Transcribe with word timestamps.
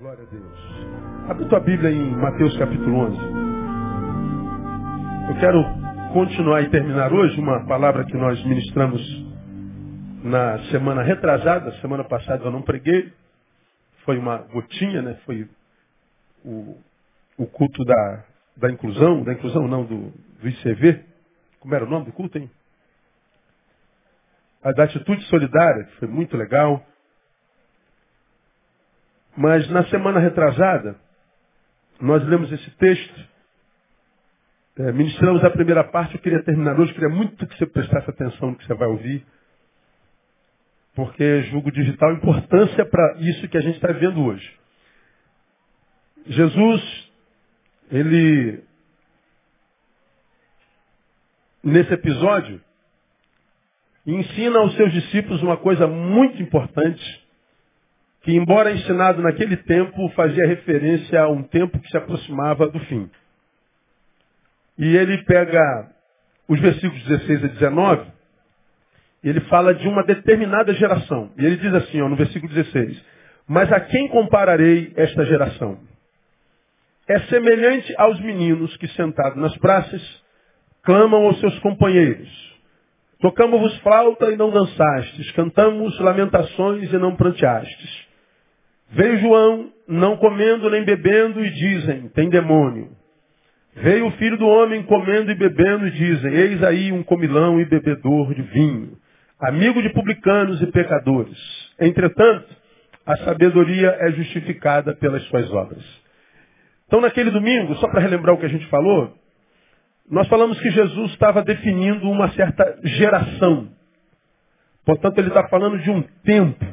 Glória 0.00 0.24
a 0.24 0.26
Deus. 0.26 1.30
Abre 1.30 1.48
tua 1.48 1.60
Bíblia 1.60 1.88
em 1.88 2.10
Mateus 2.16 2.56
capítulo 2.58 2.96
11. 2.96 3.16
Eu 5.28 5.38
quero 5.38 5.64
continuar 6.12 6.62
e 6.62 6.70
terminar 6.70 7.12
hoje 7.12 7.38
uma 7.38 7.64
palavra 7.64 8.04
que 8.04 8.16
nós 8.16 8.44
ministramos 8.44 9.00
na 10.24 10.58
semana 10.72 11.04
retrasada. 11.04 11.70
Semana 11.80 12.02
passada 12.02 12.44
eu 12.44 12.50
não 12.50 12.60
preguei. 12.60 13.12
Foi 14.04 14.18
uma 14.18 14.38
gotinha, 14.38 15.00
né? 15.00 15.14
Foi 15.24 15.48
o, 16.44 16.76
o 17.38 17.46
culto 17.46 17.84
da, 17.84 18.24
da 18.56 18.70
inclusão, 18.72 19.22
da 19.22 19.32
inclusão 19.32 19.68
não, 19.68 19.84
do, 19.84 20.12
do 20.40 20.48
ICV. 20.48 21.04
Como 21.60 21.72
era 21.72 21.84
o 21.84 21.88
nome 21.88 22.06
do 22.06 22.12
culto, 22.12 22.36
hein? 22.36 22.50
A 24.60 24.72
da 24.72 24.84
atitude 24.84 25.22
solidária, 25.26 25.84
que 25.84 25.96
foi 25.98 26.08
muito 26.08 26.36
legal. 26.36 26.84
Mas 29.36 29.68
na 29.70 29.84
semana 29.86 30.20
retrasada, 30.20 30.96
nós 32.00 32.22
lemos 32.26 32.50
esse 32.52 32.70
texto, 32.72 33.28
é, 34.76 34.92
ministramos 34.92 35.44
a 35.44 35.50
primeira 35.50 35.84
parte, 35.84 36.14
eu 36.14 36.20
queria 36.20 36.42
terminar 36.42 36.78
hoje, 36.78 36.92
queria 36.92 37.08
muito 37.08 37.46
que 37.46 37.56
você 37.56 37.66
prestasse 37.66 38.10
atenção 38.10 38.50
no 38.50 38.56
que 38.56 38.66
você 38.66 38.74
vai 38.74 38.88
ouvir, 38.88 39.24
porque 40.94 41.42
julgo 41.44 41.72
digital 41.72 42.12
importância 42.12 42.84
para 42.84 43.16
isso 43.18 43.48
que 43.48 43.56
a 43.56 43.60
gente 43.60 43.76
está 43.76 43.92
vendo 43.92 44.24
hoje. 44.24 44.58
Jesus, 46.26 47.12
ele, 47.90 48.64
nesse 51.62 51.92
episódio, 51.92 52.60
ensina 54.06 54.58
aos 54.58 54.74
seus 54.76 54.92
discípulos 54.92 55.42
uma 55.42 55.56
coisa 55.56 55.86
muito 55.86 56.40
importante, 56.40 57.23
que, 58.24 58.34
embora 58.34 58.72
ensinado 58.72 59.20
naquele 59.20 59.56
tempo, 59.58 60.08
fazia 60.16 60.46
referência 60.46 61.20
a 61.20 61.28
um 61.28 61.42
tempo 61.42 61.78
que 61.78 61.88
se 61.88 61.96
aproximava 61.96 62.66
do 62.68 62.80
fim. 62.80 63.08
E 64.78 64.96
ele 64.96 65.22
pega 65.24 65.90
os 66.48 66.58
versículos 66.58 67.04
16 67.04 67.44
a 67.44 67.48
19, 67.48 68.06
e 69.22 69.28
ele 69.28 69.40
fala 69.42 69.74
de 69.74 69.86
uma 69.86 70.02
determinada 70.02 70.72
geração. 70.72 71.30
E 71.38 71.44
ele 71.44 71.56
diz 71.56 71.72
assim, 71.74 72.00
ó, 72.00 72.08
no 72.08 72.16
versículo 72.16 72.52
16: 72.52 73.04
Mas 73.46 73.70
a 73.70 73.80
quem 73.80 74.08
compararei 74.08 74.92
esta 74.96 75.24
geração? 75.26 75.78
É 77.06 77.18
semelhante 77.20 77.94
aos 77.98 78.18
meninos 78.20 78.74
que, 78.78 78.88
sentados 78.88 79.36
nas 79.36 79.54
praças, 79.58 80.02
clamam 80.82 81.26
aos 81.26 81.38
seus 81.40 81.58
companheiros. 81.58 82.54
Tocamos-vos 83.20 83.78
flauta 83.80 84.30
e 84.30 84.36
não 84.36 84.50
dançastes, 84.50 85.30
cantamos 85.32 85.98
lamentações 86.00 86.90
e 86.90 86.98
não 86.98 87.14
pranteastes. 87.14 88.03
Veio 88.94 89.18
João, 89.18 89.72
não 89.88 90.16
comendo 90.16 90.70
nem 90.70 90.84
bebendo, 90.84 91.44
e 91.44 91.50
dizem, 91.50 92.08
tem 92.10 92.28
demônio. 92.28 92.90
Veio 93.76 94.06
o 94.06 94.12
filho 94.12 94.36
do 94.38 94.46
homem 94.46 94.84
comendo 94.84 95.32
e 95.32 95.34
bebendo, 95.34 95.86
e 95.86 95.90
dizem, 95.90 96.32
eis 96.32 96.62
aí 96.62 96.92
um 96.92 97.02
comilão 97.02 97.60
e 97.60 97.64
bebedor 97.64 98.32
de 98.32 98.42
vinho, 98.42 98.96
amigo 99.40 99.82
de 99.82 99.90
publicanos 99.90 100.62
e 100.62 100.66
pecadores. 100.68 101.36
Entretanto, 101.80 102.46
a 103.04 103.16
sabedoria 103.18 103.96
é 103.98 104.12
justificada 104.12 104.94
pelas 104.94 105.22
suas 105.24 105.50
obras. 105.52 105.84
Então, 106.86 107.00
naquele 107.00 107.30
domingo, 107.32 107.74
só 107.76 107.88
para 107.88 108.00
relembrar 108.00 108.34
o 108.34 108.38
que 108.38 108.46
a 108.46 108.50
gente 108.50 108.66
falou, 108.66 109.12
nós 110.08 110.28
falamos 110.28 110.60
que 110.60 110.70
Jesus 110.70 111.10
estava 111.12 111.42
definindo 111.42 112.08
uma 112.08 112.28
certa 112.32 112.78
geração. 112.84 113.70
Portanto, 114.84 115.18
ele 115.18 115.28
está 115.28 115.48
falando 115.48 115.78
de 115.78 115.90
um 115.90 116.02
tempo 116.24 116.64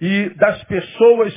e 0.00 0.30
das 0.30 0.62
pessoas 0.64 1.34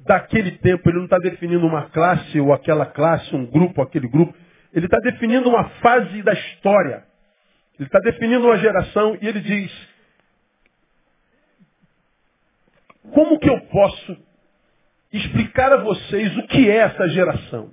daquele 0.00 0.52
tempo. 0.58 0.88
Ele 0.88 0.98
não 0.98 1.04
está 1.04 1.18
definindo 1.18 1.66
uma 1.66 1.90
classe 1.90 2.40
ou 2.40 2.52
aquela 2.52 2.86
classe, 2.86 3.34
um 3.34 3.46
grupo, 3.46 3.82
aquele 3.82 4.08
grupo. 4.08 4.34
Ele 4.72 4.86
está 4.86 4.98
definindo 4.98 5.48
uma 5.48 5.68
fase 5.80 6.22
da 6.22 6.32
história. 6.32 7.04
Ele 7.78 7.86
está 7.86 8.00
definindo 8.00 8.46
uma 8.46 8.58
geração 8.58 9.16
e 9.20 9.26
ele 9.26 9.40
diz: 9.40 9.88
como 13.12 13.38
que 13.38 13.48
eu 13.48 13.60
posso 13.62 14.16
explicar 15.12 15.72
a 15.72 15.78
vocês 15.78 16.36
o 16.36 16.46
que 16.48 16.68
é 16.68 16.76
essa 16.76 17.08
geração? 17.08 17.72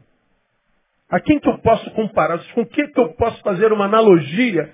A 1.09 1.20
quem 1.20 1.40
que 1.40 1.47
eu 1.47 1.58
posso 1.59 1.90
comparar? 1.91 2.40
Com 2.53 2.66
que 2.66 2.88
que 2.88 3.00
eu 3.00 3.14
posso 3.14 3.41
fazer 3.41 3.72
uma 3.72 3.86
analogia 3.86 4.74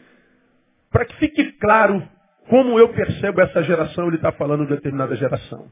para 0.89 1.05
que 1.05 1.15
fique 1.15 1.51
claro 1.53 2.07
como 2.51 2.77
eu 2.77 2.89
percebo 2.89 3.39
essa 3.39 3.63
geração, 3.63 4.07
ele 4.07 4.17
está 4.17 4.33
falando 4.33 4.65
de 4.65 4.75
determinada 4.75 5.15
geração. 5.15 5.71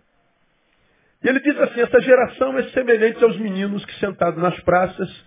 E 1.21 1.27
ele 1.27 1.41
diz 1.41 1.59
assim, 1.59 1.81
essa 1.81 1.99
geração 1.99 2.57
é 2.57 2.63
semelhante 2.69 3.21
aos 3.21 3.37
meninos 3.37 3.83
que 3.83 3.99
sentados 3.99 4.41
nas 4.41 4.57
praças 4.61 5.25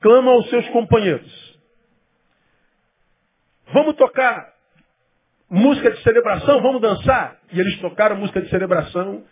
clamam 0.00 0.34
aos 0.34 0.50
seus 0.50 0.68
companheiros. 0.70 1.60
Vamos 3.72 3.94
tocar 3.94 4.52
música 5.48 5.92
de 5.92 6.02
celebração, 6.02 6.60
vamos 6.60 6.82
dançar. 6.82 7.38
E 7.52 7.60
eles 7.60 7.78
tocaram 7.78 8.16
música 8.16 8.42
de 8.42 8.50
celebração, 8.50 9.22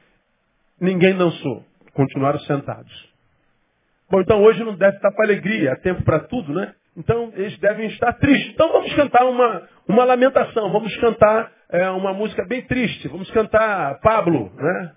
ninguém 0.80 1.16
dançou, 1.16 1.64
continuaram 1.94 2.38
sentados. 2.42 3.12
Bom, 4.08 4.20
então 4.20 4.40
hoje 4.40 4.62
não 4.62 4.76
deve 4.76 4.98
estar 4.98 5.10
para 5.10 5.24
alegria, 5.24 5.72
há 5.72 5.76
tempo 5.80 6.04
para 6.04 6.20
tudo, 6.28 6.54
né? 6.54 6.72
Então 6.96 7.30
eles 7.34 7.58
devem 7.58 7.88
estar 7.88 8.14
tristes. 8.14 8.54
Então 8.54 8.72
vamos 8.72 8.92
cantar 8.94 9.26
uma, 9.26 9.68
uma 9.86 10.04
lamentação, 10.04 10.72
vamos 10.72 10.96
cantar 10.96 11.52
é, 11.68 11.90
uma 11.90 12.14
música 12.14 12.44
bem 12.46 12.62
triste, 12.62 13.06
vamos 13.08 13.30
cantar 13.32 14.00
Pablo, 14.00 14.50
né? 14.56 14.92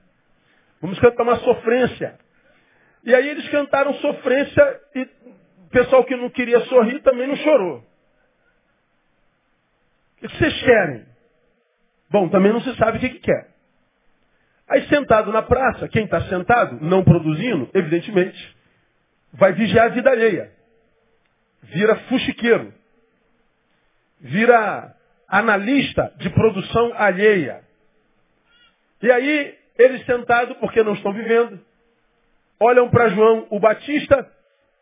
Vamos 0.82 0.98
cantar 1.00 1.24
uma 1.24 1.36
sofrência. 1.40 2.18
E 3.04 3.14
aí 3.14 3.28
eles 3.28 3.48
cantaram 3.50 3.94
sofrência 3.96 4.82
e 4.96 5.02
o 5.02 5.70
pessoal 5.72 6.06
que 6.06 6.16
não 6.16 6.30
queria 6.30 6.62
sorrir 6.62 7.02
também 7.02 7.28
não 7.28 7.36
chorou. 7.36 7.80
O 10.16 10.28
que 10.28 10.38
vocês 10.38 10.64
querem? 10.64 11.06
Bom, 12.10 12.30
também 12.30 12.54
não 12.54 12.62
se 12.62 12.76
sabe 12.78 12.98
o 12.98 13.02
que, 13.02 13.10
que 13.10 13.20
quer. 13.20 13.50
Aí 14.70 14.88
sentado 14.88 15.32
na 15.32 15.42
praça, 15.42 15.88
quem 15.90 16.06
está 16.06 16.22
sentado, 16.22 16.78
não 16.82 17.04
produzindo, 17.04 17.70
evidentemente, 17.74 18.58
vai 19.34 19.52
vigiar 19.52 19.88
a 19.88 19.90
vida 19.90 20.10
alheia 20.10 20.59
vira 21.64 21.96
fuxiqueiro, 22.08 22.74
vira 24.20 24.96
analista 25.28 26.14
de 26.18 26.30
produção 26.30 26.92
alheia. 26.96 27.62
E 29.02 29.12
aí, 29.12 29.58
eles 29.78 30.06
sentados, 30.06 30.58
porque 30.58 30.84
não 30.84 30.94
estão 30.94 31.14
vivendo, 31.14 31.60
olham 32.60 32.90
para 32.90 33.10
João 33.10 33.48
o 33.50 33.60
Batista 33.60 34.30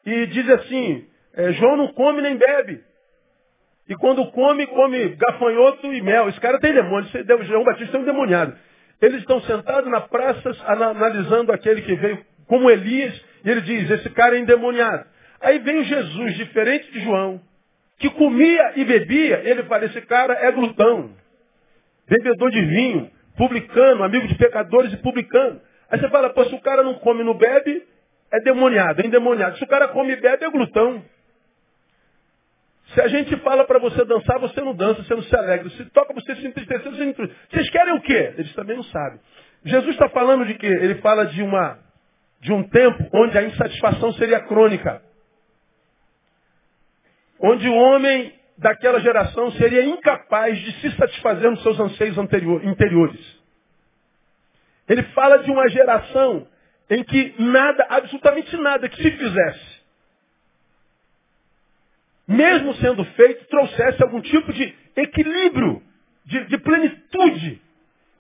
e 0.06 0.26
dizem 0.28 0.56
assim, 0.56 1.08
é, 1.34 1.52
João 1.54 1.78
não 1.78 1.94
come 1.94 2.22
nem 2.22 2.36
bebe. 2.36 2.84
E 3.90 3.96
quando 3.96 4.30
come, 4.32 4.66
come 4.68 5.10
gafanhoto 5.16 5.94
e 5.94 6.02
mel. 6.02 6.28
Esse 6.28 6.40
cara 6.42 6.60
tem 6.60 6.74
demônio, 6.74 7.10
João 7.46 7.64
Batista 7.64 7.96
é 7.96 8.00
um 8.00 8.06
demoniado. 8.06 8.58
Eles 9.02 9.20
estão 9.20 9.40
sentados 9.42 9.90
na 9.90 10.02
praça 10.02 10.50
analisando 10.66 11.52
aquele 11.52 11.82
que 11.84 11.96
veio 11.96 12.26
como 12.48 12.70
Elias, 12.70 13.14
e 13.46 13.50
ele 13.50 13.62
diz, 13.62 13.90
esse 13.92 14.10
cara 14.10 14.36
é 14.36 14.40
endemoniado. 14.40 15.06
Aí 15.42 15.60
vem 15.60 15.84
Jesus, 15.84 16.36
diferente 16.36 16.92
de 16.92 17.00
João, 17.02 17.40
que 18.00 18.10
comia 18.12 18.74
e 18.76 18.86
bebia, 18.86 19.42
ele 19.44 19.64
fala, 19.64 19.86
esse 19.86 20.02
cara 20.02 20.34
é 20.34 20.52
glutão, 20.52 21.12
bebedor 22.08 22.52
de 22.52 22.62
vinho, 22.62 23.12
publicano, 23.36 24.04
amigo 24.04 24.28
de 24.28 24.36
pecadores 24.36 24.94
e 24.94 24.98
publicano. 24.98 25.62
Aí 25.90 26.00
você 26.00 26.10
fala, 26.10 26.30
pô, 26.30 26.44
se 26.46 26.56
o 26.56 26.62
cara 26.62 26.84
não 26.84 26.96
come 26.96 27.22
e 27.22 27.24
não 27.24 27.36
bebe, 27.36 27.84
é 28.32 28.40
demoniado, 28.42 29.00
é 29.02 29.06
endemoniado. 29.06 29.58
Se 29.58 29.64
o 29.64 29.68
cara 29.68 29.88
come 29.90 30.14
e 30.14 30.16
bebe, 30.16 30.44
é 30.44 30.50
glutão. 30.50 31.04
Se 32.94 33.02
a 33.02 33.08
gente 33.08 33.36
fala 33.38 33.66
para 33.66 33.80
você 33.80 34.04
dançar, 34.06 34.40
você 34.40 34.62
não 34.62 34.74
dança, 34.74 35.04
você 35.04 35.14
não 35.14 35.24
se 35.24 35.36
alegra. 35.36 35.70
Se 35.72 35.86
toca, 35.86 36.14
você 36.14 36.36
se 36.36 36.48
entristecer, 36.48 36.90
você 36.90 37.04
se 37.04 37.10
entristece. 37.10 37.40
Vocês 37.52 37.70
querem 37.70 37.94
o 37.96 38.02
quê? 38.02 38.34
Eles 38.38 38.54
também 38.54 38.76
não 38.76 38.84
sabem. 38.84 39.20
Jesus 39.66 39.92
está 39.92 40.10
falando 40.10 40.46
de 40.46 40.54
quê? 40.56 40.68
Ele 40.68 40.96
fala 40.96 41.26
de, 41.26 41.42
uma, 41.42 41.80
de 42.42 42.54
um 42.54 42.64
tempo 42.64 43.10
onde 43.14 43.38
a 43.38 43.44
insatisfação 43.44 44.14
seria 44.14 44.40
crônica 44.42 45.02
onde 47.40 47.68
o 47.68 47.74
homem 47.74 48.34
daquela 48.58 49.00
geração 49.00 49.52
seria 49.54 49.86
incapaz 49.86 50.58
de 50.58 50.72
se 50.82 50.92
satisfazer 50.98 51.50
nos 51.50 51.62
seus 51.62 51.80
anseios 51.80 52.18
interiores. 52.64 53.38
Ele 54.90 55.04
fala 55.04 55.38
de 55.40 55.52
uma 55.52 55.68
geração 55.70 56.48
em 56.90 57.04
que 57.04 57.36
nada, 57.40 57.86
absolutamente 57.90 58.56
nada 58.58 58.88
que 58.88 59.02
se 59.02 59.12
fizesse, 59.12 59.78
mesmo 62.28 62.74
sendo 62.76 63.06
feito, 63.06 63.46
trouxesse 63.46 64.02
algum 64.04 64.22
tipo 64.22 64.52
de 64.52 64.74
equilíbrio, 64.96 65.82
de, 66.26 66.46
de 66.46 66.58
plenitude, 66.58 67.62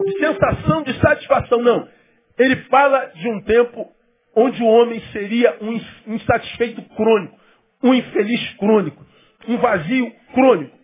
de 0.06 0.20
sensação 0.20 0.84
de 0.84 0.98
satisfação. 1.00 1.62
Não. 1.62 1.90
Ele 2.38 2.56
fala 2.64 3.08
de 3.16 3.28
um 3.28 3.42
tempo 3.42 3.92
onde 4.36 4.62
o 4.62 4.68
homem 4.68 5.02
seria 5.12 5.58
um 5.62 6.14
insatisfeito 6.14 6.82
crônico, 6.96 7.38
um 7.84 7.94
infeliz 7.94 8.54
crônico, 8.56 9.06
um 9.48 9.58
vazio 9.58 10.12
crônico. 10.34 10.78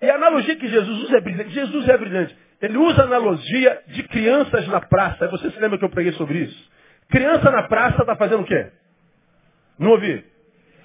E 0.00 0.10
a 0.10 0.16
analogia 0.16 0.56
que 0.56 0.68
Jesus 0.68 1.04
usa 1.04 1.16
é 1.16 1.20
brilhante. 1.20 1.50
Jesus 1.50 1.88
é 1.88 1.96
brilhante. 1.96 2.36
ele 2.60 2.76
usa 2.76 3.02
a 3.02 3.04
analogia 3.06 3.82
de 3.88 4.02
crianças 4.04 4.66
na 4.68 4.80
praça. 4.80 5.28
Você 5.28 5.50
se 5.50 5.58
lembra 5.58 5.78
que 5.78 5.84
eu 5.84 5.90
preguei 5.90 6.12
sobre 6.12 6.38
isso? 6.38 6.70
Criança 7.08 7.50
na 7.50 7.62
praça 7.64 8.02
está 8.02 8.16
fazendo 8.16 8.42
o 8.42 8.46
quê? 8.46 8.70
Não 9.78 9.90
ouvi? 9.92 10.24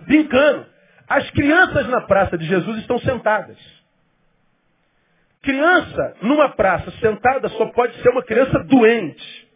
Brincando. 0.02 0.66
As 1.08 1.30
crianças 1.32 1.88
na 1.88 2.02
praça 2.02 2.38
de 2.38 2.46
Jesus 2.46 2.78
estão 2.80 3.00
sentadas. 3.00 3.58
Criança 5.42 6.18
numa 6.22 6.50
praça 6.50 6.92
sentada 7.00 7.50
só 7.50 7.66
pode 7.68 7.96
ser 8.02 8.10
uma 8.10 8.24
criança 8.24 8.60
doente. 8.66 9.50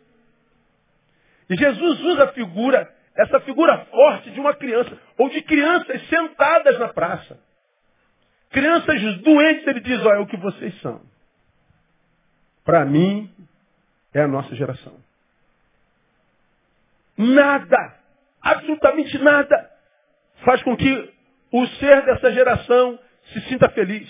E 1.49 1.55
Jesus 1.55 2.01
usa 2.01 2.23
a 2.23 2.33
figura, 2.33 2.89
essa 3.15 3.39
figura 3.41 3.85
forte 3.85 4.31
de 4.31 4.39
uma 4.39 4.53
criança, 4.55 4.97
ou 5.17 5.29
de 5.29 5.41
crianças 5.41 6.07
sentadas 6.07 6.79
na 6.79 6.89
praça. 6.89 7.39
Crianças 8.49 9.01
doentes, 9.21 9.67
ele 9.67 9.79
diz, 9.79 9.99
olha, 10.05 10.17
é 10.17 10.19
o 10.19 10.27
que 10.27 10.37
vocês 10.37 10.79
são. 10.81 11.01
Para 12.63 12.85
mim, 12.85 13.29
é 14.13 14.21
a 14.21 14.27
nossa 14.27 14.55
geração. 14.55 14.95
Nada, 17.17 17.95
absolutamente 18.41 19.17
nada, 19.19 19.71
faz 20.43 20.63
com 20.63 20.75
que 20.75 21.13
o 21.51 21.67
ser 21.67 22.05
dessa 22.05 22.31
geração 22.31 22.99
se 23.31 23.41
sinta 23.41 23.69
feliz. 23.69 24.09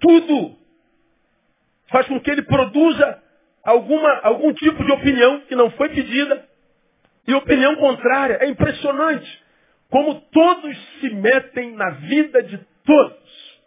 Tudo 0.00 0.56
faz 1.88 2.06
com 2.06 2.20
que 2.20 2.30
ele 2.30 2.42
produza 2.42 3.22
alguma, 3.62 4.20
algum 4.22 4.52
tipo 4.54 4.84
de 4.84 4.92
opinião 4.92 5.40
que 5.42 5.54
não 5.54 5.70
foi 5.72 5.88
pedida 5.90 6.47
e 7.28 7.34
opinião 7.34 7.76
contrária. 7.76 8.38
É 8.40 8.48
impressionante 8.48 9.44
como 9.90 10.20
todos 10.32 10.76
se 10.98 11.10
metem 11.10 11.72
na 11.76 11.90
vida 11.90 12.42
de 12.42 12.58
todos. 12.84 13.60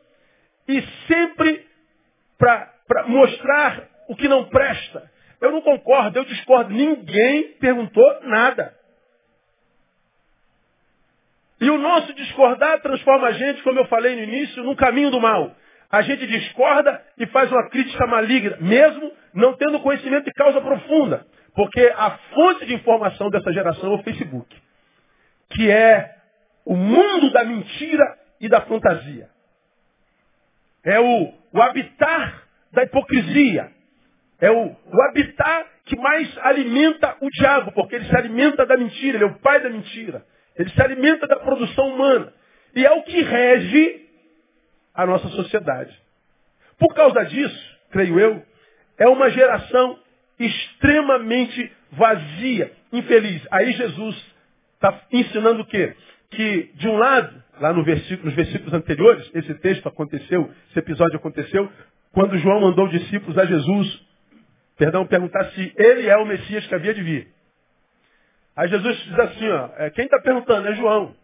E 0.67 0.81
sempre 1.07 1.65
para 2.37 3.05
mostrar 3.07 3.87
o 4.09 4.15
que 4.15 4.27
não 4.27 4.45
presta. 4.45 5.09
Eu 5.39 5.51
não 5.51 5.61
concordo, 5.61 6.17
eu 6.17 6.25
discordo. 6.25 6.71
Ninguém 6.71 7.53
perguntou 7.59 8.21
nada. 8.23 8.75
E 11.59 11.69
o 11.69 11.77
nosso 11.77 12.11
discordar 12.15 12.81
transforma 12.81 13.27
a 13.27 13.31
gente, 13.33 13.61
como 13.61 13.79
eu 13.79 13.85
falei 13.85 14.15
no 14.15 14.23
início, 14.23 14.63
num 14.63 14.75
caminho 14.75 15.11
do 15.11 15.21
mal. 15.21 15.55
A 15.91 16.01
gente 16.01 16.25
discorda 16.25 17.03
e 17.17 17.27
faz 17.27 17.51
uma 17.51 17.69
crítica 17.69 18.07
maligna, 18.07 18.57
mesmo 18.59 19.11
não 19.35 19.53
tendo 19.55 19.79
conhecimento 19.81 20.25
de 20.25 20.31
causa 20.31 20.59
profunda. 20.61 21.27
Porque 21.53 21.93
a 21.95 22.11
fonte 22.33 22.65
de 22.65 22.73
informação 22.73 23.29
dessa 23.29 23.51
geração 23.51 23.91
é 23.91 23.95
o 23.95 24.03
Facebook, 24.03 24.55
que 25.49 25.69
é 25.69 26.15
o 26.65 26.75
mundo 26.75 27.31
da 27.31 27.43
mentira 27.43 28.17
e 28.39 28.47
da 28.47 28.61
fantasia. 28.61 29.29
É 30.83 30.99
o, 30.99 31.33
o 31.53 31.61
habitat 31.61 32.33
da 32.71 32.83
hipocrisia. 32.83 33.71
É 34.39 34.49
o, 34.49 34.67
o 34.69 35.01
habitat 35.09 35.69
que 35.85 35.95
mais 35.97 36.37
alimenta 36.39 37.17
o 37.21 37.29
diabo, 37.29 37.71
porque 37.73 37.95
ele 37.95 38.05
se 38.05 38.15
alimenta 38.15 38.65
da 38.65 38.77
mentira, 38.77 39.17
ele 39.17 39.23
é 39.25 39.27
o 39.27 39.39
pai 39.39 39.59
da 39.61 39.69
mentira. 39.69 40.25
Ele 40.55 40.69
se 40.69 40.81
alimenta 40.81 41.27
da 41.27 41.37
produção 41.37 41.89
humana. 41.89 42.33
E 42.75 42.85
é 42.85 42.91
o 42.91 43.03
que 43.03 43.21
rege 43.21 44.09
a 44.93 45.05
nossa 45.05 45.27
sociedade. 45.29 45.99
Por 46.77 46.93
causa 46.93 47.23
disso, 47.25 47.79
creio 47.91 48.19
eu, 48.19 48.45
é 48.97 49.07
uma 49.07 49.29
geração 49.29 49.99
extremamente 50.45 51.71
vazia, 51.91 52.71
infeliz. 52.91 53.45
Aí 53.51 53.71
Jesus 53.73 54.33
está 54.75 55.01
ensinando 55.11 55.61
o 55.61 55.65
quê? 55.65 55.95
Que, 56.31 56.71
de 56.75 56.87
um 56.87 56.97
lado, 56.97 57.43
lá 57.59 57.73
no 57.73 57.83
versículo, 57.83 58.25
nos 58.25 58.35
versículos 58.35 58.73
anteriores, 58.73 59.29
esse 59.33 59.53
texto 59.55 59.87
aconteceu, 59.87 60.49
esse 60.69 60.79
episódio 60.79 61.17
aconteceu, 61.17 61.69
quando 62.11 62.37
João 62.37 62.61
mandou 62.61 62.87
discípulos 62.87 63.37
a 63.37 63.45
Jesus, 63.45 64.01
perdão, 64.77 65.05
perguntar 65.05 65.45
se 65.51 65.73
ele 65.77 66.07
é 66.07 66.17
o 66.17 66.25
Messias 66.25 66.65
que 66.67 66.75
havia 66.75 66.93
de 66.93 67.03
vir. 67.03 67.27
Aí 68.55 68.67
Jesus 68.67 68.97
diz 69.03 69.19
assim, 69.19 69.49
ó, 69.49 69.69
é, 69.77 69.89
quem 69.91 70.05
está 70.05 70.19
perguntando? 70.19 70.67
É 70.67 70.75
João. 70.75 71.15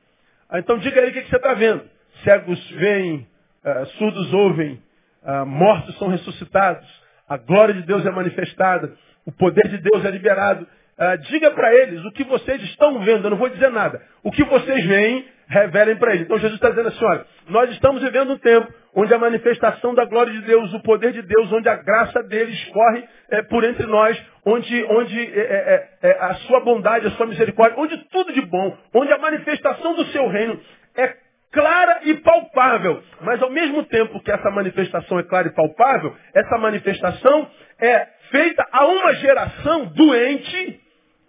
Ah, 0.50 0.60
então 0.60 0.78
diga 0.78 1.02
aí 1.02 1.10
o 1.10 1.14
que, 1.14 1.28
você 1.28 1.36
está 1.36 1.54
vendo. 1.54 1.84
Cegos 2.24 2.69
veem, 2.72 3.28
uh, 3.66 3.86
surdos 3.98 4.34
ouvem, 4.34 4.81
uh, 5.24 5.46
mortos 5.46 5.98
são 5.98 6.08
ressuscitados, 6.08 6.88
a 7.27 7.38
glória 7.38 7.74
de 7.74 7.83
Deus 7.83 8.06
é 8.06 8.12
manifestada, 8.12 8.94
o 9.25 9.31
poder 9.31 9.68
de 9.68 9.77
Deus 9.79 10.06
é 10.06 10.09
liberado. 10.12 10.65
Uh, 10.97 11.18
diga 11.29 11.51
para 11.51 11.74
eles 11.75 12.03
o 12.06 12.12
que 12.12 12.24
vocês 12.24 12.62
estão 12.63 13.00
vendo, 13.01 13.25
eu 13.25 13.29
não 13.29 13.38
vou 13.38 13.50
dizer 13.50 13.69
nada. 13.69 14.01
O 14.24 14.31
que 14.31 14.44
vocês 14.44 14.85
veem, 14.85 15.25
revelem 15.47 15.95
para 15.97 16.13
eles. 16.13 16.25
Então 16.25 16.39
Jesus 16.39 16.56
está 16.56 16.69
dizendo 16.69 16.88
assim, 16.88 17.06
olha, 17.06 17.25
nós 17.50 17.69
estamos 17.71 18.01
vivendo 18.01 18.33
um 18.33 18.38
tempo 18.38 18.68
onde 18.95 19.13
a 19.13 19.19
manifestação 19.19 19.94
da 19.94 20.06
glória 20.06 20.33
de 20.33 20.41
Deus, 20.41 20.74
o 20.74 20.81
poder 20.81 21.12
de 21.13 21.21
Deus, 21.21 21.51
onde 21.51 21.69
a 21.69 21.75
graça 21.75 22.24
dele 22.24 22.51
escorre 22.51 23.03
é, 23.30 23.44
por 23.44 23.63
entre 23.63 23.85
nós, 23.85 24.19
onde, 24.44 24.83
onde 24.85 25.19
é, 25.19 25.89
é, 26.01 26.18
a 26.19 26.33
sua 26.35 26.62
bondade, 26.62 27.06
a 27.06 27.12
sua 27.12 27.27
misericórdia, 27.27 27.77
onde 27.77 27.97
tudo 28.09 28.33
de 28.33 28.41
bom, 28.41 28.75
onde 28.95 29.13
a 29.13 29.19
manifestação 29.19 29.95
do 29.95 30.06
seu 30.06 30.27
reino 30.30 30.59
é 30.95 31.26
clara 31.51 32.01
e 32.03 32.15
palpável. 32.15 33.01
Mas 33.21 33.41
ao 33.41 33.49
mesmo 33.49 33.83
tempo 33.85 34.19
que 34.21 34.31
essa 34.31 34.49
manifestação 34.51 35.19
é 35.19 35.23
clara 35.23 35.47
e 35.47 35.53
palpável, 35.53 36.15
essa 36.33 36.57
manifestação 36.57 37.49
é 37.79 38.07
feita 38.31 38.65
a 38.71 38.85
uma 38.85 39.13
geração 39.15 39.85
doente 39.85 40.81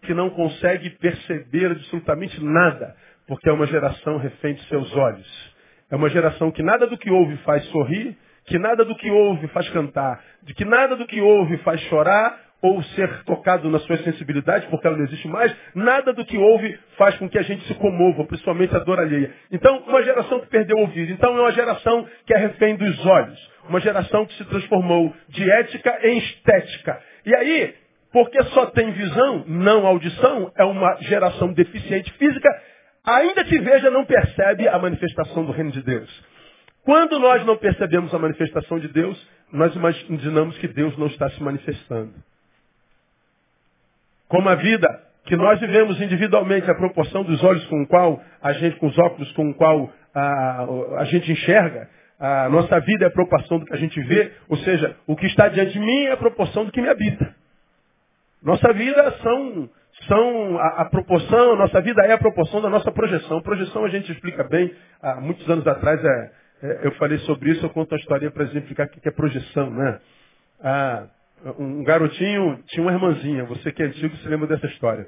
que 0.02 0.14
não 0.14 0.30
consegue 0.30 0.90
perceber 0.90 1.72
absolutamente 1.72 2.42
nada, 2.42 2.96
porque 3.26 3.48
é 3.48 3.52
uma 3.52 3.66
geração 3.66 4.16
refém 4.16 4.54
de 4.54 4.62
seus 4.68 4.94
olhos. 4.96 5.56
É 5.90 5.96
uma 5.96 6.08
geração 6.08 6.50
que 6.50 6.62
nada 6.62 6.86
do 6.86 6.96
que 6.96 7.10
ouve 7.10 7.36
faz 7.38 7.64
sorrir, 7.66 8.16
que 8.46 8.58
nada 8.58 8.84
do 8.84 8.96
que 8.96 9.10
ouve 9.10 9.46
faz 9.48 9.68
cantar, 9.70 10.22
de 10.42 10.54
que 10.54 10.64
nada 10.64 10.96
do 10.96 11.06
que 11.06 11.20
ouve 11.20 11.58
faz 11.58 11.80
chorar 11.82 12.47
ou 12.60 12.82
ser 12.82 13.22
tocado 13.24 13.70
na 13.70 13.78
sua 13.80 13.96
sensibilidade, 13.98 14.66
porque 14.68 14.86
ela 14.86 14.96
não 14.96 15.04
existe 15.04 15.28
mais, 15.28 15.54
nada 15.74 16.12
do 16.12 16.24
que 16.24 16.36
ouve 16.36 16.78
faz 16.96 17.16
com 17.16 17.28
que 17.28 17.38
a 17.38 17.42
gente 17.42 17.64
se 17.66 17.74
comova, 17.74 18.24
principalmente 18.24 18.74
a 18.74 18.80
dor 18.80 18.98
alheia. 18.98 19.32
Então, 19.52 19.78
uma 19.86 20.02
geração 20.02 20.40
que 20.40 20.48
perdeu 20.48 20.76
o 20.76 20.80
ouvido. 20.80 21.12
Então, 21.12 21.36
é 21.36 21.40
uma 21.40 21.52
geração 21.52 22.06
que 22.26 22.34
é 22.34 22.38
refém 22.38 22.76
dos 22.76 23.06
olhos. 23.06 23.50
Uma 23.68 23.80
geração 23.80 24.26
que 24.26 24.34
se 24.34 24.44
transformou 24.46 25.14
de 25.28 25.48
ética 25.50 25.98
em 26.02 26.18
estética. 26.18 27.00
E 27.24 27.34
aí, 27.34 27.74
porque 28.12 28.42
só 28.44 28.66
tem 28.66 28.90
visão, 28.90 29.44
não 29.46 29.86
audição, 29.86 30.50
é 30.56 30.64
uma 30.64 30.96
geração 31.02 31.52
deficiente 31.52 32.12
física 32.14 32.48
ainda 33.04 33.44
que 33.44 33.58
veja, 33.58 33.90
não 33.90 34.04
percebe 34.04 34.68
a 34.68 34.78
manifestação 34.78 35.44
do 35.44 35.52
reino 35.52 35.70
de 35.70 35.82
Deus. 35.82 36.24
Quando 36.84 37.18
nós 37.18 37.44
não 37.44 37.56
percebemos 37.56 38.14
a 38.14 38.18
manifestação 38.18 38.78
de 38.78 38.88
Deus, 38.88 39.28
nós 39.52 39.74
imaginamos 39.74 40.56
que 40.58 40.68
Deus 40.68 40.96
não 40.98 41.06
está 41.06 41.28
se 41.30 41.42
manifestando. 41.42 42.14
Como 44.28 44.48
a 44.48 44.54
vida 44.54 44.88
que 45.24 45.36
nós 45.36 45.60
vivemos 45.60 46.00
individualmente, 46.00 46.70
a 46.70 46.74
proporção 46.74 47.22
dos 47.22 47.42
olhos 47.44 47.64
com 47.66 47.82
o 47.82 47.86
qual 47.86 48.22
a 48.42 48.52
gente, 48.54 48.76
com 48.76 48.86
os 48.86 48.98
óculos 48.98 49.30
com 49.32 49.50
o 49.50 49.54
qual 49.54 49.92
a, 50.14 50.66
a 50.98 51.04
gente 51.04 51.30
enxerga, 51.30 51.88
a 52.18 52.48
nossa 52.48 52.80
vida 52.80 53.04
é 53.04 53.08
a 53.08 53.12
proporção 53.12 53.58
do 53.58 53.66
que 53.66 53.74
a 53.74 53.76
gente 53.76 54.00
vê, 54.02 54.32
ou 54.48 54.56
seja, 54.58 54.96
o 55.06 55.14
que 55.14 55.26
está 55.26 55.48
diante 55.48 55.72
de 55.72 55.80
mim 55.80 56.04
é 56.04 56.12
a 56.12 56.16
proporção 56.16 56.64
do 56.64 56.72
que 56.72 56.80
me 56.80 56.88
habita. 56.88 57.34
Nossa 58.42 58.72
vida 58.72 59.12
são 59.22 59.70
são 60.06 60.58
a, 60.58 60.82
a, 60.82 60.84
proporção, 60.84 61.52
a 61.54 61.56
nossa 61.56 61.80
vida 61.80 62.02
é 62.02 62.12
a 62.12 62.18
proporção 62.18 62.60
da 62.60 62.70
nossa 62.70 62.90
projeção. 62.92 63.42
Projeção 63.42 63.84
a 63.84 63.88
gente 63.88 64.12
explica 64.12 64.44
bem. 64.44 64.72
Há 65.02 65.20
muitos 65.20 65.48
anos 65.48 65.66
atrás 65.66 66.02
é, 66.04 66.30
é, 66.62 66.86
eu 66.86 66.92
falei 66.92 67.18
sobre 67.18 67.50
isso, 67.50 67.66
eu 67.66 67.70
conto 67.70 67.92
uma 67.92 67.98
história 67.98 68.30
para 68.30 68.44
exemplificar 68.44 68.86
o 68.86 68.90
que 68.90 69.08
é 69.08 69.10
projeção. 69.10 69.70
Né? 69.70 70.00
Ah, 70.62 71.06
um 71.58 71.84
garotinho 71.84 72.62
tinha 72.66 72.82
uma 72.82 72.92
irmãzinha, 72.92 73.44
você 73.44 73.72
que 73.72 73.82
é 73.82 73.86
antigo 73.86 74.16
se 74.16 74.28
lembra 74.28 74.46
dessa 74.46 74.66
história. 74.66 75.06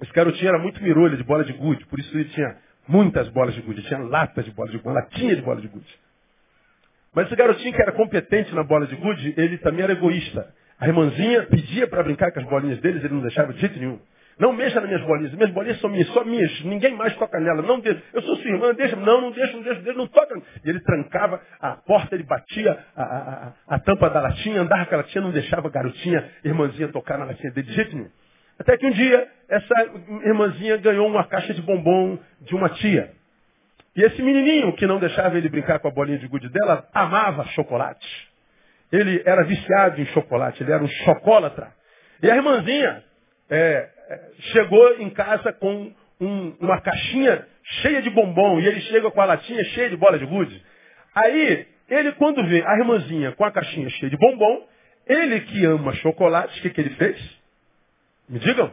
Esse 0.00 0.12
garotinho 0.12 0.48
era 0.48 0.58
muito 0.58 0.82
mirolha 0.82 1.16
de 1.16 1.22
bola 1.22 1.44
de 1.44 1.52
gude, 1.52 1.86
por 1.86 1.98
isso 1.98 2.16
ele 2.16 2.28
tinha 2.30 2.56
muitas 2.88 3.28
bolas 3.28 3.54
de 3.54 3.60
gude, 3.60 3.82
tinha 3.82 4.00
latas 4.00 4.44
de 4.44 4.50
bola 4.50 4.70
de 4.70 4.78
gude, 4.78 4.88
uma 4.88 4.94
latinha 4.94 5.36
de 5.36 5.42
bola 5.42 5.60
de 5.60 5.68
gude. 5.68 5.98
Mas 7.14 7.26
esse 7.26 7.36
garotinho 7.36 7.72
que 7.72 7.82
era 7.82 7.92
competente 7.92 8.54
na 8.54 8.64
bola 8.64 8.86
de 8.86 8.96
gude, 8.96 9.34
ele 9.36 9.58
também 9.58 9.84
era 9.84 9.92
egoísta. 9.92 10.52
A 10.80 10.88
irmãzinha 10.88 11.44
pedia 11.46 11.86
para 11.86 12.02
brincar 12.02 12.32
com 12.32 12.40
as 12.40 12.46
bolinhas 12.46 12.80
deles, 12.80 13.04
ele 13.04 13.14
não 13.14 13.20
deixava 13.20 13.52
de 13.52 13.60
jeito 13.60 13.78
nenhum. 13.78 14.00
Não 14.38 14.52
mexa 14.52 14.80
nas 14.80 14.88
minhas 14.88 15.04
bolinhas, 15.06 15.32
minhas 15.34 15.50
bolinhas 15.50 15.80
são 15.80 15.90
minhas, 15.90 16.08
só 16.08 16.24
minhas, 16.24 16.64
ninguém 16.64 16.94
mais 16.94 17.14
toca 17.16 17.38
nela. 17.38 17.62
Não 17.62 17.80
deixa. 17.80 18.02
Eu 18.12 18.22
sou 18.22 18.36
sua 18.36 18.50
irmã, 18.50 18.74
deixa, 18.74 18.96
não, 18.96 19.20
não 19.20 19.30
deixa, 19.30 19.52
não 19.52 19.62
deixa, 19.62 19.92
não, 19.92 20.06
toca. 20.06 20.40
E 20.64 20.68
ele 20.68 20.80
trancava 20.80 21.40
a 21.60 21.76
porta, 21.76 22.14
ele 22.14 22.24
batia 22.24 22.78
a, 22.96 23.02
a, 23.02 23.06
a, 23.06 23.52
a 23.76 23.78
tampa 23.78 24.08
da 24.10 24.20
latinha, 24.20 24.62
andava 24.62 24.86
com 24.86 24.94
a 24.94 24.98
latinha, 24.98 25.22
não 25.22 25.30
deixava 25.30 25.68
a 25.68 25.70
garotinha, 25.70 26.30
irmãzinha 26.44 26.88
tocar 26.88 27.18
na 27.18 27.26
latinha 27.26 27.52
dele 27.52 27.66
de 27.66 27.74
jeito 27.74 27.94
nenhum. 27.94 28.10
Até 28.58 28.76
que 28.76 28.86
um 28.86 28.90
dia, 28.90 29.28
essa 29.48 29.74
irmãzinha 30.24 30.76
ganhou 30.78 31.06
uma 31.06 31.24
caixa 31.24 31.52
de 31.52 31.62
bombom 31.62 32.18
de 32.40 32.54
uma 32.54 32.68
tia. 32.70 33.10
E 33.94 34.02
esse 34.02 34.22
menininho 34.22 34.72
que 34.74 34.86
não 34.86 34.98
deixava 34.98 35.36
ele 35.36 35.48
brincar 35.48 35.78
com 35.78 35.88
a 35.88 35.90
bolinha 35.90 36.18
de 36.18 36.26
gude 36.26 36.48
dela, 36.48 36.88
amava 36.94 37.44
chocolate. 37.48 38.32
Ele 38.90 39.22
era 39.24 39.44
viciado 39.44 40.00
em 40.00 40.06
chocolate, 40.06 40.62
ele 40.62 40.72
era 40.72 40.82
um 40.82 40.88
chocólatra. 40.88 41.72
E 42.22 42.30
a 42.30 42.36
irmãzinha 42.36 43.02
é, 43.50 43.88
chegou 44.52 45.00
em 45.00 45.10
casa 45.10 45.52
com 45.52 45.92
um, 46.20 46.56
uma 46.60 46.80
caixinha 46.80 47.46
cheia 47.80 48.02
de 48.02 48.10
bombom 48.10 48.60
e 48.60 48.66
ele 48.66 48.80
chega 48.82 49.10
com 49.10 49.20
a 49.20 49.24
latinha 49.24 49.62
cheia 49.64 49.90
de 49.90 49.96
bola 49.96 50.18
de 50.18 50.26
gude. 50.26 50.64
Aí 51.14 51.66
ele 51.88 52.12
quando 52.12 52.44
vê 52.46 52.62
a 52.66 52.78
irmãzinha 52.78 53.32
com 53.32 53.44
a 53.44 53.52
caixinha 53.52 53.88
cheia 53.90 54.10
de 54.10 54.16
bombom, 54.16 54.66
ele 55.06 55.40
que 55.40 55.64
ama 55.64 55.92
chocolate, 55.94 56.58
o 56.58 56.62
que, 56.62 56.70
que 56.70 56.80
ele 56.80 56.94
fez? 56.96 57.40
Me 58.28 58.38
digam. 58.38 58.72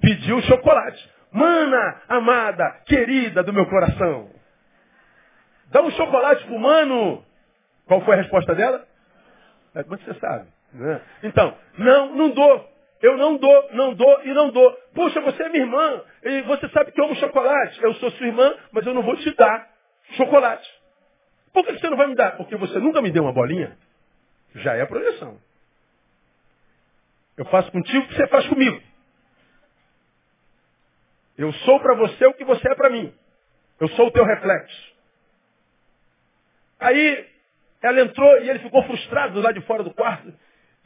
Pediu 0.00 0.40
chocolate. 0.42 1.10
Mana, 1.32 2.02
amada, 2.08 2.82
querida 2.86 3.42
do 3.42 3.52
meu 3.52 3.66
coração. 3.66 4.30
Dá 5.70 5.82
um 5.82 5.90
chocolate 5.90 6.44
pro 6.44 6.58
mano. 6.58 7.24
Qual 7.86 8.00
foi 8.02 8.14
a 8.14 8.18
resposta 8.18 8.54
dela? 8.54 8.86
É, 9.74 9.82
como 9.82 9.94
é 9.94 9.98
você 9.98 10.14
sabe? 10.14 10.46
Né? 10.72 11.00
Então, 11.22 11.56
não, 11.78 12.14
não 12.14 12.30
dou. 12.30 12.75
Eu 13.02 13.16
não 13.16 13.36
dou, 13.36 13.68
não 13.72 13.94
dou 13.94 14.22
e 14.24 14.32
não 14.32 14.50
dou. 14.50 14.72
Poxa, 14.94 15.20
você 15.20 15.42
é 15.42 15.48
minha 15.48 15.64
irmã. 15.64 16.02
E 16.22 16.42
você 16.42 16.68
sabe 16.70 16.92
que 16.92 17.00
eu 17.00 17.04
amo 17.04 17.14
chocolate. 17.16 17.82
Eu 17.82 17.94
sou 17.94 18.10
sua 18.12 18.26
irmã, 18.26 18.54
mas 18.72 18.86
eu 18.86 18.94
não 18.94 19.02
vou 19.02 19.16
te 19.16 19.34
dar 19.34 19.68
chocolate. 20.12 20.68
Por 21.52 21.64
que 21.64 21.78
você 21.78 21.90
não 21.90 21.96
vai 21.96 22.06
me 22.06 22.14
dar? 22.14 22.36
Porque 22.36 22.56
você 22.56 22.78
nunca 22.78 23.02
me 23.02 23.10
deu 23.10 23.22
uma 23.22 23.32
bolinha. 23.32 23.76
Já 24.56 24.74
é 24.74 24.82
a 24.82 24.86
projeção. 24.86 25.38
Eu 27.36 27.44
faço 27.46 27.70
contigo 27.70 28.04
o 28.04 28.08
que 28.08 28.14
você 28.14 28.26
faz 28.28 28.46
comigo. 28.46 28.82
Eu 31.36 31.52
sou 31.52 31.78
para 31.80 31.94
você 31.94 32.26
o 32.26 32.34
que 32.34 32.44
você 32.44 32.66
é 32.70 32.74
para 32.74 32.88
mim. 32.88 33.12
Eu 33.78 33.88
sou 33.88 34.06
o 34.06 34.10
teu 34.10 34.24
reflexo. 34.24 34.96
Aí 36.80 37.28
ela 37.82 38.00
entrou 38.00 38.38
e 38.38 38.48
ele 38.48 38.58
ficou 38.60 38.82
frustrado 38.84 39.40
lá 39.40 39.52
de 39.52 39.60
fora 39.62 39.82
do 39.82 39.92
quarto. 39.92 40.32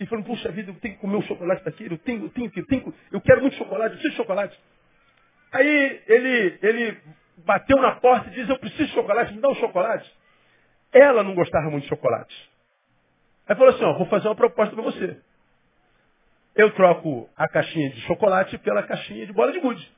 E 0.00 0.07
falou, 0.07 0.25
puxa 0.25 0.50
vida, 0.50 0.71
eu 0.71 0.75
tenho 0.76 0.95
que 0.95 1.00
comer 1.00 1.16
o 1.16 1.23
chocolate 1.23 1.62
daquele, 1.62 1.95
eu 1.95 1.99
tenho, 1.99 2.25
eu 2.25 2.30
tenho, 2.30 2.50
eu 2.57 2.66
tenho, 2.66 2.95
eu 3.12 3.21
quero 3.21 3.42
muito 3.42 3.57
chocolate, 3.57 3.90
eu 3.90 4.00
preciso 4.00 4.11
de 4.12 4.16
chocolate. 4.16 4.59
Aí 5.52 6.02
ele, 6.07 6.59
ele 6.62 6.99
bateu 7.45 7.76
na 7.76 7.97
porta 7.97 8.28
e 8.28 8.33
disse, 8.33 8.50
eu 8.50 8.59
preciso 8.59 8.87
de 8.87 8.95
chocolate, 8.95 9.35
me 9.35 9.40
dá 9.42 9.50
um 9.50 9.54
chocolate. 9.57 10.11
Ela 10.90 11.23
não 11.23 11.35
gostava 11.35 11.69
muito 11.69 11.83
de 11.83 11.90
chocolate. 11.90 12.50
Aí 13.47 13.54
falou 13.54 13.75
assim, 13.75 13.85
ó, 13.85 13.92
vou 13.99 14.07
fazer 14.07 14.28
uma 14.28 14.35
proposta 14.35 14.75
para 14.75 14.85
você. 14.85 15.21
Eu 16.57 16.73
troco 16.73 17.28
a 17.37 17.47
caixinha 17.49 17.90
de 17.90 18.00
chocolate 18.02 18.57
pela 18.59 18.83
caixinha 18.83 19.26
de 19.26 19.33
bola 19.35 19.52
de 19.52 19.61
gude. 19.61 19.92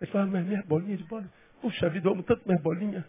Ele 0.00 0.10
falou, 0.10 0.26
mas 0.26 0.44
minha 0.44 0.62
bolinha 0.62 0.96
de 0.96 1.04
bola. 1.04 1.24
Puxa 1.60 1.90
vida, 1.90 2.08
eu 2.08 2.12
amo 2.12 2.22
tanto 2.22 2.42
minha 2.46 2.60
bolinha. 2.60 3.04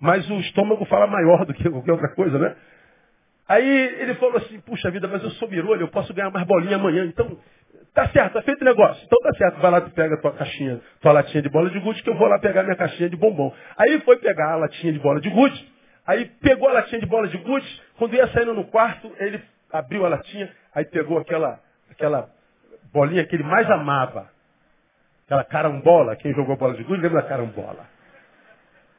Mas 0.00 0.28
o 0.28 0.40
estômago 0.40 0.84
fala 0.86 1.06
maior 1.06 1.44
do 1.46 1.54
que 1.54 1.68
qualquer 1.70 1.92
outra 1.92 2.08
coisa, 2.14 2.38
né? 2.38 2.56
Aí 3.48 3.68
ele 4.00 4.14
falou 4.14 4.36
assim, 4.36 4.60
puxa 4.60 4.90
vida, 4.90 5.08
mas 5.08 5.22
eu 5.22 5.30
sou 5.32 5.48
mirolho, 5.48 5.82
eu 5.82 5.88
posso 5.88 6.14
ganhar 6.14 6.30
mais 6.30 6.46
bolinha 6.46 6.76
amanhã. 6.76 7.04
Então, 7.04 7.38
tá 7.92 8.08
certo, 8.08 8.34
tá 8.34 8.42
feito 8.42 8.62
o 8.62 8.64
negócio. 8.64 9.04
Então 9.04 9.18
tá 9.22 9.34
certo, 9.36 9.60
vai 9.60 9.70
lá, 9.70 9.80
tu 9.80 9.90
pega 9.90 10.20
tua 10.20 10.32
caixinha, 10.32 10.80
tua 11.00 11.12
latinha 11.12 11.42
de 11.42 11.48
bola 11.48 11.70
de 11.70 11.78
gude, 11.80 12.02
que 12.02 12.10
eu 12.10 12.16
vou 12.16 12.28
lá 12.28 12.38
pegar 12.38 12.62
minha 12.62 12.76
caixinha 12.76 13.08
de 13.08 13.16
bombom. 13.16 13.52
Aí 13.76 14.00
foi 14.00 14.16
pegar 14.18 14.52
a 14.52 14.56
latinha 14.56 14.92
de 14.92 14.98
bola 14.98 15.20
de 15.20 15.28
gude, 15.28 15.72
aí 16.06 16.24
pegou 16.40 16.68
a 16.68 16.72
latinha 16.72 17.00
de 17.00 17.06
bola 17.06 17.28
de 17.28 17.38
gude, 17.38 17.82
quando 17.98 18.14
ia 18.14 18.26
saindo 18.28 18.54
no 18.54 18.64
quarto, 18.64 19.12
ele 19.18 19.42
abriu 19.72 20.04
a 20.06 20.08
latinha, 20.08 20.50
aí 20.74 20.84
pegou 20.84 21.18
aquela, 21.18 21.60
aquela 21.90 22.28
bolinha 22.92 23.24
que 23.26 23.36
ele 23.36 23.44
mais 23.44 23.70
amava. 23.70 24.30
Aquela 25.24 25.44
carambola, 25.44 26.16
quem 26.16 26.34
jogou 26.34 26.56
bola 26.56 26.74
de 26.74 26.84
gude 26.84 27.00
lembra 27.00 27.22
da 27.22 27.28
carambola. 27.28 27.86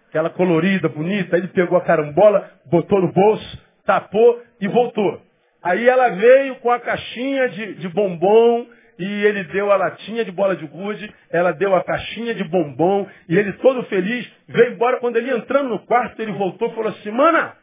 Aquela 0.09 0.29
colorida, 0.29 0.89
bonita, 0.89 1.37
ele 1.37 1.47
pegou 1.47 1.77
a 1.77 1.81
carambola, 1.81 2.49
botou 2.65 3.01
no 3.01 3.11
bolso, 3.11 3.61
tapou 3.85 4.41
e 4.59 4.67
voltou. 4.67 5.21
Aí 5.61 5.87
ela 5.87 6.09
veio 6.09 6.55
com 6.57 6.71
a 6.71 6.79
caixinha 6.79 7.49
de, 7.49 7.75
de 7.75 7.89
bombom 7.89 8.67
e 8.99 9.25
ele 9.25 9.43
deu 9.45 9.71
a 9.71 9.77
latinha 9.77 10.23
de 10.23 10.31
bola 10.31 10.55
de 10.55 10.65
gude, 10.67 11.13
ela 11.29 11.51
deu 11.51 11.75
a 11.75 11.83
caixinha 11.83 12.35
de 12.35 12.43
bombom 12.43 13.07
e 13.27 13.37
ele 13.37 13.53
todo 13.53 13.83
feliz 13.83 14.29
veio 14.47 14.73
embora. 14.73 14.99
Quando 14.99 15.17
ele 15.17 15.31
entrando 15.31 15.69
no 15.69 15.79
quarto, 15.85 16.21
ele 16.21 16.33
voltou 16.33 16.69
e 16.69 16.75
falou 16.75 16.89
assim, 16.89 17.11
mana, 17.11 17.55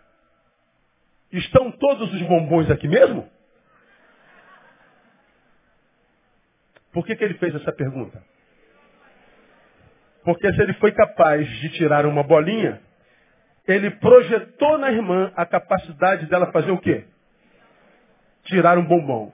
estão 1.33 1.71
todos 1.73 2.13
os 2.13 2.23
bombons 2.23 2.71
aqui 2.71 2.89
mesmo? 2.89 3.29
Por 6.93 7.07
que, 7.07 7.15
que 7.15 7.23
ele 7.23 7.35
fez 7.35 7.55
essa 7.55 7.73
pergunta? 7.73 8.21
Porque 10.25 10.53
se 10.53 10.61
ele 10.61 10.73
foi 10.75 10.93
capaz 10.93 11.49
de 11.61 11.69
tirar 11.71 12.05
uma 12.05 12.23
bolinha, 12.23 12.81
ele 13.67 13.91
projetou 13.93 14.79
na 14.79 14.91
irmã 14.91 15.33
a 15.37 15.47
capacidade 15.47 16.27
dela 16.27 16.51
fazer 16.53 16.71
o 16.71 16.79
quê? 16.79 17.05
Tirar 18.45 18.79
um 18.79 18.85
bombom. 18.85 19.33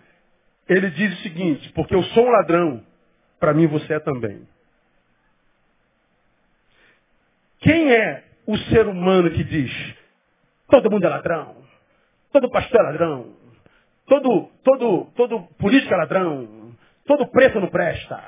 Ele 0.68 0.90
diz 0.90 1.18
o 1.18 1.22
seguinte, 1.22 1.72
porque 1.72 1.94
eu 1.94 2.02
sou 2.02 2.26
um 2.26 2.30
ladrão, 2.30 2.84
para 3.38 3.54
mim 3.54 3.66
você 3.66 3.94
é 3.94 4.00
também. 4.00 4.46
Quem 7.60 7.92
é 7.92 8.24
o 8.46 8.56
ser 8.58 8.86
humano 8.86 9.30
que 9.30 9.42
diz, 9.44 9.72
todo 10.68 10.90
mundo 10.90 11.04
é 11.04 11.08
ladrão, 11.08 11.56
todo 12.32 12.50
pastor 12.50 12.80
é 12.80 12.84
ladrão, 12.84 13.32
todo, 14.06 14.50
todo, 14.62 15.04
todo 15.16 15.40
político 15.58 15.92
é 15.92 15.96
ladrão, 15.96 16.72
todo 17.06 17.26
preto 17.28 17.60
não 17.60 17.68
presta, 17.68 18.22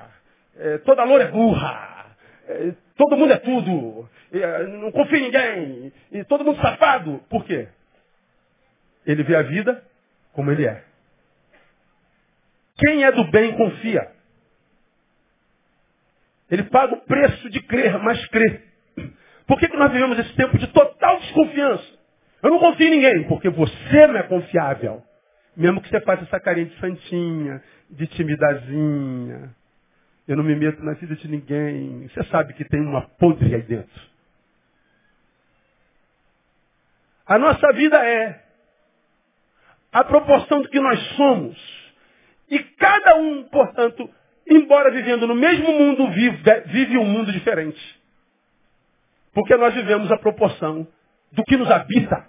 é, 0.57 0.79
toda 0.79 1.05
loura 1.05 1.25
é 1.25 1.31
burra, 1.31 2.07
é, 2.49 2.75
todo 2.99 3.17
mundo 3.17 3.33
é 3.33 3.39
tudo, 3.39 4.11
é, 4.33 4.65
não 4.65 4.91
confia 4.91 5.19
em 5.19 5.23
ninguém, 5.23 5.93
e 6.13 6.25
todo 6.25 6.45
mundo 6.45 6.61
safado. 6.61 7.23
Por 7.31 7.45
quê? 7.45 7.69
Ele 9.07 9.23
vê 9.23 9.37
a 9.37 9.43
vida 9.43 9.83
como 10.33 10.51
ele 10.51 10.67
é. 10.67 10.85
Quem 12.77 13.05
é 13.05 13.13
do 13.13 13.25
bem 13.31 13.57
confia. 13.57 14.11
Ele 16.51 16.65
paga 16.65 16.95
o 16.95 17.01
preço 17.03 17.49
de 17.51 17.63
crer, 17.63 17.99
mas 17.99 18.25
crê. 18.29 18.63
Por 19.47 19.59
que, 19.59 19.69
que 19.69 19.77
nós 19.77 19.93
vivemos 19.93 20.19
esse 20.19 20.35
tempo 20.35 20.59
de 20.59 20.67
total 20.69 21.19
desconfiança? 21.21 21.99
Eu 22.43 22.51
não 22.51 22.59
confio 22.59 22.87
em 22.87 22.91
ninguém, 22.91 23.29
porque 23.29 23.49
você 23.49 24.07
não 24.07 24.17
é 24.17 24.23
confiável. 24.25 25.03
Mesmo 25.57 25.81
que 25.81 25.89
você 25.89 26.01
faça 26.01 26.23
essa 26.25 26.41
carinha 26.41 26.67
de 26.67 26.79
santinha, 26.79 27.63
de 27.91 28.07
timidazinha, 28.09 29.55
eu 30.29 30.37
não 30.37 30.45
me 30.45 30.55
meto 30.55 30.85
na 30.85 30.93
vida 30.93 31.17
de 31.17 31.27
ninguém. 31.27 32.07
Você 32.09 32.23
sabe 32.25 32.53
que 32.53 32.65
tem 32.67 32.83
uma 32.83 33.01
podre 33.01 33.55
aí 33.55 33.63
dentro. 33.63 34.01
A 37.27 37.39
nossa 37.39 37.73
vida 37.73 37.97
é 38.07 38.45
a 39.91 40.05
proporção 40.05 40.61
do 40.61 40.69
que 40.69 40.79
nós 40.79 41.01
somos. 41.17 41.57
E 42.51 42.59
cada 42.59 43.17
um, 43.17 43.45
portanto, 43.45 44.09
embora 44.47 44.91
vivendo 44.91 45.27
no 45.27 45.35
mesmo 45.35 45.73
mundo, 45.73 46.11
vive, 46.11 46.61
vive 46.67 46.99
um 46.99 47.07
mundo 47.07 47.33
diferente. 47.33 47.81
Porque 49.33 49.57
nós 49.57 49.75
vivemos 49.75 50.13
a 50.13 50.19
proporção 50.19 50.87
do 51.33 51.43
que 51.45 51.57
nos 51.57 51.71
habita. 51.71 52.29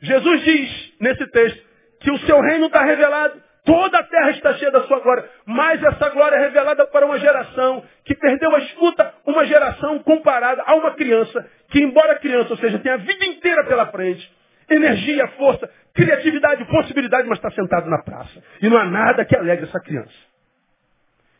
Jesus 0.00 0.44
diz 0.44 0.94
nesse 0.98 1.26
texto 1.26 1.66
que 2.00 2.10
o 2.10 2.18
seu 2.20 2.40
reino 2.40 2.66
está 2.66 2.82
revelado 2.84 3.45
Toda 3.66 3.98
a 3.98 4.04
terra 4.04 4.30
está 4.30 4.54
cheia 4.54 4.70
da 4.70 4.84
sua 4.84 5.00
glória. 5.00 5.28
Mas 5.44 5.82
essa 5.82 6.08
glória 6.10 6.36
é 6.36 6.38
revelada 6.38 6.86
para 6.86 7.04
uma 7.04 7.18
geração 7.18 7.82
que 8.04 8.14
perdeu 8.14 8.54
a 8.54 8.60
escuta, 8.60 9.12
uma 9.26 9.44
geração 9.44 9.98
comparada 9.98 10.62
a 10.64 10.76
uma 10.76 10.92
criança 10.92 11.44
que, 11.68 11.82
embora 11.82 12.20
criança, 12.20 12.50
ou 12.52 12.58
seja, 12.58 12.78
tem 12.78 12.92
a 12.92 12.96
vida 12.96 13.26
inteira 13.26 13.64
pela 13.64 13.86
frente, 13.86 14.32
energia, 14.70 15.26
força, 15.36 15.68
criatividade, 15.92 16.64
possibilidade, 16.66 17.26
mas 17.28 17.38
está 17.38 17.50
sentado 17.50 17.90
na 17.90 18.00
praça. 18.04 18.40
E 18.62 18.68
não 18.68 18.78
há 18.78 18.84
nada 18.84 19.24
que 19.24 19.36
alegre 19.36 19.66
essa 19.66 19.80
criança. 19.80 20.14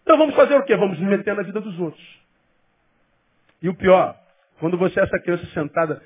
Então 0.02 0.18
vamos 0.18 0.34
fazer 0.34 0.56
o 0.56 0.64
quê? 0.64 0.74
Vamos 0.76 0.98
nos 0.98 1.08
meter 1.08 1.32
na 1.32 1.44
vida 1.44 1.60
dos 1.60 1.78
outros. 1.78 2.04
E 3.62 3.68
o 3.68 3.74
pior, 3.74 4.16
quando 4.58 4.76
você 4.76 4.98
é 4.98 5.04
essa 5.04 5.18
criança 5.20 5.46
sentada, 5.54 6.02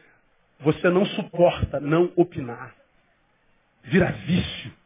você 0.61 0.91
não 0.91 1.07
suporta 1.07 1.81
não 1.81 2.13
opinar. 2.15 2.75
Vira 3.85 4.13
vício. 4.27 4.80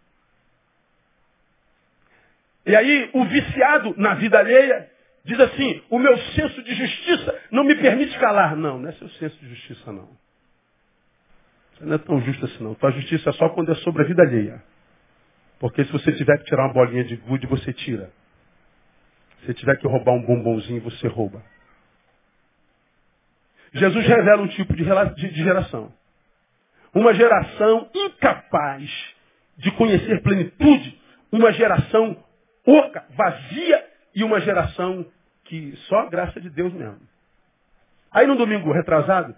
E 2.66 2.74
aí 2.74 3.10
o 3.12 3.24
viciado 3.24 3.94
na 3.96 4.14
vida 4.14 4.38
alheia 4.38 4.90
diz 5.24 5.38
assim, 5.40 5.82
o 5.90 5.98
meu 5.98 6.16
senso 6.16 6.62
de 6.62 6.74
justiça 6.74 7.40
não 7.50 7.64
me 7.64 7.74
permite 7.76 8.18
calar. 8.18 8.56
Não, 8.56 8.78
não 8.78 8.88
é 8.88 8.92
seu 8.92 9.08
senso 9.10 9.38
de 9.38 9.48
justiça 9.48 9.92
não. 9.92 10.08
Você 11.74 11.84
não 11.84 11.94
é 11.94 11.98
tão 11.98 12.20
justo 12.20 12.44
assim 12.44 12.62
não. 12.62 12.74
Tua 12.74 12.90
justiça 12.92 13.30
é 13.30 13.32
só 13.32 13.48
quando 13.50 13.72
é 13.72 13.74
sobre 13.76 14.02
a 14.02 14.06
vida 14.06 14.22
alheia. 14.22 14.62
Porque 15.58 15.84
se 15.84 15.92
você 15.92 16.12
tiver 16.12 16.38
que 16.38 16.44
tirar 16.44 16.66
uma 16.66 16.72
bolinha 16.72 17.04
de 17.04 17.16
gude, 17.16 17.46
você 17.46 17.72
tira. 17.72 18.10
Se 19.44 19.54
tiver 19.54 19.76
que 19.76 19.86
roubar 19.86 20.12
um 20.12 20.22
bombonzinho, 20.22 20.80
você 20.80 21.06
rouba. 21.06 21.42
Jesus 23.72 24.06
revela 24.06 24.42
um 24.42 24.48
tipo 24.48 24.74
de 24.74 24.84
geração. 25.34 25.92
Uma 26.94 27.12
geração 27.12 27.90
incapaz 27.94 29.14
de 29.56 29.70
conhecer 29.72 30.22
plenitude. 30.22 30.98
Uma 31.32 31.52
geração 31.52 32.16
oca, 32.66 33.04
vazia 33.10 33.86
e 34.14 34.24
uma 34.24 34.40
geração 34.40 35.06
que 35.44 35.76
só 35.88 36.00
a 36.00 36.08
graça 36.08 36.40
de 36.40 36.50
Deus 36.50 36.72
mesmo. 36.72 37.00
Aí 38.10 38.26
no 38.26 38.36
domingo 38.36 38.72
retrasado, 38.72 39.34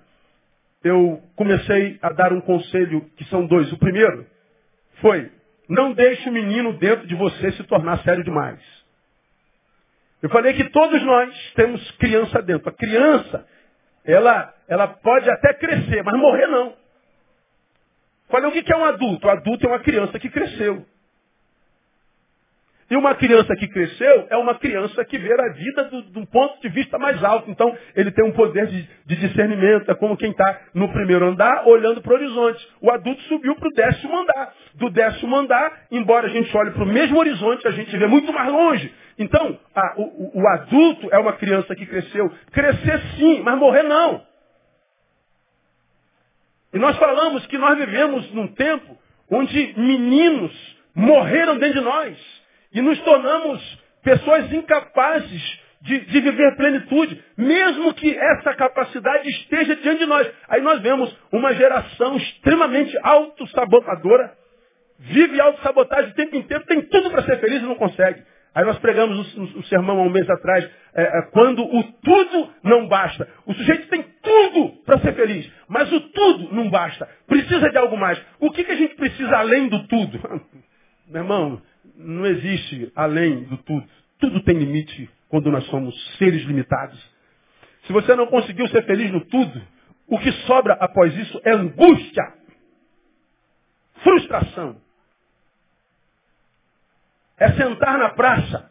eu 0.84 1.22
comecei 1.34 1.98
a 2.02 2.10
dar 2.10 2.32
um 2.32 2.40
conselho 2.40 3.02
que 3.16 3.24
são 3.24 3.46
dois. 3.46 3.72
O 3.72 3.78
primeiro 3.78 4.26
foi, 5.00 5.30
não 5.68 5.92
deixe 5.92 6.28
o 6.28 6.32
menino 6.32 6.74
dentro 6.74 7.06
de 7.06 7.14
você 7.14 7.52
se 7.52 7.64
tornar 7.64 7.98
sério 8.02 8.22
demais. 8.22 8.60
Eu 10.22 10.30
falei 10.30 10.54
que 10.54 10.64
todos 10.70 11.02
nós 11.02 11.52
temos 11.54 11.90
criança 11.92 12.40
dentro. 12.42 12.68
A 12.68 12.72
criança, 12.72 13.46
ela, 14.04 14.54
ela 14.68 14.88
pode 14.88 15.28
até 15.30 15.54
crescer, 15.54 16.02
mas 16.02 16.18
morrer 16.18 16.46
não. 16.46 16.74
Falei, 18.28 18.48
o 18.48 18.52
que 18.52 18.72
é 18.72 18.76
um 18.76 18.84
adulto? 18.84 19.26
O 19.26 19.30
adulto 19.30 19.66
é 19.66 19.68
uma 19.68 19.80
criança 19.80 20.18
que 20.18 20.28
cresceu. 20.28 20.84
E 22.88 22.96
uma 22.96 23.16
criança 23.16 23.54
que 23.56 23.66
cresceu 23.66 24.28
é 24.30 24.36
uma 24.36 24.54
criança 24.54 25.04
que 25.04 25.18
vê 25.18 25.32
a 25.32 25.52
vida 25.52 25.84
do, 25.84 26.20
um 26.20 26.26
ponto 26.26 26.60
de 26.60 26.68
vista 26.68 26.96
mais 26.98 27.22
alto. 27.24 27.50
Então, 27.50 27.76
ele 27.96 28.12
tem 28.12 28.24
um 28.24 28.30
poder 28.30 28.68
de, 28.68 28.88
de 29.04 29.16
discernimento. 29.16 29.90
É 29.90 29.94
como 29.96 30.16
quem 30.16 30.30
está 30.30 30.60
no 30.72 30.88
primeiro 30.92 31.26
andar 31.26 31.66
olhando 31.66 32.00
para 32.00 32.12
o 32.12 32.14
horizonte. 32.14 32.68
O 32.80 32.88
adulto 32.92 33.20
subiu 33.22 33.56
para 33.56 33.68
o 33.68 33.72
décimo 33.72 34.16
andar. 34.16 34.54
Do 34.74 34.88
décimo 34.88 35.34
andar, 35.34 35.86
embora 35.90 36.28
a 36.28 36.30
gente 36.30 36.56
olhe 36.56 36.70
para 36.70 36.84
o 36.84 36.86
mesmo 36.86 37.18
horizonte, 37.18 37.66
a 37.66 37.72
gente 37.72 37.96
vê 37.96 38.06
muito 38.06 38.32
mais 38.32 38.52
longe. 38.52 38.94
Então, 39.18 39.58
a, 39.74 39.94
o, 39.96 40.40
o 40.40 40.48
adulto 40.48 41.08
é 41.10 41.18
uma 41.18 41.32
criança 41.32 41.74
que 41.74 41.86
cresceu. 41.86 42.30
Crescer 42.52 43.00
sim, 43.16 43.42
mas 43.42 43.58
morrer 43.58 43.82
não. 43.82 44.24
E 46.72 46.78
nós 46.78 46.96
falamos 46.98 47.44
que 47.46 47.58
nós 47.58 47.76
vivemos 47.78 48.30
num 48.32 48.46
tempo 48.48 48.96
onde 49.28 49.74
meninos 49.76 50.52
morreram 50.94 51.58
dentro 51.58 51.80
de 51.80 51.84
nós. 51.84 52.35
E 52.76 52.82
nos 52.82 53.00
tornamos 53.00 53.78
pessoas 54.02 54.52
incapazes 54.52 55.60
de, 55.80 55.98
de, 55.98 56.20
viver 56.20 56.56
plenitude, 56.56 57.24
mesmo 57.34 57.94
que 57.94 58.14
essa 58.14 58.52
capacidade 58.54 59.26
esteja 59.30 59.76
diante 59.76 60.00
de 60.00 60.04
nós. 60.06 60.30
Aí 60.46 60.60
nós 60.60 60.82
vemos 60.82 61.16
uma 61.32 61.54
geração 61.54 62.18
extremamente 62.18 62.94
autossabotadora, 63.02 64.30
vive 64.98 65.40
autossabotagem 65.40 66.10
o 66.10 66.14
tempo 66.16 66.36
inteiro, 66.36 66.66
tem 66.66 66.82
tudo 66.82 67.10
para 67.10 67.22
ser 67.22 67.40
feliz 67.40 67.62
e 67.62 67.64
não 67.64 67.76
consegue. 67.76 68.22
Aí 68.54 68.62
nós 68.66 68.78
pregamos 68.78 69.34
o, 69.36 69.62
sermão 69.64 69.98
há 69.98 70.02
um 70.02 70.10
mês 70.10 70.28
atrás, 70.28 70.68
é, 70.94 71.02
é, 71.02 71.22
quando 71.32 71.64
o 71.64 71.82
tudo 71.82 72.52
não 72.62 72.88
basta. 72.88 73.26
O 73.46 73.54
sujeito 73.54 73.88
tem 73.88 74.04
tudo 74.22 74.82
para 74.84 74.98
ser 74.98 75.14
feliz, 75.14 75.50
mas 75.66 75.90
o 75.90 76.00
tudo 76.00 76.54
não 76.54 76.68
basta. 76.68 77.08
Precisa 77.26 77.70
de 77.70 77.78
algo 77.78 77.96
mais. 77.96 78.20
O 78.38 78.50
que, 78.50 78.64
que 78.64 78.72
a 78.72 78.76
gente 78.76 78.96
precisa 78.96 79.38
além 79.38 79.68
do 79.68 79.86
tudo? 79.88 80.20
Meu 81.08 81.22
irmão, 81.22 81.62
não 81.96 82.26
existe 82.26 82.92
além 82.94 83.44
do 83.44 83.56
tudo. 83.58 83.88
Tudo 84.18 84.42
tem 84.42 84.58
limite 84.58 85.10
quando 85.28 85.50
nós 85.50 85.64
somos 85.66 85.94
seres 86.16 86.42
limitados. 86.44 86.98
Se 87.86 87.92
você 87.92 88.14
não 88.14 88.26
conseguiu 88.26 88.66
ser 88.68 88.84
feliz 88.84 89.10
no 89.12 89.24
tudo, 89.26 89.62
o 90.06 90.18
que 90.18 90.32
sobra 90.46 90.74
após 90.74 91.14
isso 91.16 91.40
é 91.44 91.52
angústia, 91.52 92.34
frustração. 94.02 94.80
É 97.38 97.52
sentar 97.52 97.98
na 97.98 98.10
praça, 98.10 98.70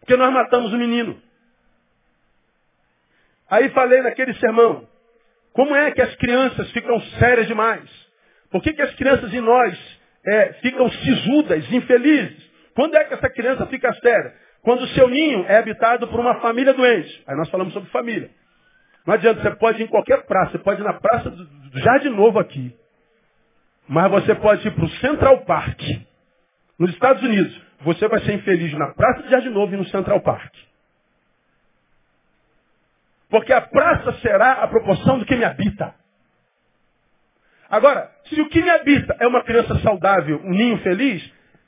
porque 0.00 0.16
nós 0.16 0.32
matamos 0.32 0.72
o 0.72 0.78
menino. 0.78 1.20
Aí 3.48 3.68
falei 3.70 4.02
naquele 4.02 4.34
sermão, 4.34 4.88
como 5.52 5.74
é 5.74 5.90
que 5.90 6.02
as 6.02 6.14
crianças 6.16 6.70
ficam 6.72 7.00
sérias 7.18 7.46
demais? 7.46 7.88
Por 8.50 8.62
que, 8.62 8.72
que 8.72 8.82
as 8.82 8.94
crianças 8.94 9.32
em 9.32 9.40
nós 9.40 9.95
é, 10.26 10.52
ficam 10.54 10.90
sisudas, 10.90 11.72
infelizes. 11.72 12.44
Quando 12.74 12.96
é 12.96 13.04
que 13.04 13.14
essa 13.14 13.30
criança 13.30 13.66
fica 13.66 13.92
séria? 13.94 14.34
Quando 14.62 14.82
o 14.82 14.88
seu 14.88 15.08
ninho 15.08 15.44
é 15.46 15.58
habitado 15.58 16.08
por 16.08 16.18
uma 16.18 16.40
família 16.40 16.74
doente. 16.74 17.22
Aí 17.26 17.36
nós 17.36 17.48
falamos 17.48 17.72
sobre 17.72 17.88
família. 17.90 18.30
Não 19.06 19.14
adianta, 19.14 19.40
você 19.40 19.50
pode 19.56 19.80
ir 19.80 19.84
em 19.84 19.88
qualquer 19.88 20.26
praça, 20.26 20.52
você 20.52 20.58
pode 20.58 20.80
ir 20.80 20.84
na 20.84 20.94
praça 20.94 21.30
do, 21.30 21.44
do 21.44 21.78
Jardim 21.78 22.08
Novo 22.08 22.40
aqui. 22.40 22.76
Mas 23.88 24.10
você 24.10 24.34
pode 24.34 24.66
ir 24.66 24.72
para 24.72 24.84
o 24.84 24.88
Central 24.88 25.44
Park, 25.44 25.80
nos 26.76 26.90
Estados 26.90 27.22
Unidos. 27.22 27.66
Você 27.82 28.08
vai 28.08 28.20
ser 28.20 28.32
infeliz 28.32 28.72
na 28.72 28.92
Praça 28.94 29.22
do 29.22 29.28
Jardim 29.28 29.50
Novo 29.50 29.72
e 29.72 29.76
no 29.76 29.84
Central 29.86 30.20
Park. 30.22 30.52
Porque 33.28 33.52
a 33.52 33.60
praça 33.60 34.12
será 34.14 34.54
a 34.54 34.68
proporção 34.68 35.18
do 35.18 35.24
que 35.24 35.36
me 35.36 35.44
habita. 35.44 35.94
Agora, 37.70 38.10
se 38.28 38.40
o 38.40 38.48
que 38.48 38.62
me 38.62 38.70
habita 38.70 39.16
é 39.18 39.26
uma 39.26 39.42
criança 39.42 39.78
saudável, 39.80 40.40
um 40.44 40.50
ninho 40.50 40.78
feliz, 40.78 41.22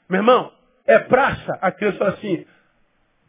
meu 0.08 0.20
irmão, 0.20 0.52
é 0.86 0.98
praça. 0.98 1.58
A 1.60 1.70
criança 1.72 1.98
fala 1.98 2.10
assim, 2.12 2.46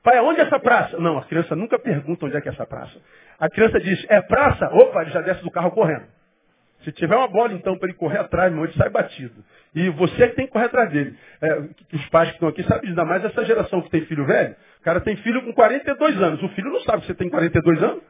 pai, 0.04 0.20
onde 0.20 0.40
é 0.40 0.44
essa 0.44 0.60
praça? 0.60 0.98
Não, 0.98 1.18
a 1.18 1.26
criança 1.26 1.56
nunca 1.56 1.80
pergunta 1.80 2.26
onde 2.26 2.38
é 2.38 2.42
que 2.42 2.50
é 2.50 2.52
essa 2.52 2.66
praça. 2.66 3.00
A 3.40 3.50
criança 3.50 3.80
diz, 3.80 4.06
é 4.10 4.22
praça? 4.22 4.70
Opa, 4.74 5.02
ele 5.02 5.12
já 5.12 5.22
desce 5.22 5.44
do 5.44 5.52
carro 5.52 5.72
correndo. 5.72 6.06
Se 6.84 6.92
tiver 6.94 7.16
uma 7.16 7.28
bola, 7.28 7.54
então, 7.54 7.78
para 7.78 7.90
ele 7.90 7.98
correr 7.98 8.20
atrás, 8.20 8.54
meu, 8.54 8.64
ele 8.64 8.74
sai 8.74 8.90
batido. 8.90 9.44
E 9.76 9.90
você 9.90 10.30
que 10.30 10.36
tem 10.36 10.46
que 10.46 10.54
correr 10.54 10.66
atrás 10.66 10.90
dele. 10.90 11.16
É, 11.42 11.62
os 11.94 12.10
pais 12.10 12.30
que 12.30 12.36
estão 12.36 12.48
aqui 12.48 12.64
sabem 12.64 12.90
ainda 12.90 13.04
mais 13.04 13.24
essa 13.26 13.44
geração 13.44 13.82
que 13.82 13.90
tem 13.90 14.06
filho 14.06 14.26
velho. 14.26 14.56
O 14.80 14.84
cara 14.84 15.02
tem 15.02 15.16
filho 15.18 15.44
com 15.44 15.52
42 15.54 16.22
anos. 16.22 16.42
O 16.42 16.50
filho 16.50 16.72
não 16.72 16.80
sabe 16.82 17.02
que 17.02 17.08
você 17.08 17.16
tem 17.16 17.30
42 17.30 17.84
anos. 17.84 18.02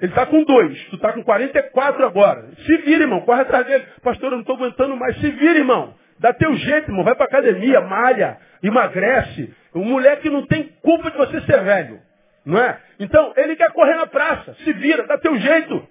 Ele 0.00 0.12
está 0.12 0.24
com 0.24 0.42
dois, 0.44 0.82
tu 0.88 0.96
está 0.96 1.12
com 1.12 1.22
44 1.22 2.06
agora. 2.06 2.48
Se 2.64 2.76
vira, 2.78 3.02
irmão, 3.02 3.20
corre 3.20 3.42
atrás 3.42 3.66
dele. 3.66 3.84
Pastor, 4.02 4.28
eu 4.28 4.32
não 4.32 4.40
estou 4.40 4.56
aguentando 4.56 4.96
mais. 4.96 5.18
Se 5.20 5.30
vira, 5.30 5.58
irmão. 5.58 5.94
Dá 6.18 6.32
teu 6.32 6.54
jeito, 6.54 6.90
irmão. 6.90 7.04
Vai 7.04 7.14
para 7.14 7.26
academia, 7.26 7.80
malha, 7.82 8.38
emagrece. 8.62 9.54
O 9.74 9.84
moleque 9.84 10.30
não 10.30 10.46
tem 10.46 10.64
culpa 10.82 11.10
de 11.10 11.16
você 11.18 11.40
ser 11.42 11.62
velho. 11.62 12.00
Não 12.44 12.58
é? 12.58 12.80
Então, 12.98 13.32
ele 13.36 13.56
quer 13.56 13.70
correr 13.72 13.94
na 13.94 14.06
praça. 14.06 14.54
Se 14.64 14.72
vira, 14.72 15.06
dá 15.06 15.18
teu 15.18 15.36
jeito. 15.36 15.86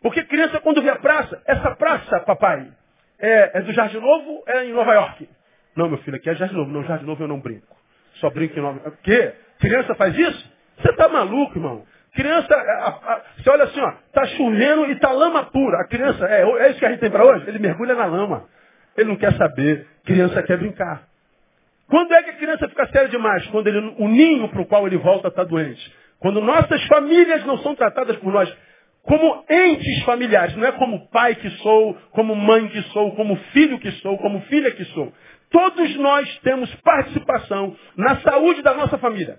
Porque 0.00 0.22
criança, 0.24 0.60
quando 0.60 0.82
vê 0.82 0.90
a 0.90 0.96
praça, 0.96 1.40
essa 1.46 1.74
praça, 1.74 2.20
papai, 2.20 2.68
é, 3.18 3.58
é 3.58 3.60
do 3.62 3.72
Jardim 3.72 3.98
Novo, 3.98 4.42
é 4.46 4.64
em 4.66 4.72
Nova 4.72 4.92
York. 4.92 5.28
Não, 5.74 5.88
meu 5.88 5.98
filho, 5.98 6.16
aqui 6.16 6.30
é 6.30 6.34
Jardim 6.34 6.54
Novo. 6.54 6.70
Não, 6.70 6.84
Jardim 6.84 7.06
Novo 7.06 7.22
eu 7.24 7.28
não 7.28 7.40
brinco. 7.40 7.76
Só 8.16 8.30
brinco 8.30 8.58
em 8.58 8.62
Nova 8.62 8.78
York. 8.78 8.98
O 8.98 9.02
quê? 9.02 9.32
Criança 9.58 9.94
faz 9.94 10.16
isso? 10.16 10.52
Você 10.78 10.90
está 10.90 11.08
maluco, 11.08 11.56
irmão. 11.58 11.84
Criança, 12.14 12.54
a, 12.54 12.88
a, 12.88 13.22
você 13.36 13.50
olha 13.50 13.64
assim, 13.64 13.80
ó, 13.80 13.92
tá 14.12 14.24
chovendo 14.26 14.86
e 14.90 14.98
tá 15.00 15.10
lama 15.10 15.44
pura. 15.46 15.80
A 15.80 15.88
criança, 15.88 16.24
é, 16.26 16.42
é 16.42 16.70
isso 16.70 16.78
que 16.78 16.86
a 16.86 16.90
gente 16.90 17.00
tem 17.00 17.10
para 17.10 17.24
hoje? 17.24 17.48
Ele 17.48 17.58
mergulha 17.58 17.94
na 17.94 18.06
lama. 18.06 18.44
Ele 18.96 19.08
não 19.08 19.16
quer 19.16 19.32
saber. 19.34 19.86
Criança 20.04 20.42
quer 20.42 20.56
brincar. 20.58 21.02
Quando 21.88 22.14
é 22.14 22.22
que 22.22 22.30
a 22.30 22.36
criança 22.36 22.68
fica 22.68 22.86
séria 22.86 23.08
demais? 23.08 23.46
Quando 23.48 23.66
ele, 23.66 23.94
o 23.98 24.08
ninho 24.08 24.48
para 24.48 24.62
o 24.62 24.66
qual 24.66 24.86
ele 24.86 24.96
volta 24.96 25.28
está 25.28 25.42
doente. 25.44 25.94
Quando 26.20 26.40
nossas 26.40 26.82
famílias 26.86 27.44
não 27.44 27.58
são 27.58 27.74
tratadas 27.74 28.16
por 28.16 28.32
nós 28.32 28.54
como 29.02 29.44
entes 29.50 30.02
familiares, 30.04 30.56
não 30.56 30.66
é 30.66 30.72
como 30.72 31.08
pai 31.10 31.34
que 31.34 31.50
sou, 31.58 31.94
como 32.12 32.34
mãe 32.34 32.68
que 32.68 32.80
sou, 32.84 33.14
como 33.14 33.36
filho 33.52 33.78
que 33.78 33.90
sou, 33.92 34.16
como 34.16 34.40
filha 34.42 34.70
que 34.70 34.84
sou. 34.86 35.12
Todos 35.50 35.94
nós 35.96 36.38
temos 36.38 36.74
participação 36.76 37.76
na 37.96 38.16
saúde 38.20 38.62
da 38.62 38.72
nossa 38.72 38.96
família. 38.96 39.38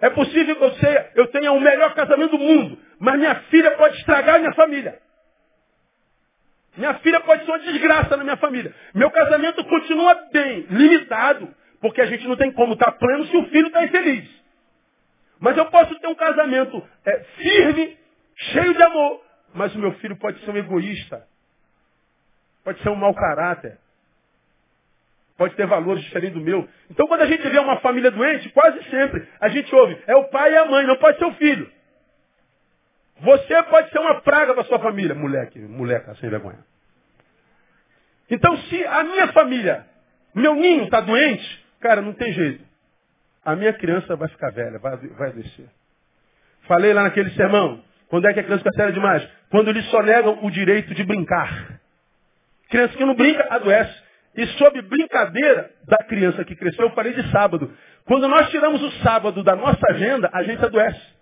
É 0.00 0.10
possível 0.10 0.56
que 0.56 0.64
eu, 0.64 0.72
seja, 0.74 1.10
eu 1.14 1.26
tenha 1.28 1.52
o 1.52 1.60
melhor 1.60 1.94
casamento 1.94 2.36
do 2.36 2.38
mundo, 2.38 2.78
mas 2.98 3.18
minha 3.18 3.34
filha 3.50 3.70
pode 3.72 3.96
estragar 3.96 4.36
a 4.36 4.38
minha 4.38 4.52
família. 4.54 4.98
Minha 6.76 6.94
filha 6.94 7.20
pode 7.20 7.44
ser 7.44 7.50
uma 7.50 7.58
desgraça 7.60 8.16
na 8.16 8.24
minha 8.24 8.36
família. 8.36 8.74
Meu 8.94 9.10
casamento 9.10 9.64
continua 9.64 10.14
bem, 10.30 10.66
limitado, 10.68 11.48
porque 11.80 12.02
a 12.02 12.06
gente 12.06 12.26
não 12.28 12.36
tem 12.36 12.52
como 12.52 12.74
estar 12.74 12.92
pleno 12.92 13.26
se 13.26 13.36
o 13.36 13.46
filho 13.46 13.68
está 13.68 13.84
infeliz. 13.84 14.28
Mas 15.40 15.56
eu 15.56 15.66
posso 15.66 15.94
ter 15.98 16.06
um 16.06 16.14
casamento 16.14 16.86
é, 17.04 17.18
firme, 17.36 17.98
cheio 18.36 18.74
de 18.74 18.82
amor, 18.82 19.22
mas 19.54 19.74
o 19.74 19.78
meu 19.78 19.92
filho 19.94 20.16
pode 20.16 20.38
ser 20.44 20.50
um 20.50 20.56
egoísta, 20.56 21.26
pode 22.62 22.82
ser 22.82 22.90
um 22.90 22.96
mau 22.96 23.14
caráter, 23.14 23.78
Pode 25.36 25.54
ter 25.54 25.66
valores 25.66 26.02
diferentes 26.02 26.34
do 26.38 26.44
meu. 26.44 26.66
Então, 26.90 27.06
quando 27.06 27.20
a 27.20 27.26
gente 27.26 27.46
vê 27.48 27.58
uma 27.58 27.76
família 27.80 28.10
doente, 28.10 28.48
quase 28.50 28.82
sempre 28.90 29.26
a 29.40 29.48
gente 29.48 29.74
ouve, 29.74 29.98
é 30.06 30.16
o 30.16 30.24
pai 30.24 30.52
e 30.52 30.56
a 30.56 30.64
mãe, 30.64 30.86
não 30.86 30.96
pode 30.96 31.18
ser 31.18 31.26
o 31.26 31.34
filho. 31.34 31.70
Você 33.20 33.62
pode 33.64 33.90
ser 33.90 33.98
uma 33.98 34.20
praga 34.22 34.54
da 34.54 34.64
sua 34.64 34.78
família, 34.78 35.14
moleque, 35.14 35.58
moleca 35.58 36.14
sem 36.16 36.28
vergonha. 36.28 36.58
Então, 38.30 38.56
se 38.56 38.84
a 38.84 39.04
minha 39.04 39.28
família, 39.28 39.86
meu 40.34 40.54
ninho 40.54 40.84
está 40.84 41.00
doente, 41.00 41.64
cara, 41.80 42.00
não 42.00 42.12
tem 42.12 42.32
jeito. 42.32 42.64
A 43.44 43.54
minha 43.54 43.72
criança 43.72 44.16
vai 44.16 44.28
ficar 44.28 44.50
velha, 44.50 44.78
vai, 44.78 44.96
vai 44.96 45.32
descer. 45.32 45.66
Falei 46.62 46.92
lá 46.92 47.04
naquele 47.04 47.30
sermão, 47.30 47.82
quando 48.08 48.26
é 48.26 48.32
que 48.32 48.40
a 48.40 48.42
criança 48.42 48.64
fica 48.64 48.76
séria 48.76 48.92
demais? 48.92 49.26
Quando 49.50 49.68
eles 49.68 49.84
só 49.86 50.02
negam 50.02 50.44
o 50.44 50.50
direito 50.50 50.94
de 50.94 51.04
brincar. 51.04 51.80
Criança 52.68 52.96
que 52.96 53.04
não 53.04 53.14
brinca, 53.14 53.46
adoece. 53.50 54.05
E 54.36 54.46
sobre 54.58 54.82
brincadeira 54.82 55.70
da 55.86 55.98
criança 56.04 56.44
que 56.44 56.54
cresceu, 56.54 56.86
eu 56.86 56.90
falei 56.90 57.14
de 57.14 57.30
sábado. 57.30 57.72
Quando 58.04 58.28
nós 58.28 58.50
tiramos 58.50 58.82
o 58.82 58.90
sábado 59.02 59.42
da 59.42 59.56
nossa 59.56 59.80
agenda, 59.90 60.28
a 60.32 60.42
gente 60.42 60.64
adoece. 60.64 61.16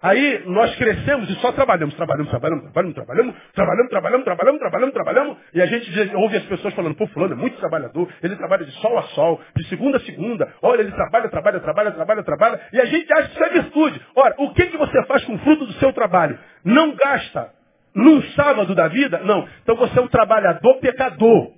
Aí 0.00 0.44
nós 0.46 0.76
crescemos 0.76 1.28
e 1.28 1.34
só 1.40 1.50
trabalhamos, 1.50 1.92
trabalhamos, 1.96 2.30
trabalhamos, 2.30 2.62
trabalhamos, 2.62 2.94
trabalhamos, 3.04 3.34
trabalhamos, 3.52 3.88
trabalhamos, 3.90 4.24
trabalhamos, 4.24 4.60
trabalhamos, 4.60 4.94
trabalhamos, 4.94 5.36
e 5.52 5.60
a 5.60 5.66
gente 5.66 6.14
ouve 6.14 6.36
as 6.36 6.44
pessoas 6.44 6.72
falando, 6.72 6.94
pô, 6.94 7.08
fulano 7.08 7.32
é 7.32 7.36
muito 7.36 7.58
trabalhador, 7.58 8.08
ele 8.22 8.36
trabalha 8.36 8.64
de 8.64 8.70
sol 8.80 8.96
a 8.96 9.02
sol, 9.08 9.40
de 9.56 9.68
segunda 9.68 9.96
a 9.96 10.00
segunda, 10.00 10.54
olha, 10.62 10.82
ele 10.82 10.92
trabalha, 10.92 11.28
trabalha, 11.28 11.58
trabalha, 11.58 11.90
trabalha, 11.90 12.22
trabalha, 12.22 12.60
e 12.72 12.80
a 12.80 12.84
gente 12.84 13.12
acha 13.12 13.28
que 13.28 13.34
isso 13.34 13.44
é 13.44 13.50
virtude. 13.50 14.00
Ora, 14.14 14.36
o 14.38 14.54
que, 14.54 14.66
que 14.66 14.76
você 14.76 15.04
faz 15.06 15.24
com 15.24 15.34
o 15.34 15.38
fruto 15.38 15.66
do 15.66 15.72
seu 15.74 15.92
trabalho? 15.92 16.38
Não 16.64 16.94
gasta 16.94 17.50
num 17.92 18.22
sábado 18.34 18.76
da 18.76 18.86
vida? 18.86 19.18
Não. 19.24 19.48
Então 19.64 19.74
você 19.74 19.98
é 19.98 20.02
um 20.02 20.08
trabalhador 20.08 20.78
pecador. 20.78 21.57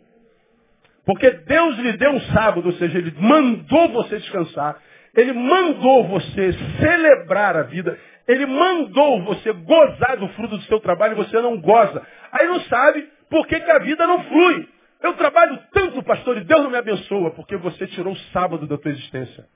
Porque 1.11 1.29
Deus 1.29 1.77
lhe 1.79 1.97
deu 1.97 2.13
um 2.13 2.21
sábado, 2.21 2.67
ou 2.67 2.73
seja, 2.75 2.97
Ele 2.97 3.13
mandou 3.19 3.89
você 3.89 4.17
descansar. 4.19 4.81
Ele 5.13 5.33
mandou 5.33 6.07
você 6.07 6.53
celebrar 6.79 7.57
a 7.57 7.65
vida. 7.65 7.99
Ele 8.29 8.47
mandou 8.47 9.21
você 9.25 9.53
gozar 9.53 10.19
do 10.19 10.29
fruto 10.29 10.57
do 10.57 10.63
seu 10.67 10.79
trabalho 10.79 11.15
e 11.15 11.17
você 11.17 11.41
não 11.41 11.61
goza. 11.61 12.01
Aí 12.31 12.47
não 12.47 12.61
sabe 12.61 13.11
por 13.29 13.45
que, 13.49 13.59
que 13.59 13.71
a 13.73 13.81
vida 13.81 14.07
não 14.07 14.23
flui. 14.23 14.69
Eu 15.03 15.15
trabalho 15.15 15.59
tanto, 15.73 16.01
pastor, 16.05 16.37
e 16.37 16.45
Deus 16.45 16.63
não 16.63 16.71
me 16.71 16.79
abençoa, 16.79 17.33
porque 17.33 17.57
você 17.57 17.89
tirou 17.89 18.13
o 18.13 18.19
sábado 18.33 18.65
da 18.69 18.79
tua 18.79 18.93
existência. 18.93 19.47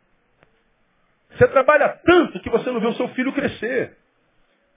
Você 1.37 1.47
trabalha 1.47 1.89
tanto 2.05 2.41
que 2.41 2.51
você 2.51 2.69
não 2.73 2.81
vê 2.81 2.89
o 2.89 2.95
seu 2.95 3.07
filho 3.11 3.33
crescer. 3.33 3.97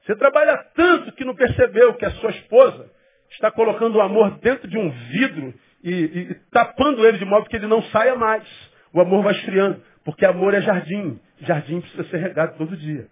Você 0.05 0.15
trabalha 0.15 0.55
tanto 0.75 1.11
que 1.13 1.25
não 1.25 1.33
percebeu 1.33 1.95
que 1.95 2.05
a 2.05 2.11
sua 2.11 2.29
esposa 2.29 2.87
está 3.31 3.49
colocando 3.49 3.95
o 3.95 4.01
amor 4.01 4.37
dentro 4.41 4.67
de 4.67 4.77
um 4.77 4.91
vidro 4.91 5.55
e, 5.89 6.19
e, 6.19 6.35
tapando 6.51 7.05
ele 7.05 7.17
de 7.17 7.25
modo 7.25 7.49
que 7.49 7.55
ele 7.55 7.67
não 7.67 7.81
saia 7.83 8.15
mais. 8.15 8.43
O 8.93 8.99
amor 8.99 9.23
vai 9.23 9.33
esfriando, 9.33 9.81
porque 10.03 10.25
amor 10.25 10.53
é 10.53 10.61
jardim. 10.61 11.19
Jardim 11.41 11.81
precisa 11.81 12.03
ser 12.05 12.17
regado 12.17 12.57
todo 12.57 12.75
dia. 12.75 13.07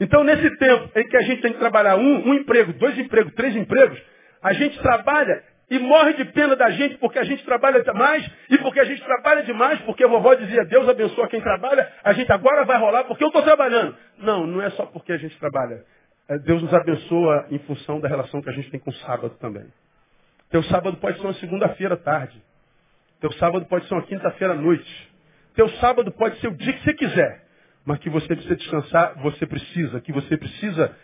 Então, 0.00 0.24
nesse 0.24 0.50
tempo 0.58 0.90
em 0.98 1.08
que 1.08 1.16
a 1.16 1.22
gente 1.22 1.40
tem 1.40 1.52
que 1.52 1.58
trabalhar 1.58 1.96
um, 1.96 2.28
um 2.28 2.34
emprego, 2.34 2.72
dois 2.74 2.98
empregos, 2.98 3.32
três 3.34 3.54
empregos, 3.54 4.02
a 4.42 4.52
gente 4.52 4.78
trabalha 4.80 5.42
e 5.70 5.78
morre 5.78 6.12
de 6.14 6.24
pena 6.26 6.54
da 6.56 6.70
gente 6.70 6.98
porque 6.98 7.18
a 7.18 7.24
gente 7.24 7.42
trabalha 7.44 7.82
demais 7.82 8.28
e 8.50 8.58
porque 8.58 8.80
a 8.80 8.84
gente 8.84 9.02
trabalha 9.02 9.42
demais, 9.44 9.80
porque 9.82 10.04
a 10.04 10.08
vovó 10.08 10.34
dizia, 10.34 10.64
Deus 10.66 10.88
abençoa 10.88 11.28
quem 11.28 11.40
trabalha, 11.40 11.90
a 12.04 12.12
gente 12.12 12.30
agora 12.30 12.64
vai 12.64 12.78
rolar 12.78 13.04
porque 13.04 13.24
eu 13.24 13.28
estou 13.28 13.42
trabalhando. 13.42 13.96
Não, 14.18 14.46
não 14.46 14.60
é 14.60 14.70
só 14.70 14.84
porque 14.86 15.12
a 15.12 15.16
gente 15.16 15.38
trabalha. 15.38 15.84
É, 16.28 16.38
Deus 16.38 16.62
nos 16.62 16.74
abençoa 16.74 17.46
em 17.50 17.58
função 17.60 18.00
da 18.00 18.08
relação 18.08 18.42
que 18.42 18.50
a 18.50 18.52
gente 18.52 18.70
tem 18.70 18.80
com 18.80 18.90
o 18.90 18.94
sábado 18.94 19.34
também. 19.40 19.64
Teu 20.52 20.62
sábado 20.64 20.98
pode 20.98 21.18
ser 21.18 21.26
uma 21.26 21.34
segunda-feira 21.34 21.96
tarde. 21.96 22.40
Teu 23.20 23.32
sábado 23.32 23.64
pode 23.64 23.88
ser 23.88 23.94
uma 23.94 24.02
quinta-feira 24.02 24.52
à 24.52 24.56
noite. 24.56 25.10
Teu 25.54 25.66
sábado 25.80 26.12
pode 26.12 26.38
ser 26.40 26.48
o 26.48 26.54
dia 26.54 26.74
que 26.74 26.84
você 26.84 26.92
quiser. 26.92 27.42
Mas 27.86 27.98
que 28.00 28.10
você 28.10 28.26
precisa 28.26 28.54
descansar, 28.54 29.14
você 29.22 29.46
precisa. 29.46 29.98
Que 30.02 30.12
você 30.12 30.36
precisa 30.36 30.94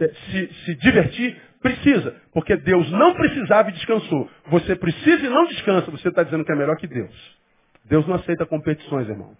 é, 0.00 0.08
se, 0.08 0.54
se 0.64 0.74
divertir, 0.76 1.36
precisa. 1.60 2.14
Porque 2.32 2.56
Deus 2.56 2.88
não 2.92 3.12
precisava 3.14 3.70
e 3.70 3.72
descansou. 3.72 4.30
Você 4.46 4.76
precisa 4.76 5.26
e 5.26 5.28
não 5.28 5.48
descansa. 5.48 5.90
Você 5.90 6.08
está 6.08 6.22
dizendo 6.22 6.44
que 6.44 6.52
é 6.52 6.56
melhor 6.56 6.76
que 6.76 6.86
Deus. 6.86 7.36
Deus 7.84 8.06
não 8.06 8.14
aceita 8.14 8.46
competições, 8.46 9.08
irmão. 9.08 9.36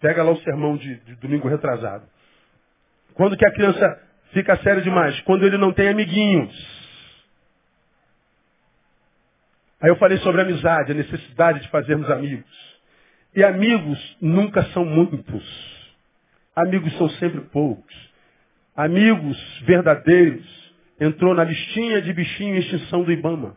Pega 0.00 0.22
lá 0.22 0.30
o 0.30 0.40
sermão 0.42 0.76
de, 0.76 0.94
de 1.00 1.16
domingo 1.16 1.48
retrasado. 1.48 2.04
Quando 3.14 3.36
que 3.36 3.44
a 3.44 3.50
criança 3.50 4.00
fica 4.32 4.54
séria 4.58 4.80
demais? 4.80 5.20
Quando 5.22 5.44
ele 5.44 5.58
não 5.58 5.72
tem 5.72 5.88
amiguinhos. 5.88 6.77
Aí 9.80 9.88
eu 9.90 9.96
falei 9.96 10.18
sobre 10.18 10.42
amizade, 10.42 10.92
a 10.92 10.94
necessidade 10.94 11.60
de 11.60 11.68
fazermos 11.68 12.10
amigos. 12.10 12.78
E 13.34 13.44
amigos 13.44 14.16
nunca 14.20 14.64
são 14.72 14.84
muitos. 14.84 15.88
Amigos 16.54 16.96
são 16.98 17.08
sempre 17.10 17.40
poucos. 17.42 17.94
Amigos 18.74 19.36
verdadeiros 19.64 20.46
entrou 21.00 21.34
na 21.34 21.44
listinha 21.44 22.02
de 22.02 22.12
bichinho 22.12 22.56
em 22.56 22.58
extinção 22.58 23.04
do 23.04 23.12
Ibama. 23.12 23.56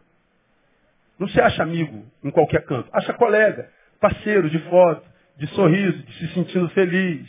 Não 1.18 1.28
se 1.28 1.40
acha 1.42 1.64
amigo 1.64 2.06
em 2.24 2.30
qualquer 2.30 2.64
canto. 2.66 2.90
Acha 2.94 3.14
colega, 3.14 3.70
parceiro 4.00 4.50
de 4.50 4.60
foto, 4.70 5.08
de 5.38 5.48
sorriso, 5.48 5.98
de 6.04 6.14
se 6.14 6.34
sentindo 6.34 6.70
feliz, 6.70 7.28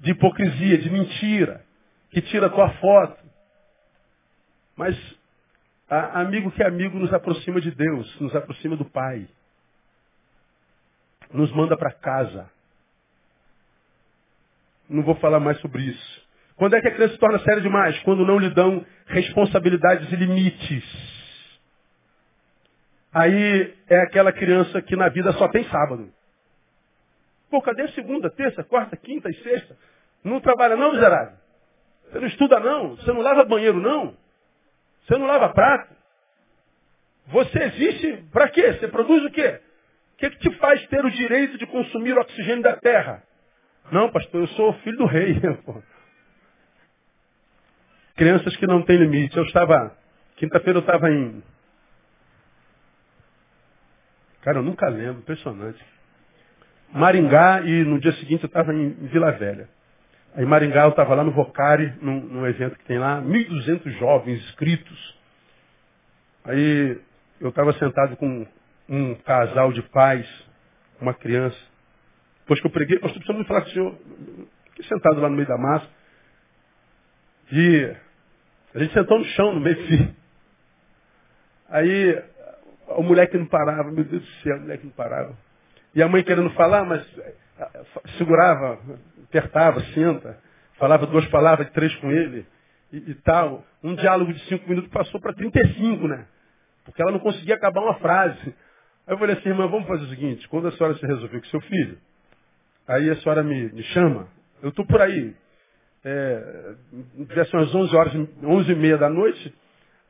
de 0.00 0.12
hipocrisia, 0.12 0.78
de 0.78 0.90
mentira, 0.90 1.62
que 2.10 2.20
tira 2.22 2.48
tua 2.48 2.70
foto. 2.74 3.22
Mas 4.76 4.96
amigo 6.20 6.50
que 6.50 6.62
é 6.62 6.66
amigo 6.66 6.98
nos 6.98 7.12
aproxima 7.12 7.60
de 7.60 7.70
Deus, 7.70 8.20
nos 8.20 8.34
aproxima 8.34 8.76
do 8.76 8.84
Pai. 8.84 9.26
Nos 11.32 11.52
manda 11.52 11.76
para 11.76 11.92
casa. 11.92 12.50
Não 14.88 15.02
vou 15.02 15.14
falar 15.16 15.40
mais 15.40 15.58
sobre 15.60 15.82
isso. 15.82 16.22
Quando 16.56 16.74
é 16.74 16.80
que 16.80 16.88
a 16.88 16.94
criança 16.94 17.14
se 17.14 17.20
torna 17.20 17.38
séria 17.40 17.62
demais? 17.62 17.98
Quando 18.00 18.26
não 18.26 18.38
lhe 18.38 18.50
dão 18.50 18.84
responsabilidades 19.06 20.10
e 20.12 20.16
limites. 20.16 20.84
Aí 23.12 23.74
é 23.88 24.00
aquela 24.02 24.32
criança 24.32 24.80
que 24.80 24.96
na 24.96 25.08
vida 25.08 25.32
só 25.32 25.48
tem 25.48 25.64
sábado. 25.64 26.12
Pô, 27.50 27.60
cadê 27.60 27.88
segunda, 27.88 28.30
terça, 28.30 28.64
quarta, 28.64 28.96
quinta 28.96 29.28
e 29.28 29.34
sexta? 29.42 29.76
Não 30.24 30.40
trabalha 30.40 30.76
não, 30.76 30.92
miserável? 30.92 31.36
Você 32.10 32.20
não 32.20 32.26
estuda 32.26 32.60
não? 32.60 32.96
Você 32.96 33.12
não 33.12 33.20
lava 33.20 33.44
banheiro 33.44 33.78
não? 33.78 34.16
Você 35.04 35.16
não 35.16 35.26
lava 35.26 35.48
prato? 35.50 35.94
Você 37.28 37.58
existe 37.58 38.24
para 38.32 38.48
quê? 38.48 38.74
Você 38.74 38.88
produz 38.88 39.24
o 39.24 39.30
quê? 39.30 39.60
O 40.14 40.16
que, 40.18 40.30
que 40.30 40.38
te 40.38 40.56
faz 40.58 40.86
ter 40.86 41.04
o 41.04 41.10
direito 41.10 41.58
de 41.58 41.66
consumir 41.66 42.12
o 42.12 42.20
oxigênio 42.20 42.62
da 42.62 42.76
terra? 42.76 43.22
Não, 43.90 44.10
pastor, 44.10 44.42
eu 44.42 44.48
sou 44.48 44.72
filho 44.80 44.98
do 44.98 45.06
rei. 45.06 45.40
Crianças 48.14 48.56
que 48.56 48.66
não 48.66 48.82
têm 48.82 48.98
limite. 48.98 49.36
Eu 49.36 49.44
estava, 49.44 49.96
quinta-feira 50.36 50.78
eu 50.78 50.82
estava 50.82 51.10
em. 51.10 51.42
Cara, 54.42 54.58
eu 54.58 54.62
nunca 54.62 54.88
lembro, 54.88 55.20
impressionante. 55.20 55.82
Maringá 56.92 57.62
e 57.62 57.84
no 57.84 57.98
dia 57.98 58.12
seguinte 58.12 58.44
eu 58.44 58.48
estava 58.48 58.74
em 58.74 58.90
Vila 59.08 59.32
Velha. 59.32 59.68
Aí 60.34 60.46
Maringá 60.46 60.84
eu 60.84 60.90
estava 60.90 61.14
lá 61.14 61.22
no 61.22 61.32
Vocari, 61.32 61.92
num, 62.00 62.20
num, 62.20 62.46
evento 62.46 62.78
que 62.78 62.84
tem 62.86 62.98
lá, 62.98 63.20
1.200 63.20 63.90
jovens 63.98 64.40
inscritos. 64.44 65.18
Aí 66.44 66.98
eu 67.40 67.50
estava 67.50 67.72
sentado 67.74 68.16
com 68.16 68.46
um 68.88 69.14
casal 69.16 69.72
de 69.72 69.82
pais, 69.82 70.26
uma 71.00 71.12
criança. 71.12 71.58
Depois 72.40 72.60
que 72.60 72.66
eu 72.66 72.70
preguei, 72.70 72.98
pastor, 72.98 73.18
precisamos 73.18 73.46
falar 73.46 73.62
com 73.62 73.68
o 73.68 73.72
senhor. 73.72 73.98
Fiquei 74.70 74.84
sentado 74.86 75.20
lá 75.20 75.28
no 75.28 75.36
meio 75.36 75.48
da 75.48 75.58
massa. 75.58 75.88
E 77.52 77.94
a 78.74 78.78
gente 78.78 78.94
sentou 78.94 79.18
no 79.18 79.24
chão, 79.26 79.54
no 79.54 79.60
meio 79.60 79.76
de 79.76 80.14
Aí 81.68 82.22
o 82.88 83.02
moleque 83.02 83.38
não 83.38 83.46
parava, 83.46 83.90
meu 83.90 84.04
Deus 84.04 84.22
do 84.22 84.28
céu, 84.42 84.56
o 84.56 84.60
moleque 84.60 84.84
não 84.84 84.92
parava. 84.92 85.36
E 85.94 86.02
a 86.02 86.08
mãe 86.08 86.22
querendo 86.22 86.50
falar, 86.50 86.84
mas 86.84 87.06
eh, 87.18 87.34
segurava, 88.18 88.78
apertava, 89.24 89.80
senta, 89.94 90.38
falava 90.78 91.06
duas 91.06 91.26
palavras, 91.28 91.70
três 91.70 91.94
com 91.96 92.10
ele 92.10 92.46
e, 92.92 93.10
e 93.10 93.14
tal. 93.16 93.64
Um 93.82 93.94
diálogo 93.94 94.32
de 94.32 94.40
cinco 94.46 94.68
minutos 94.68 94.90
passou 94.90 95.20
para 95.20 95.32
35, 95.34 96.08
né? 96.08 96.26
Porque 96.84 97.00
ela 97.02 97.12
não 97.12 97.18
conseguia 97.18 97.54
acabar 97.54 97.82
uma 97.82 97.94
frase. 97.94 98.54
Aí 99.06 99.14
eu 99.14 99.18
falei 99.18 99.36
assim, 99.36 99.48
irmã, 99.48 99.66
vamos 99.68 99.86
fazer 99.86 100.04
o 100.04 100.08
seguinte, 100.08 100.48
quando 100.48 100.68
a 100.68 100.72
senhora 100.72 100.94
se 100.96 101.06
resolver 101.06 101.40
com 101.40 101.46
seu 101.46 101.60
filho, 101.60 101.98
aí 102.86 103.10
a 103.10 103.16
senhora 103.16 103.42
me, 103.42 103.72
me 103.72 103.82
chama, 103.84 104.28
eu 104.62 104.70
estou 104.70 104.86
por 104.86 105.00
aí. 105.00 105.34
É, 106.04 106.74
são 107.50 107.60
as 107.60 107.74
11 107.74 107.96
horas, 107.96 108.12
11 108.42 108.72
e 108.72 108.74
meia 108.74 108.98
da 108.98 109.08
noite, 109.08 109.54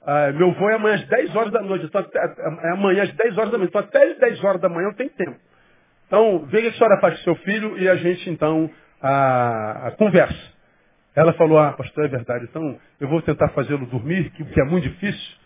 ah, 0.04 0.32
meu 0.32 0.52
voo 0.52 0.68
é 0.68 0.74
amanhã 0.74 0.96
às 0.96 1.06
10 1.06 1.36
horas 1.36 1.52
da 1.52 1.62
noite. 1.62 1.88
Até, 1.92 2.18
é 2.18 2.72
amanhã 2.72 3.04
às 3.04 3.12
10 3.12 3.38
horas 3.38 3.50
da 3.52 3.58
manhã. 3.58 3.68
Então 3.68 3.80
até 3.80 4.12
às 4.12 4.18
10 4.18 4.44
horas 4.44 4.60
da 4.60 4.68
manhã 4.68 4.88
eu 4.88 4.94
tenho 4.94 5.10
tempo. 5.10 5.38
Então, 6.12 6.44
veja 6.44 6.68
que 6.68 6.74
a 6.76 6.78
senhora 6.78 7.00
faz 7.00 7.16
com 7.16 7.24
seu 7.24 7.36
filho 7.36 7.78
e 7.78 7.88
a 7.88 7.96
gente 7.96 8.28
então 8.28 8.70
a, 9.00 9.88
a 9.88 9.90
conversa. 9.92 10.52
Ela 11.16 11.32
falou, 11.32 11.58
ah, 11.58 11.72
pastor, 11.72 12.04
é 12.04 12.08
verdade. 12.08 12.44
Então 12.44 12.78
eu 13.00 13.08
vou 13.08 13.22
tentar 13.22 13.48
fazê-lo 13.48 13.86
dormir, 13.86 14.28
que, 14.32 14.44
que 14.44 14.60
é 14.60 14.64
muito 14.64 14.90
difícil, 14.90 15.36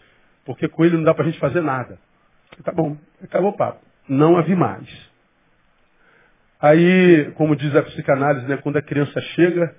porque 0.45 0.69
com 0.69 0.85
ele 0.85 0.97
não 0.97 1.05
dá 1.05 1.15
para 1.15 1.23
a 1.23 1.27
gente 1.27 1.39
fazer 1.39 1.61
nada. 1.61 1.97
Tá 2.65 2.73
bom, 2.73 2.97
acabou 3.23 3.51
o 3.51 3.57
papo. 3.57 3.81
Não 4.09 4.37
havia 4.37 4.57
mais. 4.57 4.89
Aí, 6.61 7.31
como 7.37 7.55
diz 7.55 7.73
a 7.77 7.85
psicanálise, 7.85 8.49
né, 8.49 8.57
quando 8.57 8.79
a 8.79 8.83
criança 8.83 9.21
chega, 9.21 9.73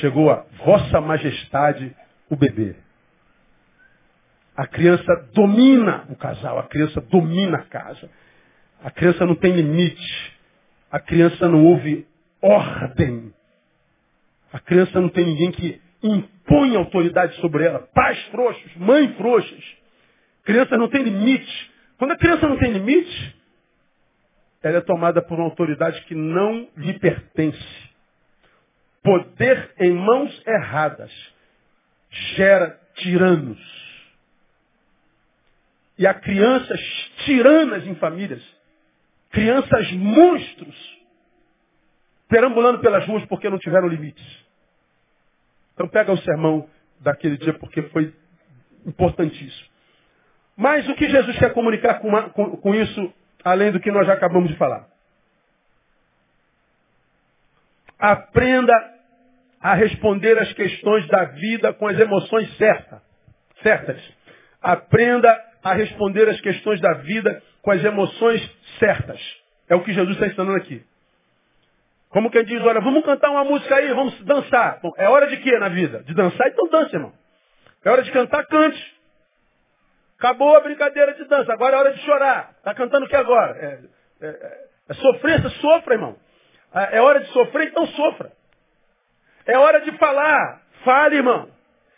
chegou 0.00 0.30
a 0.30 0.46
Vossa 0.64 0.98
Majestade, 0.98 1.94
o 2.30 2.36
bebê. 2.36 2.74
A 4.56 4.66
criança 4.66 5.14
domina 5.34 6.06
o 6.08 6.16
casal, 6.16 6.58
a 6.58 6.62
criança 6.62 7.02
domina 7.02 7.58
a 7.58 7.64
casa. 7.64 8.08
A 8.82 8.90
criança 8.90 9.24
não 9.26 9.34
tem 9.34 9.52
limite. 9.52 10.32
A 10.90 11.00
criança 11.00 11.48
não 11.48 11.64
ouve 11.64 12.06
ordem. 12.40 13.32
A 14.52 14.60
criança 14.60 15.00
não 15.00 15.08
tem 15.08 15.26
ninguém 15.26 15.50
que 15.50 15.80
impõe 16.02 16.76
autoridade 16.76 17.34
sobre 17.40 17.64
ela. 17.64 17.80
Pais 17.94 18.22
frouxos, 18.26 18.76
mães 18.76 19.14
frouxas. 19.16 19.64
Criança 20.44 20.76
não 20.76 20.88
tem 20.88 21.02
limite. 21.02 21.72
Quando 21.98 22.12
a 22.12 22.16
criança 22.16 22.48
não 22.48 22.56
tem 22.58 22.72
limite, 22.72 23.36
ela 24.62 24.78
é 24.78 24.80
tomada 24.80 25.20
por 25.22 25.38
uma 25.38 25.44
autoridade 25.44 26.00
que 26.02 26.14
não 26.14 26.68
lhe 26.76 26.98
pertence. 26.98 27.86
Poder 29.02 29.72
em 29.78 29.92
mãos 29.92 30.42
erradas 30.46 31.12
gera 32.36 32.78
tiranos. 32.96 33.60
E 35.98 36.06
há 36.06 36.14
crianças 36.14 36.80
tiranas 37.24 37.86
em 37.86 37.94
famílias. 37.94 38.42
Crianças 39.36 39.92
monstros. 39.92 40.96
Perambulando 42.26 42.78
pelas 42.78 43.06
ruas 43.06 43.22
porque 43.26 43.50
não 43.50 43.58
tiveram 43.58 43.86
limites. 43.86 44.26
Então 45.74 45.86
pega 45.86 46.10
o 46.10 46.16
sermão 46.22 46.66
daquele 47.00 47.36
dia 47.36 47.52
porque 47.52 47.82
foi 47.82 48.14
importantíssimo. 48.86 49.68
Mas 50.56 50.88
o 50.88 50.94
que 50.94 51.06
Jesus 51.06 51.38
quer 51.38 51.52
comunicar 51.52 52.00
com, 52.00 52.10
com, 52.30 52.56
com 52.56 52.74
isso, 52.74 53.12
além 53.44 53.70
do 53.70 53.78
que 53.78 53.92
nós 53.92 54.06
já 54.06 54.14
acabamos 54.14 54.50
de 54.50 54.56
falar? 54.56 54.88
Aprenda 57.98 58.72
a 59.60 59.74
responder 59.74 60.38
as 60.38 60.50
questões 60.54 61.06
da 61.08 61.24
vida 61.24 61.74
com 61.74 61.86
as 61.86 62.00
emoções 62.00 62.56
certas. 62.56 63.02
certas. 63.62 64.02
Aprenda 64.62 65.28
a 65.62 65.74
responder 65.74 66.26
as 66.26 66.40
questões 66.40 66.80
da 66.80 66.94
vida 66.94 67.42
com 67.60 67.70
as 67.70 67.84
emoções 67.84 68.55
certas. 68.78 69.20
É 69.68 69.74
o 69.74 69.82
que 69.82 69.92
Jesus 69.92 70.14
está 70.16 70.26
ensinando 70.26 70.56
aqui. 70.56 70.84
Como 72.10 72.30
quem 72.30 72.44
diz, 72.44 72.62
olha, 72.62 72.80
vamos 72.80 73.04
cantar 73.04 73.30
uma 73.30 73.44
música 73.44 73.74
aí, 73.74 73.92
vamos 73.92 74.18
dançar. 74.24 74.80
É 74.96 75.08
hora 75.08 75.26
de 75.26 75.36
quê 75.38 75.58
na 75.58 75.68
vida? 75.68 76.02
De 76.04 76.14
dançar? 76.14 76.48
Então 76.48 76.68
dança, 76.68 76.96
irmão. 76.96 77.12
É 77.84 77.90
hora 77.90 78.02
de 78.02 78.10
cantar, 78.10 78.46
cante. 78.46 78.96
Acabou 80.18 80.56
a 80.56 80.60
brincadeira 80.60 81.12
de 81.14 81.24
dança, 81.24 81.52
agora 81.52 81.76
é 81.76 81.78
hora 81.78 81.92
de 81.92 82.00
chorar. 82.00 82.54
Está 82.58 82.74
cantando 82.74 83.04
o 83.04 83.08
que 83.08 83.16
agora? 83.16 83.56
É, 83.58 84.26
é, 84.26 84.28
é, 84.28 84.68
é 84.88 84.94
sofrência, 84.94 85.50
sofra, 85.60 85.94
irmão. 85.94 86.16
É, 86.74 86.96
é 86.96 87.02
hora 87.02 87.20
de 87.20 87.26
sofrer, 87.32 87.68
então 87.68 87.86
sofra. 87.88 88.32
É 89.44 89.58
hora 89.58 89.80
de 89.80 89.92
falar, 89.98 90.62
fale, 90.84 91.16
irmão. 91.16 91.50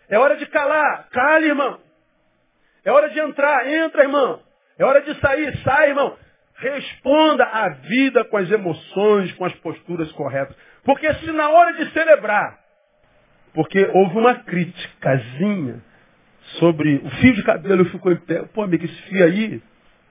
É 0.09 0.19
hora 0.19 0.37
de 0.37 0.47
calar, 0.47 1.09
cale, 1.11 1.47
irmão. 1.47 1.81
É 2.85 2.91
hora 2.91 3.11
de 3.11 3.21
entrar, 3.21 3.69
entra, 3.69 4.03
irmão. 4.03 4.43
É 4.79 4.85
hora 4.85 5.01
de 5.03 5.15
sair, 5.21 5.57
sai, 5.63 5.91
irmão. 5.91 6.17
Responda 6.59 7.45
à 7.45 7.69
vida 7.69 8.25
com 8.25 8.37
as 8.37 8.51
emoções, 8.51 9.33
com 9.35 9.45
as 9.45 9.55
posturas 9.57 10.11
corretas. 10.13 10.57
Porque 10.83 11.13
se 11.15 11.31
na 11.31 11.49
hora 11.49 11.73
de 11.75 11.91
celebrar, 11.93 12.59
porque 13.55 13.89
houve 13.95 14.19
uma 14.19 14.35
criticazinha 14.35 15.81
sobre 16.59 16.97
o 16.97 17.11
fio 17.11 17.35
de 17.35 17.45
cabelo 17.45 17.85
ficou 17.87 18.11
em 18.11 18.17
pé. 18.17 18.43
Pô, 18.55 18.63
amigo, 18.63 18.85
esse 18.85 19.03
fio 19.03 19.25
aí, 19.25 19.63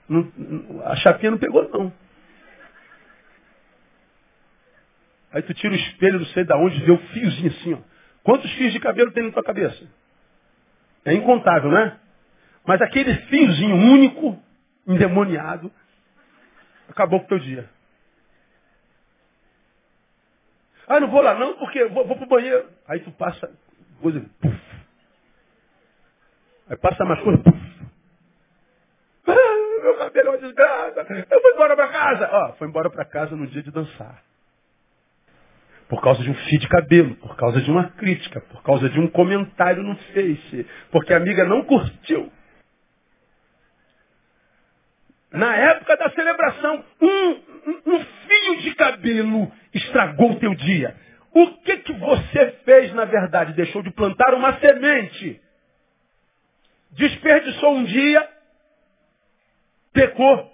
não, 0.07 0.31
a 0.85 0.95
chapinha 0.95 1.31
não 1.31 1.37
pegou 1.37 1.67
não. 1.69 1.91
Aí 5.33 5.41
tu 5.41 5.53
tira 5.53 5.73
o 5.73 5.77
espelho, 5.77 6.19
não 6.19 6.25
sei 6.27 6.45
de 6.45 6.53
onde, 6.53 6.79
vê 6.79 6.91
o 6.91 6.97
fiozinho 6.97 7.51
assim, 7.51 7.73
ó. 7.73 7.79
Quantos 8.23 8.49
fios 8.53 8.71
de 8.71 8.79
cabelo 8.79 9.11
tem 9.11 9.23
na 9.23 9.31
tua 9.31 9.43
cabeça? 9.43 9.85
É 11.03 11.13
incontável, 11.13 11.71
né? 11.71 11.97
Mas 12.65 12.81
aquele 12.81 13.13
fiozinho 13.13 13.75
único, 13.75 14.41
endemoniado, 14.87 15.71
acabou 16.89 17.19
com 17.19 17.25
o 17.25 17.29
teu 17.29 17.39
dia. 17.39 17.69
Ah, 20.87 20.99
não 20.99 21.09
vou 21.09 21.21
lá 21.21 21.35
não, 21.35 21.57
porque 21.57 21.83
vou, 21.85 22.07
vou 22.07 22.15
pro 22.15 22.27
banheiro. 22.27 22.69
Aí 22.87 22.99
tu 23.01 23.11
passa, 23.11 23.51
coisa, 24.01 24.21
puf. 24.41 24.57
Aí 26.69 26.77
passa 26.77 27.03
mais 27.05 27.21
coisa, 27.21 27.43
puf. 27.43 27.57
Ah, 29.27 29.83
meu 29.83 29.97
cabelo 29.97 30.27
é 30.27 30.31
uma 30.31 30.37
desgraça. 30.37 31.05
Eu 31.29 31.41
vou 31.41 31.51
embora 31.51 31.75
para 31.75 31.87
casa. 31.89 32.29
Ó, 32.31 32.53
foi 32.53 32.67
embora 32.67 32.89
para 32.89 33.05
casa 33.05 33.35
no 33.35 33.47
dia 33.47 33.61
de 33.61 33.71
dançar. 33.71 34.23
Por 35.89 36.01
causa 36.01 36.21
de 36.21 36.29
um 36.29 36.35
fio 36.35 36.59
de 36.59 36.67
cabelo, 36.67 37.15
por 37.15 37.35
causa 37.37 37.61
de 37.61 37.71
uma 37.71 37.89
crítica, 37.91 38.41
por 38.41 38.61
causa 38.63 38.89
de 38.89 38.99
um 38.99 39.07
comentário 39.07 39.83
no 39.83 39.95
Face, 39.95 40.67
porque 40.91 41.13
a 41.13 41.17
amiga 41.17 41.45
não 41.45 41.63
curtiu. 41.63 42.31
Na 45.31 45.55
época 45.55 45.97
da 45.97 46.09
celebração, 46.11 46.85
um, 47.01 47.29
um, 47.85 48.05
fio 48.27 48.57
de 48.61 48.75
cabelo 48.75 49.51
estragou 49.73 50.31
o 50.31 50.39
teu 50.39 50.55
dia. 50.55 50.95
O 51.33 51.47
que, 51.57 51.77
que 51.77 51.93
você 51.93 52.51
fez, 52.63 52.93
na 52.93 53.05
verdade? 53.05 53.53
Deixou 53.53 53.83
de 53.83 53.91
plantar 53.91 54.33
uma 54.33 54.57
semente. 54.59 55.41
Desperdiçou 56.91 57.75
um 57.75 57.83
dia, 57.83 58.27
pecou 59.93 60.51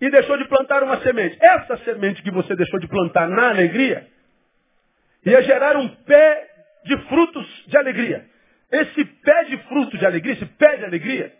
e 0.00 0.10
deixou 0.10 0.36
de 0.36 0.46
plantar 0.48 0.82
uma 0.82 1.00
semente. 1.00 1.38
Essa 1.40 1.76
semente 1.78 2.22
que 2.22 2.30
você 2.30 2.54
deixou 2.56 2.80
de 2.80 2.88
plantar 2.88 3.28
na 3.28 3.48
alegria 3.50 4.06
ia 5.24 5.42
gerar 5.42 5.76
um 5.76 5.88
pé 5.88 6.48
de 6.84 6.96
frutos 7.08 7.64
de 7.66 7.76
alegria. 7.76 8.26
Esse 8.70 9.04
pé 9.04 9.44
de 9.44 9.56
fruto 9.64 9.96
de 9.96 10.06
alegria, 10.06 10.34
esse 10.34 10.46
pé 10.46 10.76
de 10.76 10.84
alegria, 10.84 11.32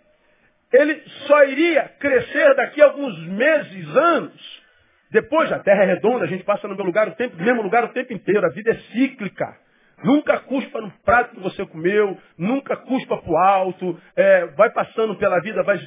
ele 0.77 1.03
só 1.27 1.45
iria 1.45 1.89
crescer 1.99 2.55
daqui 2.55 2.83
a 2.83 2.87
alguns 2.87 3.19
meses, 3.29 3.97
anos. 3.97 4.63
Depois, 5.11 5.51
a 5.53 5.59
terra 5.61 5.85
é 5.85 5.87
redonda, 5.87 6.25
a 6.25 6.29
gente 6.29 6.45
passa 6.45 6.67
no 6.67 6.75
mesmo 6.75 6.87
lugar 6.87 7.09
o 7.09 7.13
tempo, 7.13 7.37
mesmo 7.37 7.63
lugar 7.63 7.85
o 7.85 7.89
tempo 7.89 8.13
inteiro. 8.13 8.45
A 8.45 8.51
vida 8.51 8.73
é 8.73 8.75
cíclica. 8.93 9.57
Nunca 10.05 10.39
cuspa 10.41 10.81
no 10.81 10.91
prato 11.05 11.35
que 11.35 11.41
você 11.41 11.65
comeu, 11.65 12.19
nunca 12.37 12.77
cuspa 12.77 13.17
para 13.17 13.33
o 13.33 13.37
alto, 13.37 13.99
é, 14.15 14.47
vai 14.49 14.71
passando 14.71 15.17
pela 15.17 15.41
vida, 15.41 15.63
vai 15.63 15.79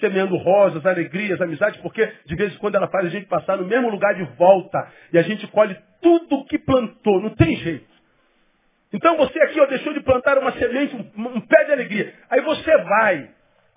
semeando 0.00 0.36
rosas, 0.36 0.86
alegrias, 0.86 1.40
amizades, 1.40 1.78
porque 1.82 2.10
de 2.24 2.34
vez 2.34 2.54
em 2.54 2.58
quando 2.58 2.76
ela 2.76 2.88
faz 2.88 3.06
a 3.06 3.10
gente 3.10 3.26
passar 3.26 3.58
no 3.58 3.66
mesmo 3.66 3.90
lugar 3.90 4.14
de 4.14 4.24
volta 4.38 4.88
e 5.12 5.18
a 5.18 5.22
gente 5.22 5.46
colhe 5.48 5.76
tudo 6.00 6.36
o 6.36 6.46
que 6.46 6.58
plantou, 6.58 7.20
não 7.20 7.30
tem 7.34 7.56
jeito. 7.56 7.86
Então 8.90 9.18
você 9.18 9.38
aqui 9.42 9.60
ó, 9.60 9.66
deixou 9.66 9.92
de 9.92 10.00
plantar 10.00 10.38
uma 10.38 10.52
semente, 10.52 10.96
um, 10.96 11.36
um 11.36 11.40
pé 11.42 11.64
de 11.64 11.72
alegria. 11.72 12.14
Aí 12.30 12.40
você 12.40 12.74
vai 12.78 13.28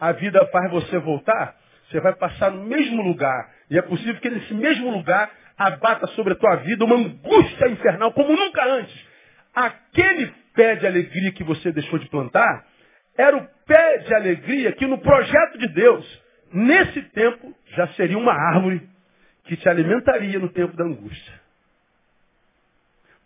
a 0.01 0.13
vida 0.13 0.43
faz 0.47 0.71
você 0.71 0.97
voltar, 0.97 1.55
você 1.87 1.99
vai 1.99 2.15
passar 2.15 2.49
no 2.49 2.63
mesmo 2.65 3.03
lugar. 3.03 3.51
E 3.69 3.77
é 3.77 3.81
possível 3.83 4.15
que 4.15 4.31
nesse 4.31 4.51
mesmo 4.51 4.89
lugar 4.89 5.31
abata 5.55 6.07
sobre 6.07 6.33
a 6.33 6.35
tua 6.35 6.55
vida 6.55 6.83
uma 6.83 6.95
angústia 6.95 7.67
infernal 7.69 8.11
como 8.11 8.35
nunca 8.35 8.65
antes. 8.65 9.07
Aquele 9.53 10.33
pé 10.55 10.77
de 10.77 10.87
alegria 10.87 11.31
que 11.33 11.43
você 11.43 11.71
deixou 11.71 11.99
de 11.99 12.09
plantar 12.09 12.65
era 13.15 13.37
o 13.37 13.47
pé 13.67 13.99
de 13.99 14.15
alegria 14.15 14.71
que 14.71 14.87
no 14.87 14.97
projeto 14.97 15.59
de 15.59 15.67
Deus, 15.67 16.23
nesse 16.51 17.03
tempo, 17.09 17.55
já 17.75 17.87
seria 17.89 18.17
uma 18.17 18.33
árvore 18.33 18.81
que 19.43 19.55
te 19.55 19.69
alimentaria 19.69 20.39
no 20.39 20.49
tempo 20.49 20.75
da 20.75 20.83
angústia. 20.83 21.41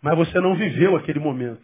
Mas 0.02 0.18
você 0.18 0.42
não 0.42 0.56
viveu 0.56 0.98
aquele 0.98 1.20
momento. 1.20 1.64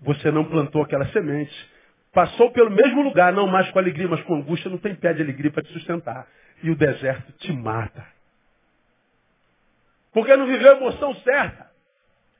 Você 0.00 0.32
não 0.32 0.44
plantou 0.44 0.82
aquela 0.82 1.06
semente. 1.12 1.70
Passou 2.18 2.50
pelo 2.50 2.68
mesmo 2.68 3.02
lugar, 3.02 3.32
não 3.32 3.46
mais 3.46 3.70
com 3.70 3.78
alegria, 3.78 4.08
mas 4.08 4.20
com 4.22 4.34
angústia, 4.34 4.68
não 4.68 4.76
tem 4.76 4.92
pé 4.92 5.12
de 5.12 5.22
alegria 5.22 5.52
para 5.52 5.62
te 5.62 5.72
sustentar. 5.72 6.26
E 6.64 6.68
o 6.68 6.74
deserto 6.74 7.30
te 7.34 7.52
mata. 7.52 8.04
Porque 10.12 10.36
não 10.36 10.48
viveu 10.48 10.72
a 10.72 10.76
emoção 10.78 11.14
certa. 11.14 11.70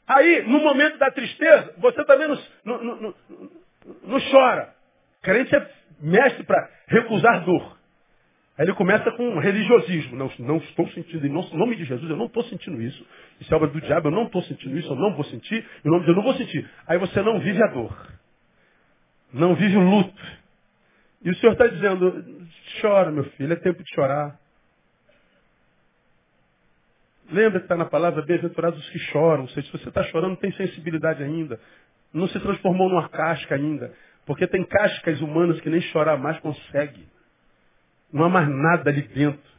Aí, 0.04 0.42
no 0.48 0.58
momento 0.58 0.98
da 0.98 1.12
tristeza, 1.12 1.74
você 1.78 2.04
também 2.06 2.26
não, 2.26 2.38
não, 2.64 2.96
não, 2.96 3.14
não 4.02 4.30
chora. 4.32 4.74
Crente 5.22 5.54
é 5.54 5.70
mestre 6.00 6.42
para 6.42 6.68
recusar 6.88 7.44
dor. 7.44 7.78
Aí 8.58 8.64
ele 8.64 8.74
começa 8.74 9.12
com 9.12 9.38
religiosismo. 9.38 10.16
Não, 10.16 10.28
não 10.40 10.56
estou 10.56 10.88
sentindo, 10.88 11.24
em 11.24 11.56
nome 11.56 11.76
de 11.76 11.84
Jesus, 11.84 12.10
eu 12.10 12.16
não 12.16 12.26
estou 12.26 12.42
sentindo 12.42 12.82
isso. 12.82 13.06
Isso 13.40 13.54
é 13.54 13.56
obra 13.56 13.68
do 13.68 13.80
diabo, 13.80 14.08
eu 14.08 14.12
não 14.12 14.24
estou 14.24 14.42
sentindo 14.42 14.76
isso, 14.76 14.90
eu 14.90 14.96
não 14.96 15.14
vou 15.14 15.22
sentir. 15.26 15.64
Em 15.84 15.88
nome 15.88 16.00
de 16.00 16.06
Deus, 16.06 16.16
eu 16.18 16.24
não 16.24 16.24
vou 16.24 16.34
sentir. 16.34 16.68
Aí 16.84 16.98
você 16.98 17.22
não 17.22 17.38
vive 17.38 17.62
a 17.62 17.68
dor 17.68 18.18
não 19.32 19.54
vive 19.54 19.76
o 19.76 19.80
luto. 19.80 20.38
E 21.22 21.30
o 21.30 21.34
Senhor 21.36 21.52
está 21.52 21.66
dizendo, 21.66 22.46
chora, 22.80 23.10
meu 23.10 23.24
filho, 23.32 23.52
é 23.52 23.56
tempo 23.56 23.82
de 23.82 23.94
chorar. 23.94 24.38
Lembra 27.30 27.58
que 27.60 27.66
está 27.66 27.76
na 27.76 27.84
palavra, 27.84 28.22
bem-aventurados 28.22 28.78
os 28.78 28.90
que 28.90 28.98
choram. 28.98 29.42
Ou 29.42 29.48
seja, 29.48 29.66
se 29.66 29.72
você 29.72 29.88
está 29.88 30.02
chorando, 30.04 30.36
tem 30.36 30.52
sensibilidade 30.52 31.22
ainda. 31.22 31.60
Não 32.12 32.26
se 32.28 32.40
transformou 32.40 32.88
numa 32.88 33.08
casca 33.08 33.54
ainda. 33.54 33.92
Porque 34.24 34.46
tem 34.46 34.64
cascas 34.64 35.20
humanas 35.20 35.60
que 35.60 35.68
nem 35.68 35.80
chorar 35.80 36.16
mais 36.16 36.38
consegue. 36.40 37.06
Não 38.12 38.24
há 38.24 38.28
mais 38.28 38.48
nada 38.48 38.88
ali 38.90 39.02
dentro. 39.02 39.50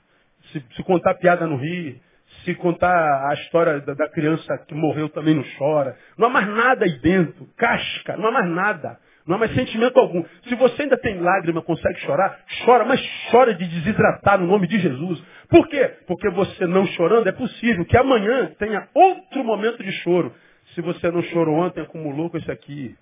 Se, 0.51 0.63
se 0.75 0.83
contar 0.83 1.13
piada 1.15 1.45
no 1.45 1.57
rio, 1.57 1.99
se 2.43 2.55
contar 2.55 3.29
a 3.29 3.33
história 3.35 3.81
da, 3.81 3.93
da 3.93 4.09
criança 4.09 4.57
que 4.67 4.73
morreu 4.73 5.09
também 5.09 5.35
não 5.35 5.43
chora. 5.57 5.95
Não 6.17 6.27
há 6.27 6.29
mais 6.31 6.47
nada 6.47 6.85
aí 6.85 6.99
dentro. 6.99 7.47
Casca, 7.55 8.17
não 8.17 8.29
há 8.29 8.31
mais 8.31 8.49
nada. 8.49 8.99
Não 9.29 9.35
há 9.35 9.39
mais 9.41 9.53
sentimento 9.53 9.99
algum. 9.99 10.25
Se 10.47 10.55
você 10.55 10.81
ainda 10.81 10.97
tem 10.97 11.19
lágrima, 11.19 11.61
consegue 11.61 11.99
chorar, 11.99 12.39
chora, 12.65 12.83
mas 12.83 12.99
chora 13.29 13.53
de 13.53 13.63
desidratar 13.63 14.39
no 14.39 14.47
nome 14.47 14.65
de 14.65 14.79
Jesus. 14.79 15.23
Por 15.47 15.67
quê? 15.67 15.87
Porque 16.07 16.31
você 16.31 16.65
não 16.65 16.83
chorando, 16.87 17.29
é 17.29 17.31
possível 17.31 17.85
que 17.85 17.95
amanhã 17.95 18.51
tenha 18.57 18.89
outro 18.91 19.43
momento 19.43 19.83
de 19.83 19.91
choro. 20.01 20.33
Se 20.73 20.81
você 20.81 21.11
não 21.11 21.21
chorou 21.21 21.57
ontem, 21.57 21.79
acumulou 21.79 22.31
com 22.31 22.39
isso 22.39 22.51
aqui. 22.51 22.95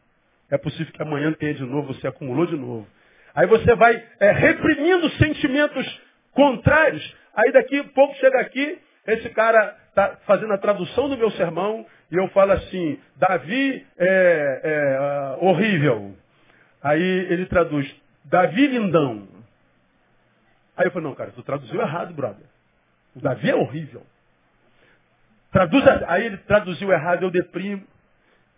É 0.52 0.58
possível 0.58 0.92
que 0.92 1.02
amanhã 1.02 1.32
tenha 1.32 1.54
de 1.54 1.64
novo, 1.64 1.94
você 1.94 2.06
acumulou 2.08 2.46
de 2.46 2.58
novo. 2.58 2.86
Aí 3.34 3.48
você 3.48 3.74
vai 3.76 4.04
é, 4.20 4.32
reprimindo 4.32 5.10
sentimentos 5.12 6.02
contrários. 6.34 7.16
Aí 7.38 7.54
daqui 7.54 7.80
a 7.80 7.86
pouco 7.86 8.14
chega 8.16 8.42
aqui, 8.42 8.78
esse 9.08 9.30
cara 9.30 9.78
está 9.88 10.18
fazendo 10.26 10.52
a 10.52 10.58
tradução 10.58 11.08
do 11.08 11.18
meu 11.18 11.32
sermão, 11.32 11.86
e 12.12 12.16
eu 12.16 12.28
falo 12.30 12.54
assim, 12.54 13.00
Davi 13.18 13.86
é, 13.98 14.62
é 14.64 15.00
uh, 15.42 15.46
horrível. 15.46 16.16
Aí 16.82 17.02
ele 17.02 17.46
traduz, 17.48 17.94
Davi 18.26 18.68
lindão. 18.68 19.28
Aí 20.76 20.88
eu 20.88 20.92
falo, 20.92 21.06
não, 21.06 21.16
cara, 21.16 21.32
tu 21.32 21.44
traduziu 21.44 21.82
errado, 21.82 22.14
brother. 22.14 22.46
O 23.16 23.20
Davi 23.20 23.50
é 23.50 23.56
horrível. 23.56 24.04
Traduz, 25.52 25.84
aí 26.08 26.26
ele 26.26 26.38
traduziu 26.38 26.92
errado, 26.92 27.24
eu 27.24 27.32
deprimo. 27.32 27.84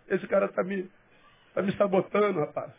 Esse 0.08 0.26
cara 0.26 0.46
está 0.46 0.62
me, 0.62 0.88
tá 1.54 1.62
me 1.62 1.72
sabotando, 1.72 2.40
rapaz. 2.40 2.70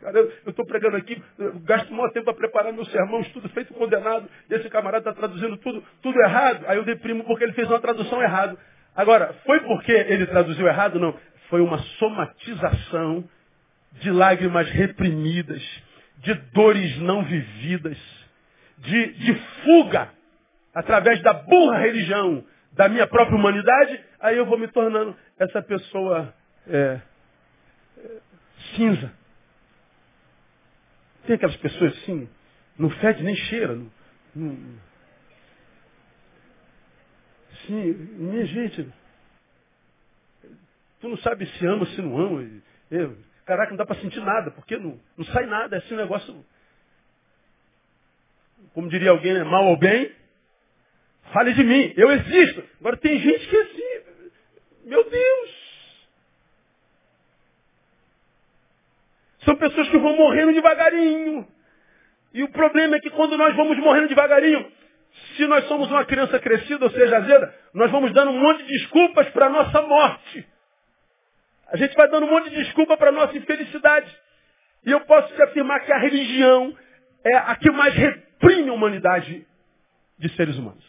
Cara, 0.00 0.18
eu 0.18 0.50
estou 0.50 0.66
pregando 0.66 0.96
aqui, 0.96 1.20
gasto 1.64 1.92
muito 1.92 2.12
tempo 2.12 2.26
para 2.26 2.34
preparar 2.34 2.72
meu 2.72 2.84
sermão, 2.86 3.20
estudo 3.20 3.48
feito 3.48 3.72
condenado, 3.72 4.28
e 4.50 4.54
esse 4.54 4.68
camarada 4.68 5.08
está 5.08 5.12
traduzindo 5.18 5.56
tudo, 5.56 5.82
tudo 6.02 6.20
errado. 6.20 6.64
Aí 6.68 6.76
eu 6.76 6.84
deprimo 6.84 7.24
porque 7.24 7.44
ele 7.44 7.54
fez 7.54 7.68
uma 7.68 7.80
tradução 7.80 8.22
errada. 8.22 8.58
Agora, 8.96 9.34
foi 9.44 9.60
porque 9.60 9.92
ele 9.92 10.26
traduziu 10.26 10.66
errado? 10.66 10.98
Não. 10.98 11.14
Foi 11.48 11.60
uma 11.60 11.78
somatização 11.98 13.28
de 14.00 14.10
lágrimas 14.10 14.68
reprimidas, 14.70 15.62
de 16.18 16.34
dores 16.52 16.98
não 16.98 17.22
vividas, 17.22 17.98
de, 18.78 19.12
de 19.12 19.34
fuga 19.62 20.10
através 20.74 21.22
da 21.22 21.32
burra 21.32 21.78
religião 21.78 22.44
da 22.72 22.88
minha 22.88 23.06
própria 23.06 23.36
humanidade, 23.36 23.98
aí 24.20 24.36
eu 24.36 24.44
vou 24.44 24.58
me 24.58 24.68
tornando 24.68 25.16
essa 25.38 25.62
pessoa 25.62 26.34
é, 26.68 27.00
é, 27.98 28.10
cinza. 28.74 29.10
Tem 31.26 31.36
aquelas 31.36 31.56
pessoas 31.56 31.96
assim, 31.98 32.28
não 32.78 32.90
fede 32.90 33.22
nem 33.22 33.34
cheira. 33.34 33.74
Não, 33.74 33.90
não, 34.34 34.78
Sim, 37.66 37.92
minha 38.18 38.46
gente, 38.46 38.88
tu 41.00 41.08
não 41.08 41.16
sabe 41.18 41.46
se 41.46 41.66
ama, 41.66 41.84
se 41.86 42.00
não 42.00 42.16
ama. 42.16 42.48
Eu, 42.90 43.16
caraca, 43.44 43.70
não 43.70 43.76
dá 43.76 43.84
para 43.84 44.00
sentir 44.00 44.20
nada, 44.20 44.50
porque 44.52 44.76
não, 44.76 45.00
não 45.16 45.24
sai 45.26 45.46
nada, 45.46 45.76
é 45.76 45.78
assim 45.80 45.94
um 45.94 45.98
negócio. 45.98 46.44
Como 48.72 48.88
diria 48.88 49.10
alguém, 49.10 49.34
né? 49.34 49.42
mal 49.42 49.66
ou 49.66 49.76
bem, 49.76 50.12
fale 51.32 51.54
de 51.54 51.64
mim, 51.64 51.92
eu 51.96 52.10
existo. 52.12 52.62
Agora 52.80 52.96
tem 52.98 53.18
gente 53.18 53.48
que 53.48 53.56
é 53.56 53.62
assim, 53.62 54.00
meu 54.84 55.10
Deus. 55.10 55.66
São 59.44 59.56
pessoas 59.56 59.88
que 59.88 59.98
vão 59.98 60.16
morrendo 60.16 60.52
devagarinho. 60.52 61.46
E 62.32 62.42
o 62.42 62.48
problema 62.48 62.96
é 62.96 63.00
que 63.00 63.10
quando 63.10 63.36
nós 63.36 63.56
vamos 63.56 63.78
morrendo 63.78 64.08
devagarinho, 64.08 64.70
se 65.36 65.46
nós 65.46 65.66
somos 65.68 65.88
uma 65.90 66.04
criança 66.04 66.38
crescida, 66.38 66.84
ou 66.84 66.90
seja, 66.90 67.16
azeda, 67.16 67.54
nós 67.74 67.90
vamos 67.90 68.12
dando 68.12 68.30
um 68.30 68.40
monte 68.40 68.64
de 68.64 68.72
desculpas 68.72 69.28
para 69.30 69.46
a 69.46 69.50
nossa 69.50 69.82
morte. 69.82 70.46
A 71.68 71.76
gente 71.76 71.94
vai 71.96 72.08
dando 72.08 72.26
um 72.26 72.30
monte 72.30 72.50
de 72.50 72.56
desculpa 72.56 72.96
para 72.96 73.10
a 73.10 73.12
nossa 73.12 73.36
infelicidade. 73.36 74.14
E 74.84 74.90
eu 74.90 75.00
posso 75.00 75.34
te 75.34 75.42
afirmar 75.42 75.80
que 75.80 75.92
a 75.92 75.98
religião 75.98 76.76
é 77.24 77.36
a 77.36 77.56
que 77.56 77.70
mais 77.70 77.94
reprime 77.94 78.70
a 78.70 78.72
humanidade 78.72 79.46
de 80.18 80.28
seres 80.36 80.56
humanos. 80.56 80.84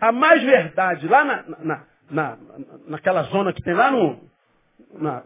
A 0.00 0.12
mais 0.12 0.42
verdade, 0.42 1.06
lá 1.08 1.24
na, 1.24 1.44
na, 1.58 1.86
na, 2.10 2.38
naquela 2.86 3.24
zona 3.24 3.52
que 3.52 3.62
tem 3.62 3.74
lá 3.74 3.90
no. 3.90 4.30
Na, 4.94 5.24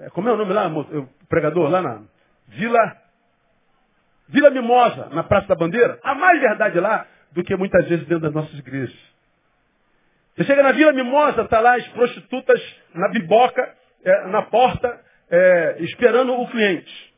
é, 0.00 0.08
como 0.10 0.28
é 0.28 0.32
o 0.32 0.36
nome 0.36 0.52
lá, 0.52 0.68
o 0.68 1.08
pregador? 1.28 1.68
Lá 1.68 1.82
na 1.82 2.02
Vila 2.48 3.03
Vila 4.28 4.50
Mimosa, 4.50 5.08
na 5.12 5.22
Praça 5.22 5.48
da 5.48 5.54
Bandeira, 5.54 5.98
há 6.02 6.14
mais 6.14 6.40
verdade 6.40 6.80
lá 6.80 7.06
do 7.32 7.42
que 7.42 7.54
muitas 7.56 7.86
vezes 7.88 8.06
dentro 8.06 8.24
das 8.24 8.32
nossas 8.32 8.58
igrejas. 8.58 8.96
Você 10.36 10.44
chega 10.44 10.62
na 10.62 10.72
Vila 10.72 10.92
Mimosa, 10.92 11.42
está 11.42 11.60
lá 11.60 11.76
as 11.76 11.86
prostitutas 11.88 12.60
na 12.94 13.08
biboca, 13.08 13.74
é, 14.04 14.26
na 14.26 14.42
porta, 14.42 15.00
é, 15.30 15.76
esperando 15.80 16.32
o 16.34 16.48
cliente. 16.48 17.14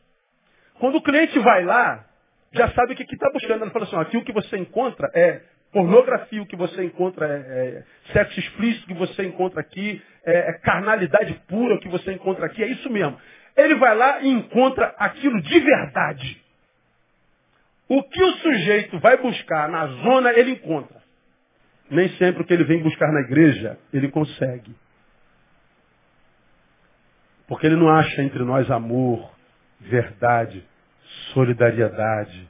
Quando 0.79 0.97
o 0.97 1.03
cliente 1.03 1.38
vai 1.38 1.64
lá, 1.64 2.05
já 2.53 2.71
sabe 2.73 2.92
o 2.92 2.97
que 2.97 3.03
está 3.03 3.31
buscando. 3.31 3.62
Ela 3.62 3.71
fala 3.71 3.85
assim, 3.87 3.97
aqui 3.97 4.16
o 4.16 4.25
que 4.25 4.33
você 4.33 4.57
encontra 4.57 5.11
é 5.14 5.40
pornografia, 5.73 6.42
o 6.42 6.47
que 6.47 6.57
você 6.57 6.85
encontra 6.85 7.27
é, 7.27 7.31
é 7.31 8.12
sexo 8.12 8.38
explícito, 8.38 8.85
o 8.85 8.88
que 8.88 8.95
você 8.95 9.25
encontra 9.25 9.61
aqui 9.61 10.03
é, 10.25 10.51
é 10.51 10.53
carnalidade 10.55 11.35
pura, 11.49 11.75
o 11.75 11.81
que 11.81 11.88
você 11.88 12.12
encontra 12.12 12.47
aqui, 12.47 12.62
é 12.62 12.69
isso 12.69 12.90
mesmo. 12.90 13.19
Ele 13.57 13.75
vai 13.77 13.95
lá 13.95 14.21
e 14.21 14.29
encontra 14.29 14.95
aquilo 14.99 15.40
de 15.40 15.61
verdade. 15.61 16.45
O 17.88 18.03
que 18.03 18.22
o 18.22 18.33
sujeito 18.38 18.99
vai 18.99 19.16
buscar 19.16 19.68
na 19.68 19.87
zona, 19.87 20.33
ele 20.33 20.53
encontra. 20.53 21.01
Nem 21.88 22.09
sempre 22.16 22.42
o 22.42 22.44
que 22.44 22.53
ele 22.53 22.64
vem 22.64 22.83
buscar 22.83 23.12
na 23.12 23.20
igreja, 23.20 23.79
ele 23.92 24.11
consegue. 24.11 24.75
Porque 27.46 27.66
ele 27.66 27.77
não 27.77 27.88
acha 27.88 28.22
entre 28.22 28.42
nós 28.42 28.68
amor, 28.70 29.33
verdade, 29.81 30.64
solidariedade. 31.33 32.49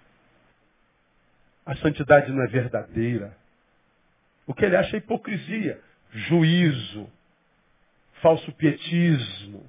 A 1.67 1.77
santidade 1.77 2.33
não 2.33 2.43
é 2.43 2.47
verdadeira. 2.47 3.37
O 4.47 4.55
que 4.55 4.65
ele 4.65 4.77
acha 4.77 4.97
é 4.97 4.99
hipocrisia, 4.99 5.79
juízo, 6.11 7.11
falso 8.23 8.51
pietismo. 8.53 9.69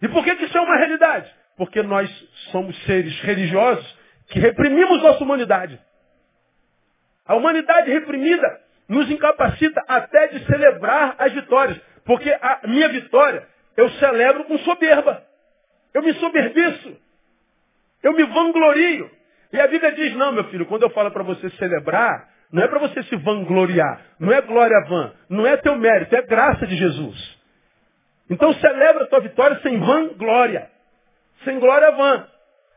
E 0.00 0.08
por 0.08 0.22
que, 0.22 0.36
que 0.36 0.44
isso 0.44 0.56
é 0.56 0.60
uma 0.60 0.76
realidade? 0.76 1.32
Porque 1.56 1.82
nós 1.82 2.08
somos 2.52 2.76
seres 2.84 3.18
religiosos 3.20 4.01
que 4.32 4.40
reprimimos 4.40 5.02
nossa 5.02 5.22
humanidade. 5.22 5.78
A 7.26 7.34
humanidade 7.34 7.90
reprimida 7.90 8.60
nos 8.88 9.10
incapacita 9.10 9.84
até 9.86 10.28
de 10.28 10.46
celebrar 10.46 11.14
as 11.18 11.32
vitórias. 11.32 11.78
Porque 12.06 12.30
a 12.30 12.60
minha 12.66 12.88
vitória 12.88 13.46
eu 13.76 13.90
celebro 13.90 14.44
com 14.44 14.56
soberba. 14.60 15.22
Eu 15.92 16.02
me 16.02 16.14
soberbiço. 16.14 16.96
Eu 18.02 18.14
me 18.14 18.24
vanglorio. 18.24 19.10
E 19.52 19.60
a 19.60 19.68
Bíblia 19.68 19.92
diz, 19.92 20.14
não, 20.14 20.32
meu 20.32 20.44
filho, 20.44 20.64
quando 20.64 20.84
eu 20.84 20.90
falo 20.90 21.10
para 21.10 21.22
você 21.22 21.50
celebrar, 21.50 22.26
não 22.50 22.62
é 22.62 22.68
para 22.68 22.78
você 22.78 23.02
se 23.02 23.16
vangloriar. 23.16 24.00
Não 24.18 24.32
é 24.32 24.40
glória 24.40 24.82
vã. 24.88 25.12
Não 25.28 25.46
é 25.46 25.58
teu 25.58 25.76
mérito, 25.76 26.16
é 26.16 26.22
graça 26.22 26.66
de 26.66 26.74
Jesus. 26.74 27.38
Então 28.30 28.50
celebra 28.54 29.04
a 29.04 29.06
tua 29.08 29.20
vitória 29.20 29.60
sem 29.60 29.78
vanglória. 29.78 30.70
Sem 31.44 31.60
glória 31.60 31.90
vã. 31.90 32.31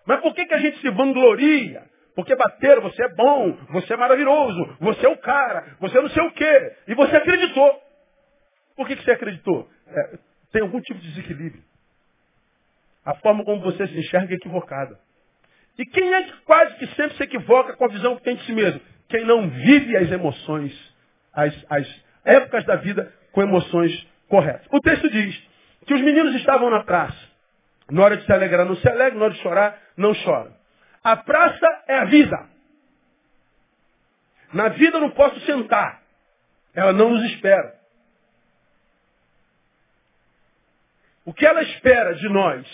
Mas 0.05 0.21
por 0.21 0.33
que, 0.33 0.45
que 0.45 0.53
a 0.53 0.59
gente 0.59 0.79
se 0.79 0.89
vangloria? 0.89 1.83
Porque 2.15 2.35
bateram, 2.35 2.81
você 2.81 3.03
é 3.03 3.09
bom, 3.13 3.51
você 3.69 3.93
é 3.93 3.97
maravilhoso, 3.97 4.77
você 4.79 5.05
é 5.05 5.09
o 5.09 5.17
cara, 5.17 5.75
você 5.79 5.97
é 5.97 6.01
não 6.01 6.09
sei 6.09 6.23
o 6.23 6.31
quê. 6.31 6.73
E 6.87 6.95
você 6.95 7.15
acreditou. 7.15 7.81
Por 8.75 8.87
que, 8.87 8.95
que 8.95 9.03
você 9.03 9.11
acreditou? 9.11 9.69
É, 9.87 10.17
tem 10.51 10.61
algum 10.61 10.79
tipo 10.79 10.99
de 10.99 11.09
desequilíbrio. 11.09 11.63
A 13.05 13.15
forma 13.15 13.43
como 13.43 13.61
você 13.61 13.85
se 13.87 13.99
enxerga 13.99 14.33
é 14.33 14.37
equivocada. 14.37 14.99
E 15.77 15.85
quem 15.85 16.13
é 16.13 16.23
que 16.23 16.41
quase 16.43 16.75
que 16.75 16.87
sempre 16.95 17.17
se 17.17 17.23
equivoca 17.23 17.75
com 17.75 17.85
a 17.85 17.89
visão 17.89 18.15
que 18.15 18.23
tem 18.23 18.35
de 18.35 18.45
si 18.45 18.53
mesmo? 18.53 18.79
Quem 19.09 19.25
não 19.25 19.49
vive 19.49 19.97
as 19.97 20.09
emoções, 20.11 20.95
as, 21.33 21.53
as 21.69 22.03
épocas 22.23 22.65
da 22.65 22.77
vida 22.77 23.13
com 23.31 23.41
emoções 23.41 24.07
corretas. 24.29 24.65
O 24.71 24.79
texto 24.79 25.09
diz 25.09 25.43
que 25.85 25.93
os 25.93 26.01
meninos 26.01 26.33
estavam 26.35 26.69
na 26.69 26.83
praça. 26.83 27.34
Na 27.89 28.03
hora 28.03 28.17
de 28.17 28.25
se 28.25 28.31
alegrar, 28.31 28.65
não 28.65 28.75
se 28.75 28.89
alegra. 28.89 29.17
Na 29.17 29.25
hora 29.25 29.33
de 29.33 29.41
chorar, 29.41 29.79
não 29.95 30.13
chora. 30.23 30.51
A 31.03 31.15
praça 31.15 31.83
é 31.87 31.99
a 31.99 32.05
vida. 32.05 32.49
Na 34.53 34.69
vida 34.69 34.97
eu 34.97 35.01
não 35.01 35.11
posso 35.11 35.39
sentar. 35.41 36.01
Ela 36.73 36.93
não 36.93 37.11
nos 37.11 37.23
espera. 37.31 37.75
O 41.23 41.33
que 41.33 41.45
ela 41.45 41.61
espera 41.63 42.13
de 42.15 42.29
nós 42.29 42.65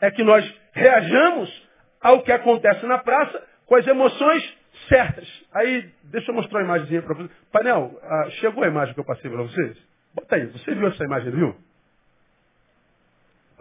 é 0.00 0.10
que 0.10 0.22
nós 0.22 0.44
reajamos 0.72 1.68
ao 2.00 2.22
que 2.22 2.32
acontece 2.32 2.84
na 2.86 2.98
praça 2.98 3.42
com 3.66 3.76
as 3.76 3.86
emoções 3.86 4.58
certas. 4.88 5.26
Aí, 5.52 5.90
deixa 6.04 6.30
eu 6.30 6.34
mostrar 6.34 6.58
uma 6.58 6.64
imagem 6.64 7.00
para 7.00 7.14
vocês. 7.14 7.30
Painel, 7.50 7.98
ah, 8.02 8.30
chegou 8.40 8.64
a 8.64 8.68
imagem 8.68 8.92
que 8.92 9.00
eu 9.00 9.04
passei 9.04 9.30
para 9.30 9.42
vocês? 9.42 9.78
Bota 10.14 10.36
aí. 10.36 10.46
Você 10.46 10.74
viu 10.74 10.88
essa 10.88 11.04
imagem, 11.04 11.30
viu? 11.30 11.56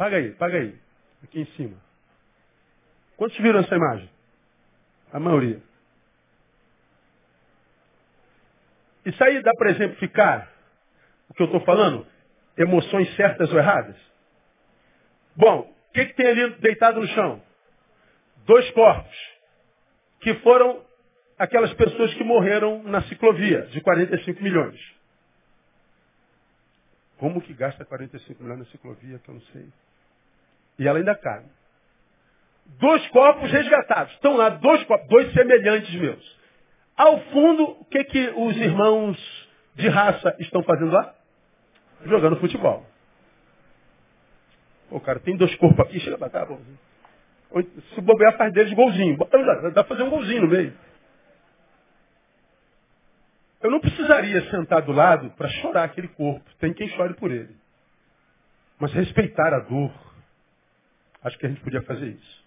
Paga 0.04 0.18
aí, 0.18 0.32
paga 0.32 0.58
aí. 0.58 0.78
Aqui 1.24 1.40
em 1.40 1.46
cima. 1.56 1.78
Quantos 3.16 3.38
viram 3.38 3.62
essa 3.62 3.74
imagem? 3.74 4.10
A 5.14 5.18
maioria. 5.18 5.62
Isso 9.06 9.24
aí 9.24 9.42
dá 9.42 9.54
para 9.54 9.72
exemplificar 9.72 10.52
o 11.30 11.34
que 11.34 11.42
eu 11.42 11.46
estou 11.46 11.62
falando? 11.62 12.06
Emoções 12.58 13.16
certas 13.16 13.50
ou 13.54 13.58
erradas? 13.58 13.96
Bom, 15.38 15.74
o 15.90 15.94
que, 15.94 16.08
que 16.08 16.16
tem 16.16 16.28
ali 16.28 16.54
deitado 16.56 17.00
no 17.00 17.08
chão? 17.08 17.42
Dois 18.46 18.70
corpos. 18.72 19.18
Que 20.20 20.34
foram 20.42 20.86
aquelas 21.40 21.74
pessoas 21.76 22.14
que 22.16 22.26
morreram 22.26 22.84
na 22.84 23.04
ciclovia, 23.04 23.68
de 23.68 23.80
45 23.80 24.44
milhões. 24.44 24.82
Como 27.18 27.42
que 27.42 27.54
gasta 27.54 27.86
45 27.86 28.44
milhões 28.44 28.60
na 28.60 28.66
ciclovia, 28.66 29.18
que 29.20 29.30
eu 29.30 29.36
não 29.36 29.42
sei. 29.44 29.72
E 30.80 30.88
ela 30.88 31.00
ainda 31.00 31.16
cai. 31.16 31.44
Dois 32.80 33.06
corpos 33.10 33.52
resgatados. 33.52 34.14
Estão 34.14 34.36
lá 34.36 34.50
dois 34.50 34.84
corpos, 34.86 35.08
dois 35.08 35.32
semelhantes 35.34 35.94
meus. 35.96 36.40
Ao 36.96 37.20
fundo, 37.26 37.64
o 37.64 37.86
que, 37.86 38.04
que 38.04 38.34
os 38.36 38.56
irmãos 38.58 39.50
de 39.76 39.88
raça 39.90 40.36
estão 40.40 40.64
fazendo 40.64 40.92
lá? 40.92 41.14
Jogando 42.06 42.40
futebol. 42.40 42.86
Pô, 44.90 45.00
cara, 45.00 45.20
tem 45.20 45.36
dois 45.36 45.54
corpos 45.56 45.80
aqui, 45.80 46.00
chega 46.00 46.18
pra 46.18 46.30
cá, 46.30 46.46
pô. 46.46 46.58
Se 47.96 48.02
bobear, 48.02 48.36
faz 48.38 48.52
deles 48.54 48.74
golzinho. 48.74 49.18
Dá 49.18 49.84
pra 49.84 49.84
fazer 49.84 50.04
um 50.04 50.10
golzinho 50.10 50.42
no 50.42 50.48
meio. 50.48 50.74
Eu 53.62 53.72
não 53.72 53.80
precisaria 53.80 54.50
sentar 54.50 54.82
do 54.82 54.92
lado 54.92 55.30
para 55.32 55.48
chorar 55.48 55.86
aquele 55.86 56.10
corpo. 56.10 56.44
Tem 56.60 56.74
quem 56.74 56.90
chore 56.90 57.14
por 57.14 57.32
ele. 57.32 57.56
Mas 58.78 58.92
respeitar 58.92 59.54
a 59.54 59.60
dor. 59.60 59.92
Acho 61.24 61.38
que 61.38 61.46
a 61.46 61.50
gente 61.50 61.62
podia 61.62 61.82
fazer 61.84 62.08
isso. 62.08 62.44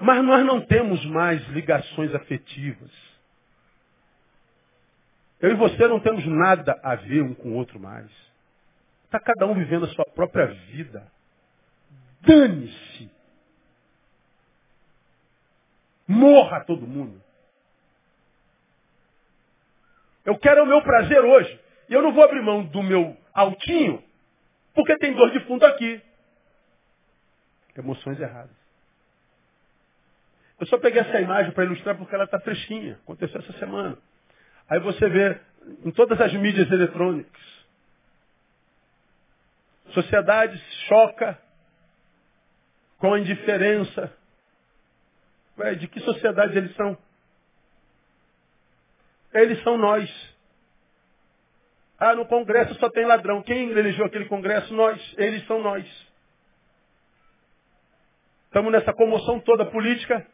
Mas 0.00 0.24
nós 0.24 0.44
não 0.46 0.62
temos 0.62 1.04
mais 1.06 1.46
ligações 1.48 2.14
afetivas. 2.14 2.90
Eu 5.40 5.50
e 5.50 5.54
você 5.54 5.86
não 5.86 6.00
temos 6.00 6.26
nada 6.26 6.78
a 6.82 6.94
ver 6.94 7.22
um 7.22 7.34
com 7.34 7.50
o 7.50 7.54
outro 7.54 7.78
mais. 7.78 8.10
Está 9.04 9.20
cada 9.20 9.46
um 9.46 9.54
vivendo 9.54 9.84
a 9.84 9.88
sua 9.88 10.04
própria 10.06 10.46
vida. 10.46 11.06
Dane-se. 12.22 13.10
Morra 16.06 16.64
todo 16.64 16.86
mundo. 16.86 17.22
Eu 20.24 20.38
quero 20.38 20.62
o 20.62 20.66
meu 20.66 20.82
prazer 20.82 21.20
hoje. 21.20 21.60
E 21.88 21.94
eu 21.94 22.02
não 22.02 22.12
vou 22.12 22.22
abrir 22.22 22.42
mão 22.42 22.64
do 22.64 22.82
meu 22.82 23.16
altinho, 23.32 24.02
porque 24.74 24.96
tem 24.98 25.14
dor 25.14 25.30
de 25.30 25.40
fundo 25.40 25.64
aqui. 25.64 26.00
Emoções 27.76 28.20
erradas. 28.20 28.56
Eu 30.58 30.66
só 30.66 30.78
peguei 30.78 31.00
essa 31.00 31.20
imagem 31.20 31.52
para 31.52 31.64
ilustrar 31.64 31.96
porque 31.96 32.14
ela 32.14 32.24
está 32.24 32.38
fresquinha. 32.40 32.98
Aconteceu 33.02 33.40
essa 33.40 33.52
semana. 33.54 33.96
Aí 34.68 34.78
você 34.80 35.08
vê 35.08 35.40
em 35.84 35.90
todas 35.90 36.20
as 36.20 36.32
mídias 36.34 36.70
eletrônicas. 36.70 37.42
Sociedade 39.92 40.58
choca 40.86 41.38
com 42.98 43.14
a 43.14 43.18
indiferença. 43.18 44.12
Ué, 45.58 45.74
de 45.74 45.88
que 45.88 46.00
sociedade 46.00 46.56
eles 46.56 46.74
são? 46.76 46.96
Eles 49.32 49.62
são 49.62 49.76
nós. 49.76 50.29
Ah, 52.00 52.14
no 52.14 52.24
Congresso 52.24 52.74
só 52.76 52.88
tem 52.88 53.04
ladrão. 53.04 53.42
Quem 53.42 53.70
elegeu 53.70 54.06
aquele 54.06 54.24
Congresso? 54.24 54.72
Nós. 54.72 54.98
Eles 55.18 55.46
são 55.46 55.60
nós. 55.62 55.86
Estamos 58.46 58.72
nessa 58.72 58.92
comoção 58.94 59.38
toda 59.38 59.66
política 59.66 60.26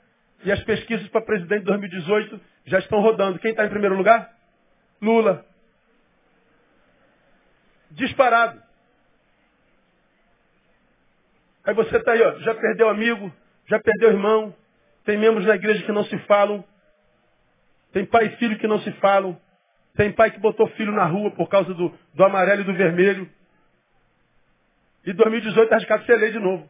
e 0.44 0.52
as 0.52 0.62
pesquisas 0.62 1.08
para 1.08 1.22
presidente 1.22 1.60
de 1.60 1.66
2018 1.66 2.40
já 2.66 2.78
estão 2.78 3.00
rodando. 3.00 3.40
Quem 3.40 3.50
está 3.50 3.66
em 3.66 3.68
primeiro 3.68 3.96
lugar? 3.96 4.32
Lula. 5.02 5.44
Disparado. 7.90 8.62
Aí 11.64 11.74
você 11.74 11.96
está 11.96 12.12
aí, 12.12 12.22
ó, 12.22 12.38
já 12.38 12.54
perdeu 12.54 12.88
amigo, 12.88 13.32
já 13.66 13.80
perdeu 13.80 14.10
irmão, 14.10 14.54
tem 15.04 15.18
membros 15.18 15.44
na 15.44 15.56
igreja 15.56 15.84
que 15.84 15.90
não 15.90 16.04
se 16.04 16.16
falam, 16.20 16.64
tem 17.92 18.06
pai 18.06 18.26
e 18.26 18.36
filho 18.36 18.56
que 18.56 18.68
não 18.68 18.78
se 18.80 18.92
falam, 18.92 19.36
tem 19.97 20.12
pai 20.12 20.30
que 20.30 20.38
botou 20.38 20.68
filho 20.68 20.92
na 20.92 21.05
rua 21.05 21.30
por 21.30 21.49
causa 21.49 21.72
do, 21.72 21.92
do 22.14 22.24
amarelo 22.24 22.61
e 22.61 22.64
do 22.64 22.74
vermelho. 22.74 23.28
E 25.05 25.12
2018 25.12 25.62
está 25.64 25.76
arriscado 25.76 26.05
ser 26.05 26.16
lei 26.16 26.32
de 26.32 26.38
novo. 26.38 26.68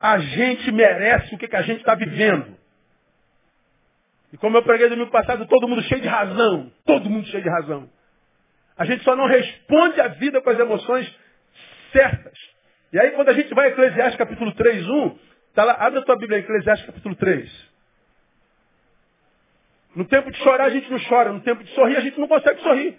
A 0.00 0.18
gente 0.18 0.70
merece 0.70 1.34
o 1.34 1.38
que, 1.38 1.48
que 1.48 1.56
a 1.56 1.62
gente 1.62 1.80
está 1.80 1.94
vivendo. 1.94 2.56
E 4.32 4.36
como 4.36 4.56
eu 4.56 4.62
preguei 4.62 4.88
domingo 4.88 5.10
passado, 5.10 5.46
todo 5.46 5.66
mundo 5.66 5.82
cheio 5.82 6.00
de 6.00 6.08
razão. 6.08 6.70
Todo 6.86 7.10
mundo 7.10 7.26
cheio 7.26 7.42
de 7.42 7.48
razão. 7.48 7.90
A 8.76 8.84
gente 8.84 9.02
só 9.02 9.16
não 9.16 9.26
responde 9.26 10.00
à 10.00 10.08
vida 10.08 10.40
com 10.40 10.50
as 10.50 10.58
emoções 10.58 11.12
certas. 11.92 12.38
E 12.92 13.00
aí 13.00 13.10
quando 13.12 13.30
a 13.30 13.34
gente 13.34 13.52
vai 13.52 13.66
a 13.66 13.70
Eclesiastes 13.70 14.16
capítulo 14.16 14.52
3, 14.52 14.86
1, 14.86 15.18
tá 15.54 15.64
lá, 15.64 15.72
abre 15.74 15.98
a 15.98 16.02
tua 16.02 16.16
Bíblia, 16.16 16.38
Eclesiastes 16.38 16.86
capítulo 16.86 17.16
3. 17.16 17.67
No 19.94 20.04
tempo 20.04 20.30
de 20.30 20.38
chorar 20.38 20.66
a 20.66 20.70
gente 20.70 20.90
não 20.90 20.98
chora, 21.08 21.32
no 21.32 21.40
tempo 21.40 21.64
de 21.64 21.70
sorrir 21.74 21.96
a 21.96 22.00
gente 22.00 22.18
não 22.18 22.28
consegue 22.28 22.60
sorrir. 22.62 22.98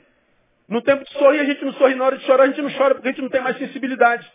No 0.67 0.81
tempo 0.81 1.03
de 1.03 1.11
sorrir 1.13 1.39
a 1.39 1.45
gente 1.45 1.63
não 1.63 1.73
sorri, 1.73 1.95
na 1.95 2.05
hora 2.05 2.17
de 2.17 2.25
chorar 2.25 2.43
a 2.43 2.47
gente 2.47 2.61
não 2.61 2.71
chora 2.71 2.95
porque 2.95 3.07
a 3.07 3.11
gente 3.11 3.21
não 3.21 3.29
tem 3.29 3.41
mais 3.41 3.57
sensibilidade. 3.57 4.29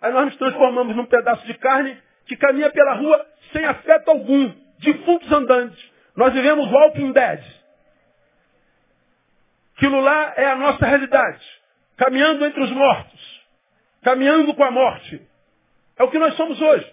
Aí 0.00 0.12
nós 0.12 0.26
nos 0.26 0.36
transformamos 0.36 0.96
num 0.96 1.06
pedaço 1.06 1.46
de 1.46 1.54
carne 1.54 1.96
que 2.26 2.36
caminha 2.36 2.70
pela 2.70 2.94
rua 2.94 3.26
sem 3.52 3.64
afeto 3.64 4.10
algum, 4.10 4.52
defuntos 4.78 5.30
andantes. 5.32 5.82
Nós 6.16 6.32
vivemos 6.32 6.70
Walking 6.70 7.12
Dead. 7.12 7.42
Aquilo 9.76 10.00
lá 10.00 10.34
é 10.36 10.46
a 10.46 10.56
nossa 10.56 10.84
realidade. 10.84 11.44
Caminhando 11.96 12.44
entre 12.44 12.60
os 12.60 12.70
mortos. 12.72 13.40
Caminhando 14.02 14.52
com 14.54 14.64
a 14.64 14.70
morte. 14.70 15.22
É 15.96 16.02
o 16.02 16.10
que 16.10 16.18
nós 16.18 16.34
somos 16.34 16.60
hoje. 16.60 16.92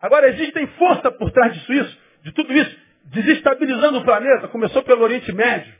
Agora, 0.00 0.28
existem 0.28 0.66
força 0.78 1.10
por 1.10 1.30
trás 1.30 1.54
disso, 1.54 1.72
isso, 1.72 1.98
de 2.22 2.32
tudo 2.32 2.52
isso, 2.52 2.78
desestabilizando 3.06 3.98
o 3.98 4.04
planeta. 4.04 4.48
Começou 4.48 4.82
pelo 4.82 5.02
Oriente 5.02 5.32
Médio. 5.32 5.72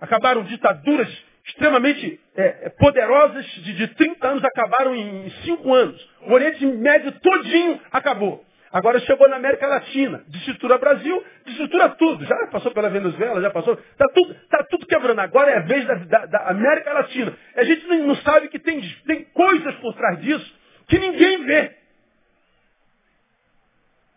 Acabaram 0.00 0.44
ditaduras 0.44 1.08
extremamente 1.46 2.20
é, 2.36 2.66
é 2.66 2.68
poderosas 2.70 3.44
de, 3.46 3.72
de 3.74 3.88
30 3.88 4.28
anos, 4.28 4.44
acabaram 4.44 4.94
em 4.94 5.30
5 5.44 5.74
anos. 5.74 6.10
O 6.26 6.32
Oriente 6.32 6.64
Médio 6.66 7.12
todinho 7.20 7.80
acabou. 7.90 8.44
Agora 8.70 9.00
chegou 9.00 9.26
na 9.30 9.36
América 9.36 9.66
Latina, 9.66 10.22
destrutura 10.28 10.76
Brasil, 10.76 11.24
destrutura 11.46 11.88
tudo. 11.90 12.24
Já 12.26 12.36
passou 12.48 12.70
pela 12.72 12.90
Venezuela, 12.90 13.40
já 13.40 13.50
passou. 13.50 13.74
Está 13.74 14.04
tudo, 14.14 14.34
tá 14.50 14.66
tudo 14.68 14.86
quebrando. 14.86 15.18
Agora 15.20 15.50
é 15.50 15.56
a 15.56 15.60
vez 15.60 15.86
da, 15.86 15.94
da, 15.94 16.26
da 16.26 16.48
América 16.50 16.92
Latina. 16.92 17.34
A 17.56 17.64
gente 17.64 17.86
não, 17.86 18.14
sabe 18.16 18.48
que 18.48 18.58
tem, 18.58 18.80
tem 19.06 19.24
coisas 19.24 19.74
por 19.76 19.94
trás 19.94 20.20
disso 20.20 20.58
que 20.86 20.98
ninguém 20.98 21.44
vê. 21.44 21.76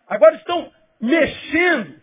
Agora 0.06 0.34
estão 0.34 0.70
mexendo 1.00 2.01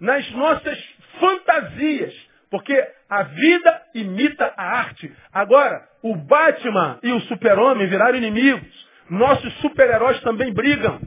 nas 0.00 0.28
nossas 0.32 0.78
fantasias. 1.20 2.14
Porque 2.50 2.74
a 3.08 3.22
vida 3.22 3.82
imita 3.94 4.52
a 4.56 4.78
arte. 4.78 5.14
Agora, 5.32 5.88
o 6.02 6.16
Batman 6.16 6.98
e 7.02 7.12
o 7.12 7.20
super-homem 7.22 7.86
viraram 7.86 8.18
inimigos. 8.18 8.88
Nossos 9.08 9.52
super-heróis 9.60 10.20
também 10.22 10.52
brigam. 10.52 11.00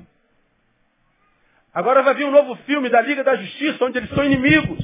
Agora 1.74 2.04
vai 2.04 2.14
vir 2.14 2.26
um 2.26 2.32
novo 2.32 2.56
filme 2.64 2.89
da 2.89 3.02
Liga 3.02 3.24
da 3.24 3.36
Justiça, 3.36 3.84
onde 3.84 3.98
eles 3.98 4.10
são 4.12 4.24
inimigos. 4.24 4.80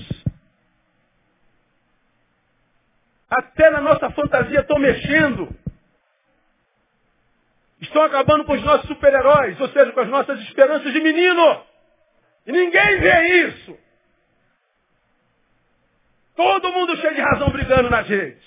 Até 3.30 3.70
na 3.70 3.80
nossa 3.80 4.10
fantasia 4.10 4.62
estão 4.62 4.80
mexendo. 4.80 5.48
Estão 7.80 8.02
acabando 8.04 8.44
com 8.44 8.54
os 8.54 8.64
nossos 8.64 8.88
super-heróis, 8.88 9.60
ou 9.62 9.70
seja, 9.70 9.92
com 9.92 10.00
as 10.00 10.10
nossas 10.10 10.40
esperanças 10.42 10.92
de 10.92 11.00
menino. 11.00 11.64
E 12.48 12.52
ninguém 12.52 13.00
vê 13.00 13.48
isso. 13.48 13.78
Todo 16.40 16.72
mundo 16.72 16.96
cheio 16.96 17.16
de 17.16 17.20
razão 17.20 17.50
brigando 17.50 17.90
nas 17.90 18.08
redes. 18.08 18.42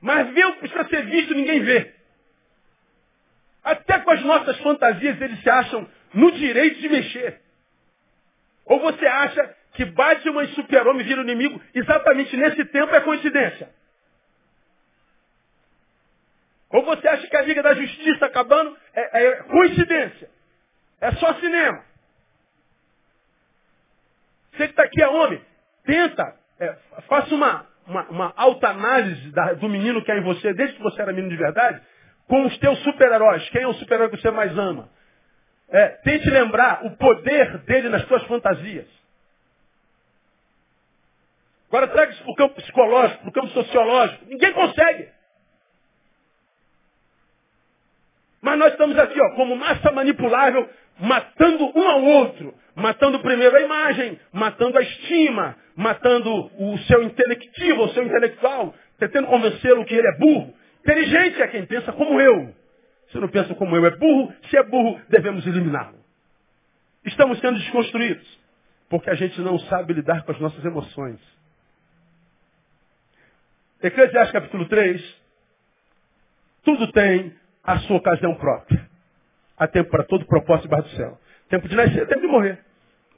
Mas 0.00 0.32
ver 0.32 0.46
o 0.46 0.52
que 0.52 0.60
precisa 0.60 0.88
ser 0.88 1.06
visto, 1.06 1.34
ninguém 1.34 1.60
vê. 1.60 1.92
Até 3.64 3.98
com 3.98 4.12
as 4.12 4.22
nossas 4.22 4.56
fantasias 4.58 5.20
eles 5.20 5.42
se 5.42 5.50
acham 5.50 5.90
no 6.14 6.30
direito 6.30 6.78
de 6.78 6.88
mexer. 6.88 7.40
Ou 8.64 8.78
você 8.78 9.04
acha 9.04 9.56
que 9.74 9.84
Batman 9.86 10.44
e 10.44 10.54
Super-Homem 10.54 11.04
viram 11.04 11.24
inimigo 11.24 11.60
exatamente 11.74 12.36
nesse 12.36 12.64
tempo 12.66 12.94
é 12.94 13.00
coincidência? 13.00 13.68
Ou 16.70 16.84
você 16.84 17.08
acha 17.08 17.26
que 17.26 17.36
a 17.36 17.42
Liga 17.42 17.60
da 17.60 17.74
Justiça 17.74 18.26
acabando 18.26 18.78
é, 18.94 19.20
é 19.20 19.42
coincidência? 19.42 20.30
É 21.00 21.10
só 21.16 21.34
cinema? 21.40 21.85
Você 24.56 24.68
que 24.68 24.72
está 24.72 24.84
aqui 24.84 25.02
é 25.02 25.08
homem, 25.08 25.40
tenta, 25.84 26.34
é, 26.58 26.76
faça 27.06 27.34
uma, 27.34 27.66
uma, 27.86 28.02
uma 28.08 28.34
alta 28.36 28.68
análise 28.68 29.30
da, 29.30 29.52
do 29.52 29.68
menino 29.68 30.02
que 30.02 30.10
é 30.10 30.18
em 30.18 30.22
você, 30.22 30.54
desde 30.54 30.76
que 30.76 30.82
você 30.82 31.02
era 31.02 31.12
menino 31.12 31.30
de 31.30 31.36
verdade, 31.36 31.80
com 32.26 32.44
os 32.46 32.58
teus 32.58 32.78
super-heróis. 32.82 33.48
Quem 33.50 33.62
é 33.62 33.68
o 33.68 33.74
super-herói 33.74 34.10
que 34.10 34.16
você 34.16 34.30
mais 34.30 34.56
ama? 34.56 34.88
É, 35.68 35.88
tente 36.04 36.30
lembrar 36.30 36.86
o 36.86 36.96
poder 36.96 37.58
dele 37.58 37.88
nas 37.90 38.02
suas 38.06 38.22
fantasias. 38.24 38.86
Agora 41.68 41.88
traga 41.88 42.12
isso 42.12 42.22
para 42.22 42.32
o 42.32 42.36
campo 42.36 42.54
psicológico, 42.54 43.20
para 43.20 43.28
o 43.28 43.32
campo 43.32 43.48
sociológico. 43.48 44.24
Ninguém 44.26 44.52
consegue. 44.52 45.08
Mas 48.40 48.58
nós 48.58 48.72
estamos 48.72 48.96
aqui, 48.98 49.20
ó, 49.20 49.34
como 49.34 49.56
massa 49.56 49.90
manipulável, 49.90 50.70
matando 50.98 51.72
um 51.76 51.88
ao 51.88 52.02
outro. 52.02 52.54
Matando 52.76 53.20
primeiro 53.20 53.56
a 53.56 53.60
imagem, 53.62 54.20
matando 54.30 54.76
a 54.76 54.82
estima, 54.82 55.56
matando 55.74 56.30
o 56.58 56.78
seu 56.80 57.02
intelectivo, 57.02 57.84
o 57.84 57.88
seu 57.94 58.04
intelectual, 58.04 58.74
tentando 58.98 59.28
convencê-lo 59.28 59.84
que 59.86 59.94
ele 59.94 60.06
é 60.06 60.18
burro. 60.18 60.54
Inteligente 60.80 61.40
é 61.40 61.48
quem 61.48 61.64
pensa 61.64 61.90
como 61.92 62.20
eu. 62.20 62.54
Se 63.10 63.18
não 63.18 63.28
pensa 63.28 63.54
como 63.54 63.74
eu 63.74 63.86
é 63.86 63.96
burro, 63.96 64.30
se 64.50 64.58
é 64.58 64.62
burro, 64.62 65.00
devemos 65.08 65.46
eliminá-lo. 65.46 65.96
Estamos 67.02 67.40
sendo 67.40 67.58
desconstruídos, 67.58 68.38
porque 68.90 69.08
a 69.08 69.14
gente 69.14 69.40
não 69.40 69.58
sabe 69.58 69.94
lidar 69.94 70.22
com 70.24 70.32
as 70.32 70.38
nossas 70.38 70.62
emoções. 70.62 71.18
Eclesiastes 73.82 74.32
capítulo 74.32 74.68
3, 74.68 75.16
tudo 76.62 76.92
tem 76.92 77.32
a 77.64 77.78
sua 77.80 77.96
ocasião 77.96 78.34
própria. 78.34 78.86
Há 79.56 79.66
tempo 79.66 79.90
para 79.90 80.04
todo 80.04 80.26
propósito 80.26 80.64
debaixo 80.64 80.90
do 80.90 80.96
céu. 80.96 81.18
Tempo 81.48 81.68
de 81.68 81.76
nascer, 81.76 82.06
tempo 82.06 82.20
de 82.20 82.26
morrer. 82.26 82.65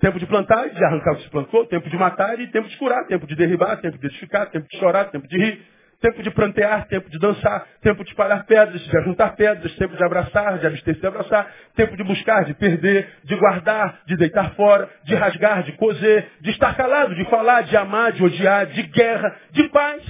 Tempo 0.01 0.19
de 0.19 0.27
plantar 0.27 0.67
e 0.67 0.71
de 0.71 0.85
arrancar 0.85 1.13
o 1.13 1.17
que 1.17 1.23
se 1.25 1.31
plantou. 1.31 1.67
Tempo 1.67 1.89
de 1.89 1.97
matar 1.97 2.39
e 2.41 2.47
tempo 2.49 2.69
de 2.69 2.77
curar. 2.77 3.07
Tempo 3.07 3.27
de 3.27 3.35
derribar, 3.35 3.77
tempo 3.81 3.99
de 3.99 4.07
edificar, 4.07 4.49
tempo 4.51 4.69
de 4.69 4.79
chorar, 4.79 5.11
tempo 5.11 5.27
de 5.27 5.37
rir. 5.37 5.67
tempo 6.01 6.23
de 6.23 6.31
plantear, 6.31 6.87
tempo 6.87 7.11
de 7.11 7.19
dançar, 7.19 7.67
tempo 7.83 8.05
de 8.05 8.11
espalhar 8.11 8.45
pedras, 8.47 8.81
de 8.81 8.97
ajuntar 8.99 9.35
pedras, 9.35 9.75
tempo 9.75 9.97
de 9.97 10.05
abraçar, 10.05 10.59
de 10.59 10.67
abster-se 10.67 11.01
de 11.01 11.07
abraçar, 11.07 11.53
tempo 11.75 11.97
de 11.97 12.05
buscar, 12.05 12.45
de 12.45 12.55
perder, 12.55 13.09
de 13.25 13.35
guardar, 13.35 14.01
de 14.07 14.17
deitar 14.17 14.55
fora, 14.55 14.89
de 15.05 15.15
rasgar, 15.15 15.65
de 15.65 15.73
coser, 15.73 16.31
de 16.41 16.51
estar 16.51 16.77
calado, 16.77 17.15
de 17.15 17.25
falar, 17.25 17.63
de 17.65 17.77
amar, 17.77 18.13
de 18.13 18.23
odiar, 18.23 18.67
de 18.67 18.83
guerra, 18.85 19.37
de 19.51 19.69
paz. 19.71 20.03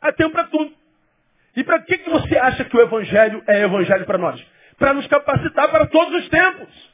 Há 0.00 0.12
tempo 0.12 0.32
para 0.32 0.44
tudo. 0.44 0.72
E 1.56 1.64
para 1.64 1.80
que, 1.80 1.98
que 1.98 2.10
você 2.10 2.38
acha 2.38 2.64
que 2.64 2.76
o 2.76 2.80
Evangelho 2.80 3.42
é 3.46 3.62
Evangelho 3.62 4.06
para 4.06 4.18
nós? 4.18 4.42
Para 4.78 4.94
nos 4.94 5.06
capacitar 5.06 5.70
para 5.70 5.86
todos 5.86 6.22
os 6.22 6.28
tempos. 6.28 6.91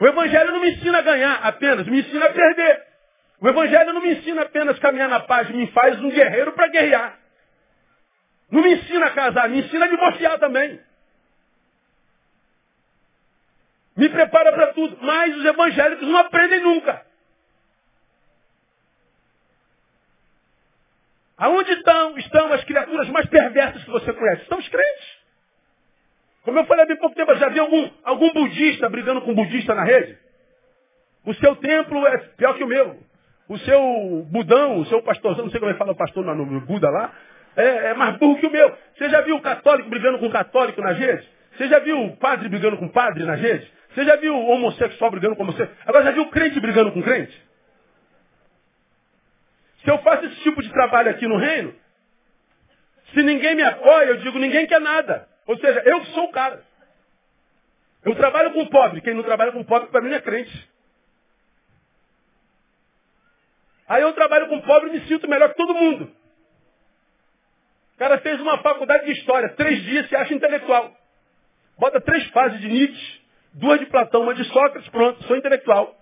O 0.00 0.06
Evangelho 0.06 0.52
não 0.52 0.60
me 0.60 0.70
ensina 0.70 0.98
a 0.98 1.02
ganhar 1.02 1.34
apenas, 1.42 1.86
me 1.86 2.00
ensina 2.00 2.26
a 2.26 2.32
perder. 2.32 2.86
O 3.40 3.48
Evangelho 3.48 3.92
não 3.92 4.00
me 4.00 4.12
ensina 4.12 4.42
apenas 4.42 4.76
a 4.76 4.80
caminhar 4.80 5.08
na 5.08 5.20
paz, 5.20 5.48
me 5.50 5.66
faz 5.72 5.98
um 6.00 6.10
guerreiro 6.10 6.52
para 6.52 6.68
guerrear. 6.68 7.18
Não 8.50 8.62
me 8.62 8.74
ensina 8.74 9.06
a 9.06 9.10
casar, 9.10 9.48
me 9.48 9.58
ensina 9.58 9.84
a 9.84 9.88
divorciar 9.88 10.38
também. 10.38 10.80
Me 13.96 14.08
prepara 14.08 14.52
para 14.52 14.72
tudo. 14.72 14.96
Mas 15.02 15.36
os 15.36 15.44
evangélicos 15.44 16.06
não 16.06 16.18
aprendem 16.18 16.60
nunca. 16.60 17.04
Aonde 21.36 21.72
estão, 21.72 22.18
estão 22.18 22.52
as 22.52 22.64
criaturas 22.64 23.08
mais 23.10 23.26
perversas 23.26 23.82
que 23.84 23.90
você 23.90 24.12
conhece? 24.12 24.42
Estão 24.42 24.58
os 24.58 24.68
crentes. 24.68 25.07
Como 26.48 26.60
eu 26.60 26.64
falei 26.64 26.84
há 26.84 26.86
bem 26.86 26.96
pouco 26.96 27.14
tempo, 27.14 27.34
já 27.34 27.50
viu 27.50 27.62
algum, 27.62 27.90
algum 28.02 28.32
budista 28.32 28.88
brigando 28.88 29.20
com 29.20 29.32
um 29.32 29.34
budista 29.34 29.74
na 29.74 29.84
rede? 29.84 30.16
O 31.26 31.34
seu 31.34 31.54
templo 31.56 32.06
é 32.06 32.16
pior 32.38 32.56
que 32.56 32.64
o 32.64 32.66
meu. 32.66 32.98
O 33.50 33.58
seu 33.58 34.26
budão, 34.30 34.78
o 34.78 34.86
seu 34.86 35.02
pastorzão, 35.02 35.44
não 35.44 35.50
sei 35.50 35.60
como 35.60 35.68
é 35.70 35.74
que 35.74 35.78
fala 35.78 35.92
o 35.92 35.96
pastor 35.96 36.24
no, 36.24 36.34
no 36.34 36.60
Buda 36.62 36.88
lá, 36.88 37.12
é, 37.54 37.90
é, 37.90 37.94
mais 37.94 38.16
burro 38.16 38.38
que 38.40 38.46
o 38.46 38.50
meu. 38.50 38.74
Você 38.96 39.10
já 39.10 39.20
viu 39.20 39.36
o 39.36 39.42
católico 39.42 39.90
brigando 39.90 40.18
com 40.20 40.30
católico 40.30 40.80
nas 40.80 40.96
redes? 40.96 41.28
Você 41.54 41.68
já 41.68 41.80
viu 41.80 42.02
o 42.02 42.16
padre 42.16 42.48
brigando 42.48 42.78
com 42.78 42.88
padre 42.88 43.26
nas 43.26 43.38
redes? 43.38 43.70
Você 43.90 44.04
já 44.06 44.16
viu 44.16 44.34
o 44.34 44.48
homossexual 44.48 45.10
brigando 45.10 45.36
com 45.36 45.42
homossexual? 45.42 45.76
Agora 45.84 46.04
já 46.04 46.12
viu 46.12 46.22
o 46.22 46.30
crente 46.30 46.58
brigando 46.60 46.92
com 46.92 47.02
crente? 47.02 47.38
Se 49.84 49.90
eu 49.90 49.98
faço 49.98 50.24
esse 50.24 50.36
tipo 50.36 50.62
de 50.62 50.72
trabalho 50.72 51.10
aqui 51.10 51.28
no 51.28 51.36
reino, 51.36 51.74
se 53.12 53.22
ninguém 53.22 53.54
me 53.54 53.64
apoia, 53.64 54.06
eu 54.06 54.16
digo, 54.16 54.38
ninguém 54.38 54.66
quer 54.66 54.80
nada. 54.80 55.28
Ou 55.48 55.58
seja, 55.58 55.82
eu 55.86 56.04
sou 56.06 56.24
o 56.24 56.30
cara. 56.30 56.62
Eu 58.04 58.14
trabalho 58.14 58.52
com 58.52 58.66
pobre. 58.66 59.00
Quem 59.00 59.14
não 59.14 59.22
trabalha 59.22 59.50
com 59.50 59.64
pobre, 59.64 59.88
para 59.88 60.02
mim, 60.02 60.12
é 60.12 60.20
crente. 60.20 60.70
Aí 63.88 64.02
eu 64.02 64.12
trabalho 64.12 64.48
com 64.48 64.60
pobre 64.60 64.90
e 64.90 64.92
me 64.92 65.08
sinto 65.08 65.26
melhor 65.26 65.48
que 65.48 65.56
todo 65.56 65.74
mundo. 65.74 66.12
O 67.94 67.98
cara 67.98 68.18
fez 68.18 68.38
uma 68.42 68.58
faculdade 68.58 69.06
de 69.06 69.12
história, 69.12 69.48
três 69.56 69.82
dias 69.82 70.06
se 70.08 70.14
acha 70.14 70.34
intelectual. 70.34 70.94
Bota 71.78 71.98
três 72.00 72.28
fases 72.28 72.60
de 72.60 72.68
Nietzsche, 72.68 73.20
duas 73.54 73.80
de 73.80 73.86
Platão, 73.86 74.22
uma 74.22 74.34
de 74.34 74.44
Sócrates, 74.44 74.88
pronto, 74.90 75.24
sou 75.24 75.36
intelectual. 75.36 75.96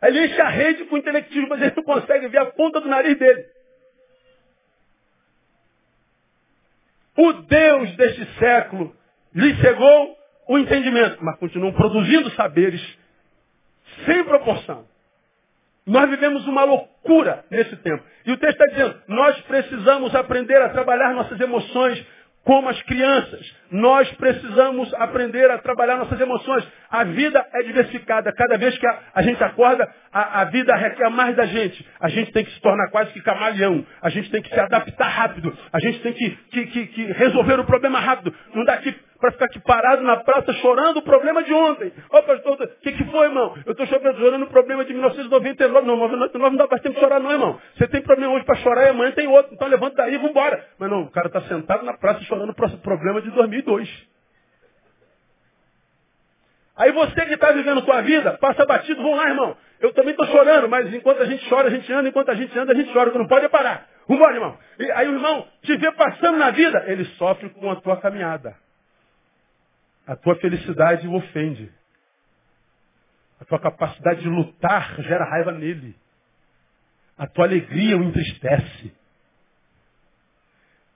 Aí 0.00 0.16
ele 0.16 0.26
enche 0.26 0.40
a 0.40 0.48
rede 0.48 0.84
com 0.84 0.96
intelectismo, 0.96 1.48
mas 1.48 1.60
ele 1.60 1.74
não 1.76 1.82
consegue 1.82 2.28
ver 2.28 2.38
a 2.38 2.46
ponta 2.46 2.80
do 2.80 2.88
nariz 2.88 3.18
dele. 3.18 3.57
O 7.20 7.32
Deus 7.32 7.96
deste 7.96 8.24
século 8.38 8.94
lhe 9.34 9.56
cegou 9.56 10.16
o 10.46 10.56
entendimento, 10.56 11.18
mas 11.20 11.36
continuam 11.40 11.72
produzindo 11.72 12.30
saberes 12.36 12.80
sem 14.06 14.22
proporção. 14.22 14.84
Nós 15.84 16.08
vivemos 16.10 16.46
uma 16.46 16.62
loucura 16.62 17.44
nesse 17.50 17.74
tempo. 17.78 18.04
E 18.24 18.30
o 18.30 18.36
texto 18.36 18.62
está 18.62 18.66
dizendo, 18.66 19.02
nós 19.08 19.40
precisamos 19.40 20.14
aprender 20.14 20.62
a 20.62 20.68
trabalhar 20.68 21.12
nossas 21.12 21.40
emoções 21.40 22.06
como 22.48 22.66
as 22.70 22.80
crianças. 22.84 23.54
Nós 23.70 24.10
precisamos 24.12 24.94
aprender 24.94 25.50
a 25.50 25.58
trabalhar 25.58 25.98
nossas 25.98 26.18
emoções. 26.18 26.66
A 26.90 27.04
vida 27.04 27.46
é 27.52 27.62
diversificada. 27.62 28.32
Cada 28.32 28.56
vez 28.56 28.78
que 28.78 28.86
a, 28.86 28.98
a 29.16 29.20
gente 29.20 29.44
acorda, 29.44 29.86
a, 30.10 30.40
a, 30.40 30.44
vida 30.46 30.74
requer 30.74 31.10
mais 31.10 31.36
da 31.36 31.44
gente. 31.44 31.86
A 32.00 32.08
gente 32.08 32.32
tem 32.32 32.46
que 32.46 32.50
se 32.50 32.60
tornar 32.62 32.88
quase 32.90 33.12
que 33.12 33.20
camaleão. 33.20 33.84
A 34.00 34.08
gente 34.08 34.30
tem 34.30 34.40
que 34.40 34.48
se 34.48 34.58
adaptar 34.58 35.08
rápido. 35.08 35.54
A 35.70 35.78
gente 35.78 36.00
tem 36.00 36.14
que, 36.14 36.30
que, 36.30 36.66
que, 36.68 36.86
que 36.86 37.04
resolver 37.12 37.60
o 37.60 37.66
problema 37.66 38.00
rápido. 38.00 38.34
Não 38.54 38.64
dá 38.64 38.78
que 38.78 38.96
para 39.20 39.32
ficar 39.32 39.46
aqui 39.46 39.58
parado 39.60 40.02
na 40.02 40.16
praça 40.18 40.52
chorando 40.54 40.98
o 40.98 41.02
problema 41.02 41.42
de 41.42 41.52
ontem. 41.52 41.92
Ô 42.10 42.22
pastor, 42.22 42.54
o 42.54 42.66
que, 42.80 42.92
que 42.92 43.04
foi, 43.06 43.26
irmão? 43.26 43.56
Eu 43.66 43.72
estou 43.72 43.86
chorando 43.86 44.44
o 44.44 44.48
problema 44.48 44.84
de 44.84 44.92
1999. 44.92 45.86
Não, 45.86 45.96
1999 45.96 46.50
não 46.50 46.56
dá 46.56 46.66
mais 46.70 46.82
tempo 46.82 46.94
de 46.94 47.00
chorar 47.00 47.20
não, 47.20 47.32
irmão. 47.32 47.60
Você 47.76 47.88
tem 47.88 48.00
problema 48.02 48.34
hoje 48.34 48.44
para 48.44 48.56
chorar 48.56 48.86
e 48.86 48.88
amanhã 48.90 49.10
tem 49.12 49.26
outro. 49.26 49.52
Então 49.54 49.66
levanta 49.66 49.96
daí 49.96 50.14
e 50.14 50.18
vambora. 50.18 50.64
Mas 50.78 50.90
não, 50.90 51.02
o 51.02 51.10
cara 51.10 51.26
está 51.26 51.40
sentado 51.42 51.84
na 51.84 51.94
praça 51.94 52.20
chorando 52.24 52.50
o 52.50 52.78
problema 52.78 53.20
de 53.20 53.30
2002. 53.30 53.88
Aí 56.76 56.92
você 56.92 57.26
que 57.26 57.34
está 57.34 57.50
vivendo 57.50 57.82
sua 57.82 58.00
vida, 58.02 58.38
passa 58.38 58.64
batido, 58.64 59.02
vamos 59.02 59.18
lá, 59.18 59.28
irmão. 59.28 59.56
Eu 59.80 59.92
também 59.92 60.12
estou 60.12 60.26
chorando, 60.28 60.68
mas 60.68 60.94
enquanto 60.94 61.22
a 61.22 61.24
gente 61.24 61.48
chora, 61.48 61.66
a 61.66 61.70
gente 61.70 61.92
anda, 61.92 62.08
enquanto 62.08 62.28
a 62.28 62.34
gente 62.36 62.56
anda, 62.56 62.72
a 62.72 62.76
gente 62.76 62.92
chora, 62.92 63.10
não 63.18 63.26
pode 63.26 63.48
parar. 63.48 63.84
Vambora, 64.08 64.34
irmão. 64.34 64.56
E 64.78 64.90
aí 64.92 65.08
o 65.08 65.14
irmão 65.14 65.44
te 65.62 65.76
vê 65.76 65.90
passando 65.90 66.38
na 66.38 66.50
vida, 66.52 66.84
ele 66.86 67.04
sofre 67.16 67.50
com 67.50 67.68
a 67.68 67.76
tua 67.76 67.96
caminhada. 67.96 68.54
A 70.08 70.16
tua 70.16 70.36
felicidade 70.36 71.06
o 71.06 71.14
ofende. 71.14 71.70
A 73.38 73.44
tua 73.44 73.60
capacidade 73.60 74.22
de 74.22 74.28
lutar 74.28 74.96
gera 75.02 75.22
raiva 75.26 75.52
nele. 75.52 75.94
A 77.18 77.26
tua 77.26 77.44
alegria 77.44 77.98
o 77.98 78.02
entristece. 78.02 78.96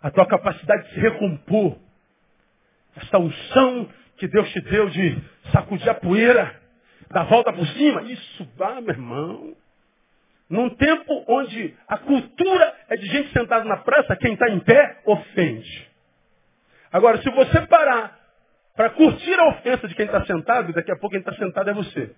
A 0.01 0.11
tua 0.11 0.27
capacidade 0.27 0.89
de 0.89 0.95
se 0.95 1.01
recompor. 1.01 1.79
Essa 2.97 3.19
unção 3.19 3.93
que 4.17 4.27
Deus 4.27 4.51
te 4.51 4.63
deu 4.63 4.89
de 4.89 5.23
sacudir 5.53 5.91
a 5.91 5.95
poeira, 5.95 6.59
dar 7.11 7.25
volta 7.25 7.53
por 7.53 7.67
cima. 7.67 8.03
Isso 8.05 8.49
vá, 8.57 8.81
meu 8.81 8.95
irmão. 8.95 9.55
Num 10.49 10.71
tempo 10.71 11.25
onde 11.29 11.77
a 11.87 11.99
cultura 11.99 12.77
é 12.89 12.97
de 12.97 13.07
gente 13.07 13.31
sentada 13.35 13.65
na 13.67 13.77
praça, 13.77 14.17
quem 14.17 14.33
está 14.33 14.49
em 14.49 14.61
pé 14.61 15.03
ofende. 15.05 15.91
Agora, 16.91 17.21
se 17.21 17.31
você 17.31 17.67
parar 17.67 18.22
para 18.75 18.91
curtir 18.91 19.35
a 19.39 19.49
ofensa 19.49 19.87
de 19.87 19.95
quem 19.95 20.07
está 20.07 20.25
sentado, 20.25 20.73
daqui 20.73 20.91
a 20.91 20.97
pouco 20.97 21.11
quem 21.11 21.21
está 21.21 21.35
sentado 21.35 21.69
é 21.69 21.75
você. 21.75 22.15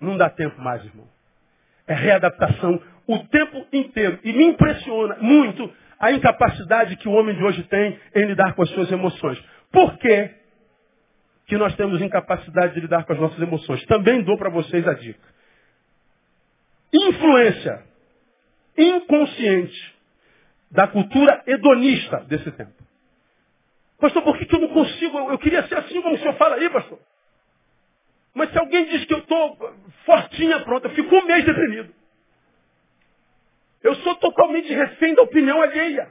Não 0.00 0.16
dá 0.16 0.30
tempo 0.30 0.60
mais, 0.60 0.84
irmão. 0.84 1.06
É 1.86 1.94
readaptação 1.94 2.80
o 3.06 3.18
tempo 3.26 3.66
inteiro. 3.72 4.18
E 4.24 4.32
me 4.32 4.44
impressiona 4.46 5.16
muito 5.20 5.70
a 5.98 6.10
incapacidade 6.12 6.96
que 6.96 7.08
o 7.08 7.12
homem 7.12 7.36
de 7.36 7.44
hoje 7.44 7.62
tem 7.64 8.00
em 8.14 8.24
lidar 8.24 8.54
com 8.54 8.62
as 8.62 8.70
suas 8.70 8.90
emoções. 8.90 9.38
Por 9.70 9.98
que, 9.98 10.30
que 11.46 11.58
nós 11.58 11.74
temos 11.76 12.00
incapacidade 12.00 12.74
de 12.74 12.80
lidar 12.80 13.04
com 13.04 13.12
as 13.12 13.18
nossas 13.18 13.40
emoções? 13.40 13.84
Também 13.86 14.22
dou 14.22 14.38
para 14.38 14.48
vocês 14.48 14.86
a 14.88 14.94
dica. 14.94 15.28
Influência 16.92 17.84
inconsciente 18.76 19.94
da 20.70 20.86
cultura 20.86 21.42
hedonista 21.46 22.20
desse 22.20 22.50
tempo. 22.52 22.89
Pastor, 24.00 24.22
por 24.22 24.36
que, 24.38 24.46
que 24.46 24.54
eu 24.54 24.60
não 24.60 24.68
consigo? 24.68 25.18
Eu, 25.18 25.32
eu, 25.32 25.38
queria 25.38 25.66
ser 25.68 25.76
assim 25.76 26.00
como 26.00 26.14
o 26.14 26.18
senhor 26.18 26.34
fala 26.34 26.56
aí, 26.56 26.70
pastor. 26.70 26.98
Mas 28.34 28.50
se 28.50 28.58
alguém 28.58 28.86
diz 28.86 29.04
que 29.04 29.12
eu 29.12 29.18
estou 29.18 29.74
fortinha, 30.06 30.60
pronto, 30.60 30.86
eu 30.86 30.94
fico 30.94 31.14
um 31.14 31.26
mês 31.26 31.44
deprimido. 31.44 31.94
Eu 33.82 33.94
sou 33.96 34.14
totalmente 34.16 34.72
refém 34.72 35.14
da 35.14 35.22
opinião 35.22 35.60
alheia. 35.60 36.10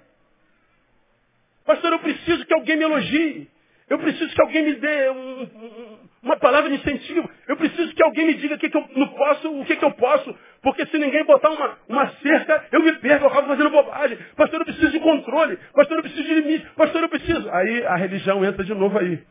Pastor, 1.66 1.94
eu 1.94 2.00
preciso 2.00 2.46
que 2.46 2.54
alguém 2.54 2.78
me 2.78 2.84
elogie. 2.84 3.50
Eu 3.90 3.98
preciso 3.98 4.34
que 4.34 4.42
alguém 4.42 4.64
me 4.64 4.74
dê 4.76 5.10
um, 5.10 6.09
uma 6.22 6.38
palavra 6.38 6.70
de 6.70 6.76
incentivo. 6.76 7.30
Eu 7.47 7.57
preciso 7.57 7.93
que 7.93 8.03
alguém 8.03 8.28
me 8.28 8.34
diga 8.36 8.55
o 8.55 8.57
que, 8.57 8.70
que 8.70 8.78
eu 8.78 8.89
não 8.95 9.07
posso, 9.09 9.61
o 9.61 9.65
que, 9.65 9.76
que 9.76 9.86
eu 9.86 9.91
posso. 9.91 10.36
Porque 10.61 10.86
se 10.88 10.97
ninguém 10.97 11.24
botar 11.26 11.49
uma, 11.49 11.78
uma 11.88 12.09
cerca, 12.22 12.65
eu 12.72 12.82
me 12.82 12.93
perco, 12.93 13.26
eu 13.26 13.30
acabo 13.30 13.47
fazendo 13.47 13.70
bobagem. 13.70 14.17
Pastor, 14.36 14.59
eu 14.59 14.65
preciso 14.65 14.91
de 14.91 14.99
controle. 14.99 15.57
Pastor, 15.74 15.97
eu 15.97 16.03
preciso 16.03 16.24
de 16.24 16.36
limite. 16.36 16.65
Pastor, 16.76 17.01
eu 17.01 17.09
preciso. 17.09 17.49
Aí 17.49 17.86
a 17.86 17.95
religião 17.95 18.43
entra 18.43 18.63
de 18.63 18.74
novo 18.74 18.97
aí. 18.99 19.24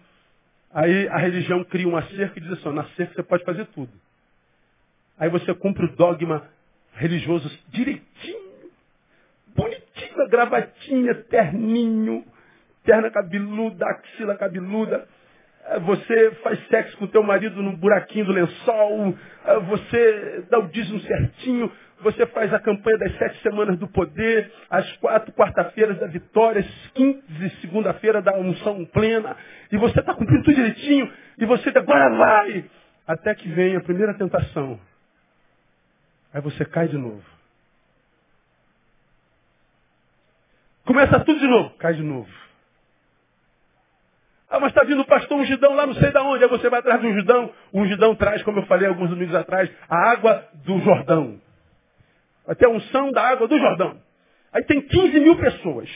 Aí 0.73 1.09
a 1.09 1.19
religião 1.19 1.63
cria 1.65 1.89
uma 1.89 2.03
cerca 2.03 2.39
e 2.39 2.43
diz 2.43 2.53
assim, 2.53 2.73
na 2.73 2.85
cerca 2.97 3.15
você 3.15 3.23
pode 3.23 3.45
fazer 3.45 3.67
tudo. 3.67 3.91
Aí 5.19 5.29
você 5.29 5.53
cumpre 5.55 5.85
o 5.85 5.97
dogma 5.97 6.49
religioso 6.95 7.51
direitinho, 7.69 8.71
bonitinho, 9.55 10.29
gravatinha, 10.29 11.15
terninho 11.15 12.25
perna 12.89 13.11
cabeluda, 13.11 13.87
axila 13.87 14.35
cabeluda. 14.35 15.07
É, 15.69 15.79
você 15.81 16.31
faz 16.43 16.59
sexo 16.69 16.97
com 16.97 17.07
teu 17.07 17.23
marido 17.23 17.63
no 17.63 17.77
buraquinho 17.77 18.25
do 18.25 18.33
lençol. 18.33 19.15
É, 19.45 19.61
você 19.61 20.45
dá 20.51 20.59
o 20.59 20.69
dízimo 20.69 21.01
certinho. 21.01 21.71
Você 22.01 22.27
faz 22.27 22.55
a 22.55 22.61
campanha 22.61 22.97
das 22.99 23.19
sete 23.19 23.43
semanas 23.43 23.77
do 23.77 23.89
poder, 23.89 24.53
as 24.71 24.91
quatro 24.99 25.33
quarta-feiras 25.33 25.99
da 25.99 26.07
vitória, 26.07 26.61
as 26.61 26.91
quinze 26.93 27.51
segunda-feira 27.61 28.23
da 28.23 28.37
unção 28.39 28.85
plena. 28.87 29.37
E 29.73 29.77
você 29.77 29.99
está 29.99 30.15
cumprindo 30.15 30.45
tudo 30.45 30.55
direitinho. 30.55 31.13
E 31.39 31.45
você 31.45 31.71
agora 31.71 32.09
vai. 32.17 32.65
Até 33.07 33.35
que 33.35 33.49
vem 33.49 33.77
a 33.77 33.81
primeira 33.81 34.15
tentação. 34.15 34.79
Aí 36.33 36.41
você 36.41 36.65
cai 36.65 36.89
de 36.89 36.97
novo. 36.97 37.25
Começa 40.85 41.21
tudo 41.21 41.39
de 41.39 41.47
novo, 41.47 41.71
cai 41.79 41.95
de 41.95 42.03
novo. 42.03 42.48
Ah, 44.51 44.59
mas 44.59 44.71
está 44.71 44.83
vindo 44.83 45.03
o 45.03 45.07
pastor 45.07 45.39
ungidão 45.39 45.75
lá 45.75 45.87
não 45.87 45.95
sei 45.95 46.11
de 46.11 46.19
onde. 46.19 46.45
Aí 46.45 46.51
você 46.51 46.71
vai 46.71 46.81
atrás 46.81 47.01
do 47.01 47.09
ungidão. 47.09 47.53
O 47.73 47.81
ungidão 47.81 48.15
traz, 48.15 48.43
como 48.43 48.61
eu 48.61 48.67
falei 48.67 48.89
alguns 48.89 49.11
domingos 49.11 49.35
atrás, 49.35 49.71
a 49.89 50.11
água 50.11 50.49
do 50.65 50.79
Jordão. 50.81 51.39
Ter 52.57 52.65
a 52.65 52.71
unção 52.71 53.13
da 53.13 53.29
água 53.29 53.47
do 53.47 53.59
Jordão. 53.59 53.99
Aí 54.53 54.63
tem 54.65 54.81
15 54.81 55.21
mil 55.21 55.37
pessoas 55.37 55.89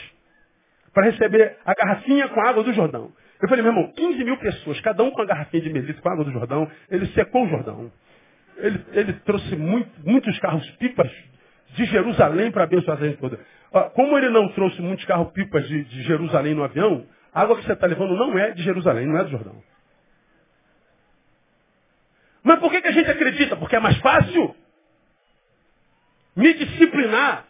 para 0.92 1.04
receber 1.04 1.56
a 1.64 1.74
garrafinha 1.74 2.28
com 2.28 2.40
a 2.40 2.50
água 2.50 2.62
do 2.62 2.72
Jordão. 2.74 3.10
Eu 3.40 3.48
falei, 3.48 3.64
meu 3.64 3.72
irmão, 3.72 3.90
15 3.96 4.22
mil 4.22 4.36
pessoas, 4.36 4.78
cada 4.80 5.02
um 5.02 5.10
com 5.10 5.22
a 5.22 5.24
garrafinha 5.24 5.62
de 5.62 5.72
melito 5.72 6.00
com 6.02 6.08
a 6.08 6.12
água 6.12 6.24
do 6.24 6.30
Jordão, 6.30 6.70
ele 6.90 7.06
secou 7.08 7.44
o 7.44 7.48
Jordão. 7.48 7.90
Ele, 8.58 8.84
ele 8.92 9.12
trouxe 9.24 9.56
muito, 9.56 9.90
muitos 10.04 10.38
carros 10.38 10.68
pipas 10.72 11.10
de 11.74 11.84
Jerusalém 11.86 12.50
para 12.50 12.64
abençoar 12.64 12.98
a 12.98 13.04
gente 13.04 13.16
toda. 13.16 13.40
Como 13.94 14.16
ele 14.18 14.28
não 14.28 14.48
trouxe 14.50 14.80
muitos 14.82 15.04
carros 15.06 15.32
pipas 15.32 15.66
de, 15.66 15.84
de 15.84 16.02
Jerusalém 16.02 16.54
no 16.54 16.62
avião, 16.62 17.06
a 17.32 17.42
água 17.42 17.56
que 17.56 17.64
você 17.64 17.72
está 17.72 17.86
levando 17.86 18.14
não 18.14 18.38
é 18.38 18.50
de 18.50 18.62
Jerusalém, 18.62 19.06
não 19.06 19.18
é 19.18 19.24
do 19.24 19.30
Jordão. 19.30 19.62
Mas 22.42 22.58
por 22.58 22.70
que, 22.70 22.82
que 22.82 22.88
a 22.88 22.92
gente 22.92 23.10
acredita? 23.10 23.56
Porque 23.56 23.76
é 23.76 23.80
mais 23.80 23.96
fácil 23.98 24.54
me 26.34 26.52
disciplinar, 26.54 27.46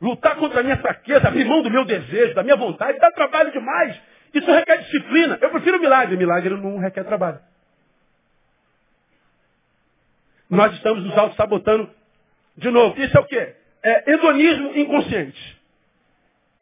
lutar 0.00 0.36
contra 0.36 0.60
a 0.60 0.62
minha 0.62 0.76
fraqueza, 0.78 1.28
abrir 1.28 1.44
mão 1.44 1.62
do 1.62 1.70
meu 1.70 1.84
desejo, 1.84 2.34
da 2.34 2.42
minha 2.42 2.56
vontade, 2.56 2.98
dá 2.98 3.10
trabalho 3.12 3.52
demais. 3.52 3.98
Isso 4.34 4.50
requer 4.50 4.78
disciplina. 4.78 5.38
Eu 5.40 5.50
prefiro 5.50 5.78
milagre. 5.78 6.16
Milagre 6.16 6.56
não 6.56 6.78
requer 6.78 7.04
trabalho. 7.04 7.38
Nós 10.50 10.72
estamos 10.74 11.04
nos 11.04 11.16
auto-sabotando 11.16 11.88
de 12.56 12.70
novo. 12.70 13.00
Isso 13.00 13.16
é 13.16 13.20
o 13.20 13.24
quê? 13.24 13.54
É 13.82 14.12
hedonismo 14.12 14.76
inconsciente. 14.76 15.62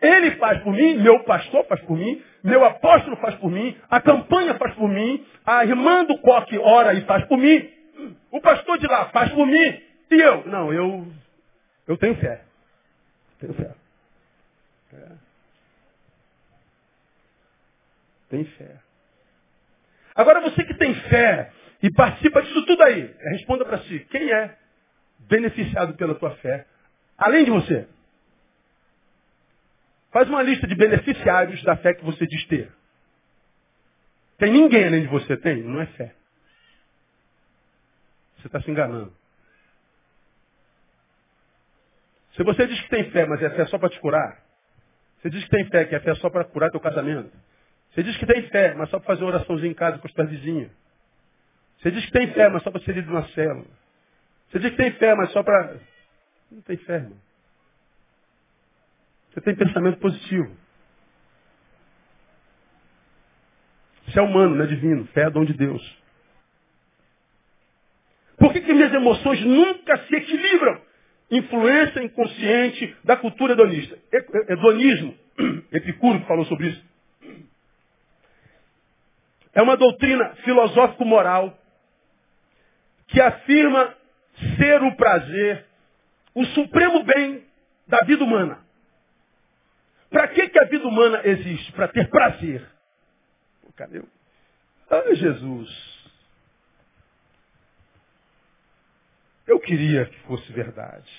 Ele 0.00 0.32
faz 0.32 0.62
por 0.62 0.72
mim, 0.72 0.96
meu 0.96 1.22
pastor 1.24 1.64
faz 1.66 1.80
por 1.82 1.96
mim, 1.96 2.22
meu 2.43 2.64
apóstolo 2.64 3.16
faz 3.16 3.34
por 3.36 3.51
mim, 3.51 3.76
a 3.88 4.01
campanha 4.01 4.55
faz 4.57 4.74
por 4.74 4.88
mim, 4.88 5.24
a 5.47 5.64
irmã 5.64 6.05
do 6.05 6.18
coque 6.18 6.59
ora 6.59 6.95
e 6.95 7.05
faz 7.05 7.24
por 7.26 7.38
mim, 7.38 7.70
o 8.30 8.40
pastor 8.40 8.78
de 8.78 8.86
lá 8.86 9.11
faz 9.11 9.30
por 9.32 9.47
mim, 9.47 9.82
e 10.11 10.20
eu? 10.20 10.47
Não, 10.47 10.72
eu, 10.72 11.07
eu 11.86 11.97
tenho 11.97 12.16
fé. 12.16 12.43
Tenho 13.38 13.55
fé. 13.55 13.70
É. 14.95 15.09
Tem 18.28 18.45
fé. 18.45 18.76
Agora 20.14 20.40
você 20.40 20.64
que 20.64 20.74
tem 20.74 20.95
fé 20.95 21.51
e 21.82 21.90
participa 21.93 22.43
disso 22.43 22.64
tudo 22.66 22.82
aí, 22.82 23.14
responda 23.32 23.64
para 23.64 23.78
si, 23.82 24.01
quem 24.11 24.30
é 24.32 24.57
beneficiado 25.20 25.95
pela 25.95 26.14
tua 26.14 26.32
fé? 26.36 26.66
Além 27.16 27.45
de 27.45 27.51
você. 27.51 27.88
Faz 30.12 30.28
uma 30.28 30.42
lista 30.42 30.66
de 30.66 30.74
beneficiários 30.74 31.62
da 31.64 31.76
fé 31.76 31.94
que 31.94 32.04
você 32.04 32.26
diz 32.26 32.46
ter. 32.46 32.70
Tem 34.38 34.52
ninguém 34.52 34.86
além 34.86 35.02
de 35.02 35.08
você? 35.08 35.36
Tem? 35.36 35.62
Não 35.62 35.80
é 35.80 35.86
fé. 35.86 36.14
Você 38.36 38.46
está 38.48 38.60
se 38.60 38.70
enganando. 38.70 39.12
Se 42.36 42.42
você 42.42 42.66
diz 42.66 42.80
que 42.80 42.88
tem 42.88 43.10
fé, 43.10 43.26
mas 43.26 43.42
é 43.42 43.50
fé 43.50 43.66
só 43.66 43.78
para 43.78 43.88
te 43.88 44.00
curar, 44.00 44.42
você 45.18 45.30
diz 45.30 45.44
que 45.44 45.50
tem 45.50 45.64
fé, 45.66 45.84
que 45.84 45.94
é 45.94 46.00
fé 46.00 46.14
só 46.16 46.28
para 46.28 46.44
curar 46.44 46.70
teu 46.70 46.80
casamento, 46.80 47.30
você 47.90 48.02
diz 48.02 48.16
que 48.16 48.26
tem 48.26 48.48
fé, 48.48 48.74
mas 48.74 48.88
só 48.90 48.98
para 48.98 49.06
fazer 49.06 49.22
uma 49.22 49.34
oraçãozinha 49.34 49.70
em 49.70 49.74
casa 49.74 49.98
com 49.98 50.06
os 50.06 50.14
teus 50.14 50.30
vizinhos. 50.30 50.70
Você 51.78 51.90
diz 51.90 52.04
que 52.06 52.12
tem 52.12 52.32
fé, 52.32 52.48
mas 52.48 52.62
só 52.62 52.70
para 52.70 52.80
ser 52.82 52.94
lido 52.94 53.12
na 53.12 53.26
célula. 53.28 53.66
Você 54.50 54.58
diz 54.58 54.70
que 54.70 54.76
tem 54.76 54.92
fé, 54.92 55.14
mas 55.14 55.30
só 55.32 55.42
para. 55.42 55.76
Não 56.50 56.62
tem 56.62 56.76
fé, 56.78 56.94
irmão. 56.96 57.18
Você 59.32 59.40
tem 59.40 59.54
pensamento 59.54 59.98
positivo. 59.98 60.54
Isso 64.06 64.18
é 64.18 64.22
humano, 64.22 64.56
não 64.56 64.64
é 64.64 64.68
divino. 64.68 65.06
Fé 65.08 65.22
é 65.22 65.30
dom 65.30 65.44
de 65.44 65.54
Deus. 65.54 65.82
Por 68.36 68.52
que, 68.52 68.60
que 68.60 68.74
minhas 68.74 68.92
emoções 68.92 69.40
nunca 69.42 69.96
se 70.06 70.14
equilibram? 70.14 70.80
Influência 71.30 72.02
inconsciente 72.02 72.94
da 73.04 73.16
cultura 73.16 73.54
hedonista. 73.54 73.98
Hedonismo. 74.48 75.14
Epicuro 75.72 76.20
falou 76.26 76.44
sobre 76.44 76.68
isso. 76.68 76.84
É 79.54 79.62
uma 79.62 79.76
doutrina 79.76 80.34
filosófico-moral 80.44 81.58
que 83.06 83.20
afirma 83.20 83.94
ser 84.56 84.82
o 84.82 84.96
prazer 84.96 85.66
o 86.34 86.44
supremo 86.46 87.02
bem 87.04 87.44
da 87.86 87.98
vida 88.06 88.24
humana. 88.24 88.61
Para 90.12 90.28
que, 90.28 90.48
que 90.50 90.58
a 90.58 90.64
vida 90.66 90.86
humana 90.86 91.22
existe? 91.24 91.72
Para 91.72 91.88
ter 91.88 92.08
prazer. 92.10 92.68
Pô, 93.62 93.72
cadê? 93.74 94.02
Ah, 94.90 95.14
Jesus. 95.14 96.02
Eu 99.46 99.58
queria 99.58 100.04
que 100.04 100.18
fosse 100.20 100.52
verdade. 100.52 101.10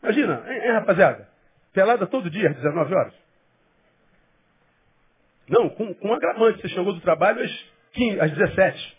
Imagina, 0.00 0.44
hein, 0.48 0.60
hein 0.62 0.72
rapaziada? 0.72 1.28
Pelada 1.72 2.06
todo 2.06 2.30
dia, 2.30 2.50
às 2.50 2.56
19 2.56 2.94
horas. 2.94 3.14
Não, 5.48 5.68
com, 5.70 5.92
com 5.92 6.08
um 6.08 6.14
agravante. 6.14 6.62
Você 6.62 6.68
chegou 6.68 6.92
do 6.92 7.00
trabalho 7.00 7.42
às, 7.42 7.66
15, 7.94 8.20
às 8.20 8.30
17. 8.30 8.98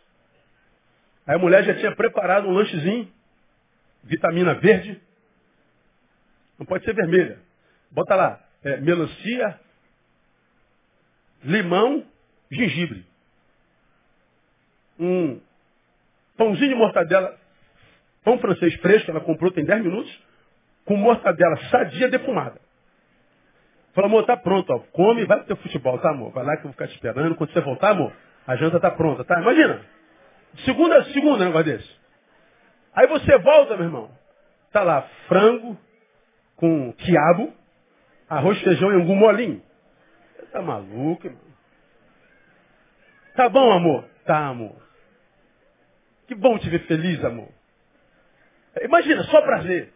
Aí 1.25 1.35
a 1.35 1.39
mulher 1.39 1.63
já 1.63 1.73
tinha 1.75 1.95
preparado 1.95 2.49
um 2.49 2.51
lanchezinho, 2.51 3.09
vitamina 4.03 4.55
verde. 4.55 5.01
Não 6.59 6.65
pode 6.65 6.83
ser 6.83 6.93
vermelha. 6.93 7.39
Bota 7.89 8.15
lá, 8.15 8.43
é, 8.63 8.77
melancia, 8.77 9.59
limão, 11.43 12.05
gengibre. 12.51 13.05
Um 14.99 15.39
pãozinho 16.37 16.69
de 16.69 16.75
mortadela, 16.75 17.37
pão 18.23 18.39
francês 18.39 18.73
fresco, 18.75 19.11
ela 19.11 19.21
comprou 19.21 19.51
tem 19.51 19.65
10 19.65 19.83
minutos, 19.83 20.23
com 20.85 20.95
mortadela 20.95 21.57
sadia 21.69 22.09
defumada. 22.09 22.61
Fala, 23.93 24.07
amor, 24.07 24.25
tá 24.25 24.35
pronto, 24.35 24.71
ó. 24.73 24.79
Come 24.91 25.21
e 25.21 25.25
vai 25.25 25.37
pro 25.37 25.47
teu 25.47 25.57
futebol, 25.57 25.99
tá, 25.99 26.09
amor? 26.09 26.31
Vai 26.31 26.43
lá 26.43 26.53
que 26.53 26.61
eu 26.61 26.63
vou 26.63 26.71
ficar 26.71 26.87
te 26.87 26.95
esperando. 26.95 27.35
Quando 27.35 27.53
você 27.53 27.61
voltar, 27.61 27.91
amor, 27.91 28.11
a 28.47 28.55
janta 28.55 28.79
tá 28.79 28.89
pronta, 28.89 29.23
tá? 29.23 29.39
Imagina. 29.39 29.81
Segunda 30.65 30.97
a 30.97 31.05
segunda, 31.05 31.45
negócio 31.45 31.65
desse. 31.65 31.89
Aí 32.95 33.07
você 33.07 33.37
volta, 33.37 33.75
meu 33.75 33.85
irmão. 33.85 34.11
Tá 34.71 34.83
lá, 34.83 35.03
frango 35.27 35.77
com 36.55 36.91
quiabo, 36.93 37.53
arroz, 38.29 38.59
feijão 38.61 38.91
e 38.91 38.95
angu 38.95 39.15
molinho. 39.15 39.61
Você 40.35 40.45
tá 40.47 40.61
maluco, 40.61 41.27
irmão? 41.27 41.41
Tá 43.35 43.49
bom, 43.49 43.71
amor? 43.71 44.05
Tá, 44.25 44.47
amor. 44.47 44.75
Que 46.27 46.35
bom 46.35 46.57
te 46.57 46.69
ver 46.69 46.85
feliz, 46.85 47.23
amor. 47.23 47.49
Imagina, 48.81 49.23
só 49.23 49.41
prazer. 49.41 49.93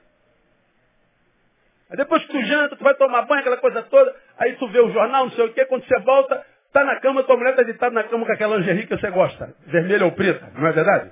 Aí 1.89 1.97
depois 1.97 2.21
que 2.23 2.31
tu 2.31 2.41
janta, 2.43 2.75
tu 2.75 2.83
vai 2.83 2.95
tomar 2.95 3.23
banho, 3.23 3.39
aquela 3.39 3.57
coisa 3.57 3.81
toda, 3.83 4.13
aí 4.37 4.55
tu 4.57 4.67
vê 4.67 4.79
o 4.79 4.91
jornal, 4.91 5.25
não 5.25 5.31
sei 5.31 5.45
o 5.45 5.53
quê, 5.53 5.65
quando 5.65 5.85
você 5.85 5.99
volta, 6.01 6.45
tá 6.73 6.83
na 6.83 6.99
cama, 6.99 7.23
tua 7.23 7.37
mulher 7.37 7.55
tá 7.55 7.63
deitada 7.63 7.93
na 7.93 8.03
cama 8.03 8.25
com 8.25 8.31
aquela 8.31 8.57
lingerie 8.57 8.85
que 8.85 8.97
você 8.97 9.09
gosta, 9.09 9.55
vermelha 9.65 10.05
ou 10.05 10.11
preta, 10.11 10.51
não 10.53 10.67
é 10.67 10.71
verdade? 10.73 11.11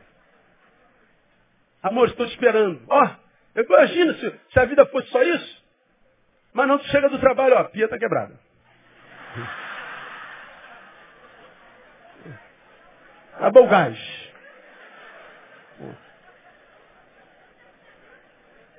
Amor, 1.82 2.10
estou 2.10 2.26
te 2.26 2.34
esperando. 2.34 2.82
Ó, 2.90 3.06
oh, 3.06 3.60
imagina 3.62 4.14
se, 4.16 4.40
se 4.52 4.60
a 4.60 4.66
vida 4.66 4.86
fosse 4.88 5.08
só 5.10 5.22
isso. 5.24 5.65
Mas 6.56 6.70
não, 6.70 6.78
tu 6.78 6.86
chega 6.86 7.10
do 7.10 7.20
trabalho, 7.20 7.56
ó, 7.56 7.60
a 7.60 7.64
pia 7.66 7.86
tá 7.86 8.00
quebrada. 8.00 8.34
Acabou 13.34 13.66
o 13.66 13.68
gás. 13.68 14.00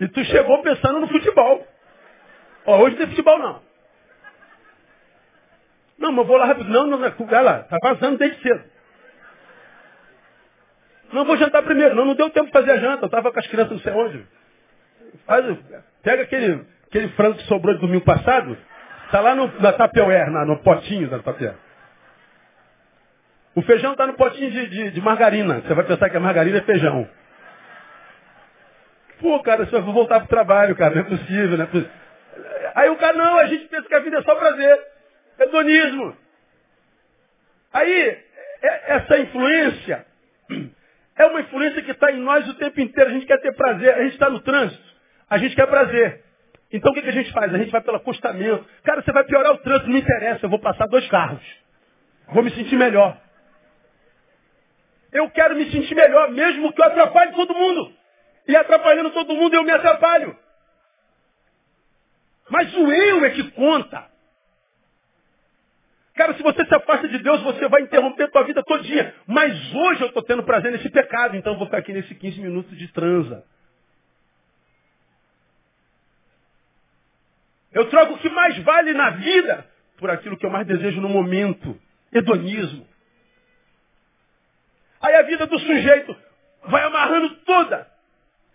E 0.00 0.08
tu 0.08 0.24
chegou 0.24 0.62
pensando 0.62 1.00
no 1.00 1.08
futebol. 1.08 1.68
Ó, 2.64 2.78
hoje 2.78 2.92
não 2.92 2.96
tem 2.96 3.08
futebol 3.08 3.38
não. 3.38 3.62
Não, 5.98 6.12
mas 6.12 6.18
eu 6.18 6.24
vou 6.24 6.38
lá 6.38 6.46
rápido. 6.46 6.70
Não, 6.70 6.86
não, 6.86 6.96
não. 6.96 7.14
Olha 7.28 7.40
lá, 7.42 7.62
tá 7.64 7.76
vazando 7.82 8.16
desde 8.16 8.40
cedo. 8.40 8.64
Não, 11.12 11.26
vou 11.26 11.36
jantar 11.36 11.62
primeiro. 11.62 11.94
Não, 11.94 12.06
não 12.06 12.14
deu 12.14 12.30
tempo 12.30 12.46
de 12.46 12.52
fazer 12.52 12.70
a 12.70 12.78
janta. 12.78 13.04
Eu 13.04 13.06
estava 13.06 13.30
com 13.30 13.38
as 13.38 13.46
crianças 13.48 13.72
não 13.72 13.80
sei 13.80 13.92
onde. 13.92 14.26
Faz, 15.26 15.58
pega 16.02 16.22
aquele, 16.22 16.66
aquele 16.88 17.08
frango 17.08 17.36
que 17.36 17.44
sobrou 17.44 17.74
de 17.74 17.80
domingo 17.80 18.04
passado. 18.04 18.56
Está 19.06 19.20
lá 19.20 19.34
no, 19.34 19.60
na 19.60 19.72
Tapeuer, 19.72 20.30
no 20.30 20.58
potinho 20.58 21.08
da 21.08 21.20
Tapeuer. 21.20 21.54
O 23.54 23.62
feijão 23.62 23.92
está 23.92 24.06
no 24.06 24.14
potinho 24.14 24.50
de, 24.50 24.66
de, 24.66 24.90
de, 24.90 25.00
margarina. 25.00 25.60
Você 25.60 25.72
vai 25.72 25.84
pensar 25.84 26.10
que 26.10 26.16
a 26.16 26.20
margarina 26.20 26.58
é 26.58 26.62
feijão. 26.62 27.08
Pô, 29.20 29.42
cara, 29.42 29.64
você 29.64 29.72
vai 29.72 29.92
voltar 29.92 30.20
pro 30.20 30.28
trabalho, 30.28 30.76
cara. 30.76 30.94
Não 30.94 31.02
é 31.02 31.04
possível, 31.04 31.56
não 31.56 31.64
é 31.64 31.66
possível. 31.66 31.90
Aí 32.74 32.90
o 32.90 32.96
cara, 32.96 33.16
não, 33.16 33.38
a 33.38 33.46
gente 33.46 33.66
pensa 33.66 33.88
que 33.88 33.94
a 33.94 34.00
vida 34.00 34.18
é 34.18 34.22
só 34.22 34.34
prazer. 34.34 34.78
Hedonismo. 35.38 36.16
Aí, 37.72 38.18
é, 38.62 38.96
essa 38.96 39.18
influência, 39.18 40.04
É 41.16 41.24
uma 41.26 41.40
influência 41.40 41.82
que 41.82 41.90
está 41.90 42.12
em 42.12 42.20
nós 42.20 42.46
o 42.48 42.54
tempo 42.54 42.78
inteiro. 42.80 43.10
A 43.10 43.12
gente 43.14 43.26
quer 43.26 43.40
ter 43.40 43.54
prazer. 43.54 43.94
A 43.94 44.02
gente 44.02 44.12
está 44.12 44.28
no 44.28 44.40
trânsito. 44.40 44.84
A 45.30 45.38
gente 45.38 45.56
quer 45.56 45.66
prazer. 45.66 46.22
Então 46.72 46.90
o 46.90 46.94
que, 46.94 47.02
que 47.02 47.08
a 47.08 47.12
gente 47.12 47.32
faz? 47.32 47.54
A 47.54 47.58
gente 47.58 47.70
vai 47.70 47.80
pelo 47.80 47.96
acostamento. 47.96 48.66
Cara, 48.82 49.02
você 49.02 49.12
vai 49.12 49.24
piorar 49.24 49.52
o 49.52 49.58
trânsito, 49.58 49.90
não 49.90 49.98
interessa. 49.98 50.44
Eu 50.44 50.50
vou 50.50 50.58
passar 50.58 50.86
dois 50.86 51.06
carros. 51.08 51.42
Vou 52.28 52.42
me 52.42 52.50
sentir 52.50 52.76
melhor. 52.76 53.16
Eu 55.12 55.30
quero 55.30 55.54
me 55.54 55.70
sentir 55.70 55.94
melhor, 55.94 56.30
mesmo 56.30 56.72
que 56.72 56.80
eu 56.80 56.84
atrapalhe 56.84 57.32
todo 57.32 57.54
mundo. 57.54 57.92
E 58.48 58.56
atrapalhando 58.56 59.10
todo 59.10 59.34
mundo, 59.34 59.54
eu 59.54 59.62
me 59.62 59.72
atrapalho. 59.72 60.36
Mas 62.48 62.74
o 62.74 62.92
eu 62.92 63.24
é 63.24 63.30
que 63.30 63.50
conta. 63.52 64.06
Cara, 66.14 66.34
se 66.34 66.42
você 66.42 66.64
se 66.64 66.74
afasta 66.74 67.08
de 67.08 67.18
Deus, 67.18 67.42
você 67.42 67.68
vai 67.68 67.82
interromper 67.82 68.30
tua 68.30 68.44
vida 68.44 68.62
todinha. 68.62 69.14
Mas 69.26 69.52
hoje 69.74 70.02
eu 70.02 70.08
estou 70.08 70.22
tendo 70.22 70.42
prazer 70.42 70.72
nesse 70.72 70.88
pecado, 70.90 71.36
então 71.36 71.52
eu 71.52 71.58
vou 71.58 71.66
ficar 71.66 71.78
aqui 71.78 71.92
nesse 71.92 72.14
15 72.14 72.40
minutos 72.40 72.76
de 72.76 72.88
transa. 72.88 73.44
Eu 77.76 77.90
troco 77.90 78.14
o 78.14 78.18
que 78.18 78.30
mais 78.30 78.56
vale 78.62 78.94
na 78.94 79.10
vida 79.10 79.66
por 79.98 80.08
aquilo 80.08 80.34
que 80.38 80.46
eu 80.46 80.50
mais 80.50 80.66
desejo 80.66 80.98
no 80.98 81.10
momento. 81.10 81.78
Hedonismo. 82.10 82.88
Aí 85.02 85.14
a 85.14 85.22
vida 85.24 85.46
do 85.46 85.58
sujeito 85.58 86.16
vai 86.68 86.82
amarrando 86.84 87.36
toda. 87.44 87.86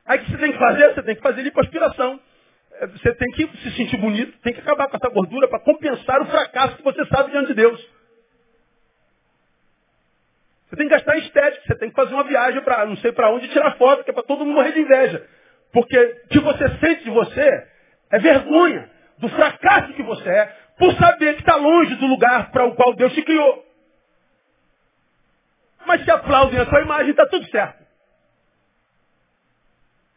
Aí 0.07 0.17
o 0.17 0.23
que 0.23 0.31
você 0.31 0.37
tem 0.39 0.51
que 0.51 0.57
fazer? 0.57 0.95
Você 0.95 1.03
tem 1.03 1.15
que 1.15 1.21
fazer 1.21 1.43
lipoaspiração. 1.43 2.19
É, 2.79 2.87
você 2.87 3.13
tem 3.13 3.31
que 3.33 3.47
se 3.59 3.71
sentir 3.75 3.97
bonito, 3.97 4.35
tem 4.39 4.55
que 4.55 4.61
acabar 4.61 4.87
com 4.87 4.97
essa 4.97 5.09
gordura 5.09 5.47
para 5.47 5.59
compensar 5.59 6.19
o 6.23 6.25
fracasso 6.25 6.77
que 6.77 6.83
você 6.83 7.05
sabe 7.05 7.29
diante 7.29 7.49
de 7.49 7.53
Deus. 7.53 7.79
Você 10.67 10.77
tem 10.77 10.87
que 10.87 10.95
gastar 10.95 11.15
estética, 11.19 11.63
você 11.67 11.75
tem 11.75 11.89
que 11.89 11.95
fazer 11.95 12.15
uma 12.15 12.23
viagem 12.23 12.59
para 12.63 12.87
não 12.87 12.97
sei 12.97 13.11
para 13.11 13.29
onde 13.29 13.47
tirar 13.49 13.77
foto, 13.77 14.03
que 14.03 14.09
é 14.09 14.13
para 14.13 14.23
todo 14.23 14.43
mundo 14.43 14.55
morrer 14.55 14.71
de 14.71 14.79
inveja. 14.79 15.29
Porque 15.71 15.95
o 16.25 16.27
que 16.27 16.39
você 16.39 16.69
sente 16.79 17.03
de 17.03 17.11
você 17.11 17.67
é 18.09 18.17
vergonha 18.17 18.89
do 19.21 19.29
fracasso 19.29 19.93
que 19.93 20.03
você 20.03 20.27
é, 20.27 20.45
por 20.77 20.93
saber 20.95 21.35
que 21.35 21.41
está 21.41 21.55
longe 21.55 21.95
do 21.95 22.07
lugar 22.07 22.51
para 22.51 22.65
o 22.65 22.75
qual 22.75 22.93
Deus 22.95 23.13
te 23.13 23.21
criou. 23.21 23.65
Mas 25.85 26.03
se 26.03 26.11
aplaudem 26.11 26.59
a 26.59 26.65
sua 26.65 26.81
imagem, 26.81 27.11
está 27.11 27.27
tudo 27.27 27.47
certo. 27.49 27.81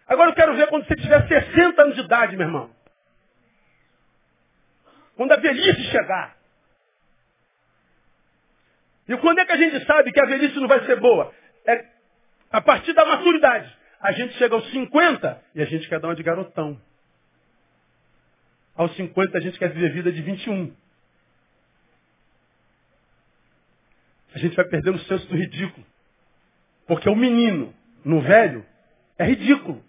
Agora 0.06 0.30
eu 0.30 0.34
quero 0.34 0.56
ver 0.56 0.68
quando 0.68 0.86
você 0.86 0.96
tiver 0.96 1.26
60 1.28 1.82
anos 1.82 1.94
de 1.94 2.00
idade, 2.00 2.36
meu 2.36 2.46
irmão. 2.46 2.70
Quando 5.16 5.32
a 5.32 5.36
velhice 5.36 5.82
chegar. 5.90 6.36
E 9.08 9.16
quando 9.18 9.38
é 9.38 9.44
que 9.44 9.52
a 9.52 9.56
gente 9.56 9.84
sabe 9.86 10.12
que 10.12 10.20
a 10.20 10.26
velhice 10.26 10.58
não 10.58 10.68
vai 10.68 10.84
ser 10.86 10.98
boa? 10.98 11.32
É 11.66 11.84
a 12.50 12.60
partir 12.60 12.92
da 12.94 13.04
maturidade. 13.04 13.70
A 14.00 14.12
gente 14.12 14.34
chega 14.34 14.54
aos 14.54 14.70
50 14.70 15.42
e 15.54 15.62
a 15.62 15.66
gente 15.66 15.88
quer 15.88 16.00
dar 16.00 16.08
uma 16.08 16.14
de 16.14 16.22
garotão. 16.22 16.80
Aos 18.76 18.94
50 18.96 19.38
a 19.38 19.40
gente 19.40 19.58
quer 19.58 19.72
viver 19.72 19.92
vida 19.92 20.12
de 20.12 20.20
21. 20.22 20.74
A 24.34 24.38
gente 24.38 24.56
vai 24.56 24.64
perdendo 24.64 24.96
o 24.96 25.04
senso 25.04 25.26
do 25.28 25.36
ridículo. 25.36 25.86
Porque 26.86 27.08
o 27.08 27.14
menino, 27.14 27.72
no 28.04 28.20
velho, 28.20 28.66
é 29.18 29.24
ridículo. 29.24 29.82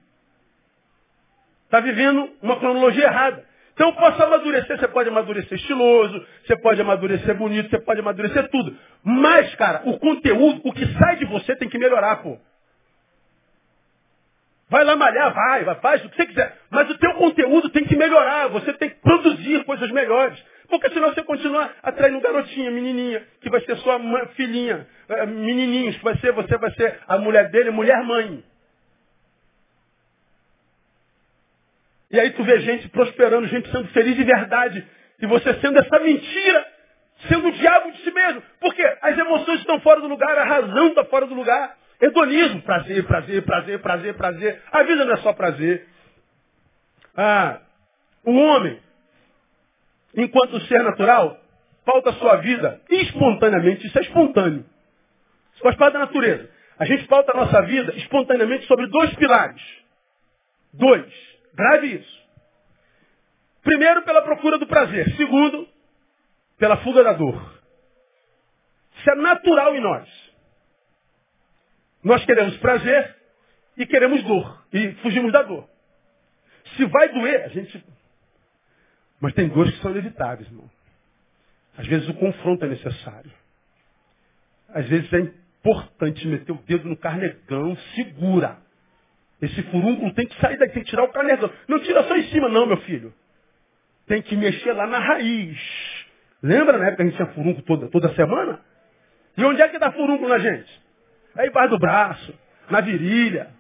Está 1.66 1.80
vivendo 1.80 2.30
uma 2.42 2.58
cronologia 2.60 3.06
errada. 3.06 3.44
Então 3.74 3.90
eu 3.90 3.96
posso 3.96 4.24
amadurecer, 4.24 4.80
você 4.80 4.88
pode 4.88 5.10
amadurecer 5.10 5.58
estiloso, 5.58 6.26
você 6.46 6.56
pode 6.56 6.80
amadurecer 6.80 7.36
bonito, 7.36 7.70
você 7.70 7.80
pode 7.80 8.00
amadurecer 8.00 8.50
tudo. 8.50 8.78
Mas, 9.04 9.54
cara, 9.56 9.82
o 9.86 10.00
conteúdo, 10.00 10.62
o 10.64 10.72
que 10.72 10.86
sai 10.94 11.18
de 11.18 11.26
você 11.26 11.56
tem 11.58 11.68
que 11.68 11.78
melhorar, 11.78 12.18
pô. 12.18 12.40
Vai 14.68 14.84
lá 14.84 14.96
malhar, 14.96 15.34
vai, 15.34 15.64
vai, 15.64 15.76
faz 15.76 16.04
o 16.04 16.10
que 16.10 16.16
você 16.16 16.26
quiser. 16.26 16.58
Mas 16.72 16.90
o 16.90 16.98
teu 16.98 17.14
conteúdo 17.14 17.70
tem 17.70 17.86
que 17.86 17.96
melhorar, 17.96 18.48
você 18.48 18.74
tem 18.74 18.90
que 18.90 18.96
produzir 18.96 19.64
coisas 19.64 19.90
melhores. 19.92 20.44
Porque 20.68 20.90
senão 20.90 21.14
você 21.14 21.24
continua 21.24 21.72
atraindo 21.84 22.20
garotinha, 22.20 22.72
menininha, 22.72 23.24
que 23.42 23.50
vai 23.50 23.62
ser 23.62 23.78
sua 23.78 24.00
filhinha, 24.36 24.88
eh, 25.08 25.26
menininhos, 25.28 25.96
que 25.98 26.04
vai 26.04 26.18
ser, 26.18 26.32
você 26.32 26.58
vai 26.58 26.72
ser 26.72 27.00
a 27.08 27.18
mulher 27.20 27.50
dele, 27.52 27.70
mulher 27.70 28.04
mãe. 28.04 28.44
E 32.10 32.20
aí 32.20 32.32
tu 32.32 32.44
vê 32.44 32.60
gente 32.62 32.88
prosperando, 32.90 33.48
gente 33.48 33.70
sendo 33.70 33.88
feliz 33.90 34.16
de 34.16 34.24
verdade. 34.24 34.88
E 35.22 35.28
você 35.28 35.54
sendo 35.56 35.78
essa 35.78 36.00
mentira, 36.00 36.68
sendo 37.28 37.48
o 37.48 37.52
diabo 37.52 37.92
de 37.92 38.02
si 38.02 38.12
mesmo. 38.12 38.42
Porque 38.60 38.82
as 39.02 39.18
emoções 39.18 39.60
estão 39.60 39.80
fora 39.82 40.02
do 40.02 40.08
lugar, 40.08 40.38
a 40.38 40.46
razão 40.46 40.88
está 40.88 41.06
fora 41.06 41.28
do 41.28 41.36
lugar. 41.36 41.78
Hedonismo, 42.02 42.62
prazer, 42.62 43.06
prazer, 43.06 43.44
prazer, 43.44 43.80
prazer, 43.82 44.14
prazer. 44.16 44.64
A 44.72 44.84
vida 44.84 45.06
não 45.06 45.14
é 45.14 45.18
só 45.18 45.34
prazer. 45.34 45.88
Ah, 47.16 47.62
o 48.26 48.32
homem, 48.32 48.80
enquanto 50.16 50.60
ser 50.62 50.84
natural, 50.84 51.40
pauta 51.86 52.12
sua 52.14 52.38
vida 52.38 52.82
espontaneamente. 52.90 53.88
Isso 53.88 53.98
é 53.98 54.02
espontâneo. 54.02 54.66
Isso 55.54 55.64
faz 55.64 55.76
parte 55.78 55.94
da 55.94 56.00
natureza. 56.00 56.50
A 56.78 56.86
gente 56.86 57.08
pauta 57.08 57.32
a 57.32 57.38
nossa 57.38 57.62
vida 57.62 57.96
espontaneamente 57.96 58.66
sobre 58.66 58.88
dois 58.88 59.14
pilares. 59.16 59.62
Dois. 60.74 61.06
Grave 61.54 61.96
isso. 61.96 62.26
Primeiro, 63.64 64.04
pela 64.04 64.22
procura 64.22 64.58
do 64.58 64.68
prazer. 64.68 65.10
Segundo, 65.16 65.68
pela 66.58 66.78
fuga 66.78 67.04
da 67.04 67.14
dor. 67.14 67.56
Isso 68.98 69.10
é 69.10 69.16
natural 69.16 69.76
em 69.76 69.80
nós. 69.80 70.25
Nós 72.06 72.24
queremos 72.24 72.56
prazer 72.58 73.16
e 73.76 73.86
queremos 73.88 74.24
dor. 74.24 74.64
E 74.72 74.92
fugimos 75.02 75.32
da 75.32 75.42
dor. 75.42 75.68
Se 76.78 76.86
vai 76.86 77.10
doer, 77.10 77.46
a 77.46 77.48
gente. 77.48 77.84
Mas 79.20 79.34
tem 79.34 79.50
dores 79.50 79.74
que 79.74 79.82
são 79.82 79.90
inevitáveis, 79.90 80.48
irmão. 80.48 80.70
Às 81.76 81.88
vezes 81.88 82.08
o 82.08 82.14
confronto 82.14 82.64
é 82.64 82.68
necessário. 82.68 83.32
Às 84.70 84.88
vezes 84.88 85.12
é 85.14 85.20
importante 85.20 86.28
meter 86.28 86.52
o 86.52 86.62
dedo 86.68 86.88
no 86.88 86.96
carnegão, 86.96 87.76
segura. 87.96 88.60
Esse 89.42 89.64
furúnculo 89.64 90.14
tem 90.14 90.28
que 90.28 90.40
sair 90.40 90.58
daqui, 90.58 90.76
tem 90.76 90.84
que 90.84 90.90
tirar 90.92 91.06
o 91.06 91.12
canegão. 91.12 91.52
Não 91.68 91.80
tira 91.80 92.04
só 92.04 92.16
em 92.16 92.28
cima, 92.30 92.48
não, 92.50 92.68
meu 92.68 92.78
filho. 92.82 93.12
Tem 94.06 94.22
que 94.22 94.38
mexer 94.38 94.74
lá 94.74 94.86
na 94.86 95.00
raiz. 95.00 95.60
Lembra 96.44 96.78
na 96.78 96.86
época 96.86 96.98
que 96.98 97.02
a 97.02 97.06
gente 97.06 97.16
tinha 97.16 97.34
furúnculo 97.34 97.66
toda, 97.66 97.88
toda 97.90 98.14
semana? 98.14 98.60
E 99.36 99.44
onde 99.44 99.60
é 99.60 99.70
que 99.70 99.80
dá 99.80 99.92
furúnculo 99.92 100.30
na 100.30 100.38
gente? 100.38 100.85
Aí 101.36 101.48
embaixo 101.48 101.70
do 101.70 101.80
braço, 101.80 102.34
na 102.70 102.82
virilha. 102.82 103.54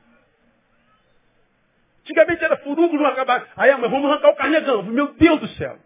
Antigamente 2.01 2.43
era 2.43 2.57
furúnculo, 2.57 3.01
não 3.01 3.09
acabava. 3.09 3.47
Aí, 3.57 3.75
mas 3.75 3.89
vamos 3.89 4.09
arrancar 4.09 4.29
o 4.29 4.35
carnegão. 4.35 4.83
Meu 4.83 5.13
Deus 5.13 5.39
do 5.39 5.47
céu. 5.49 5.77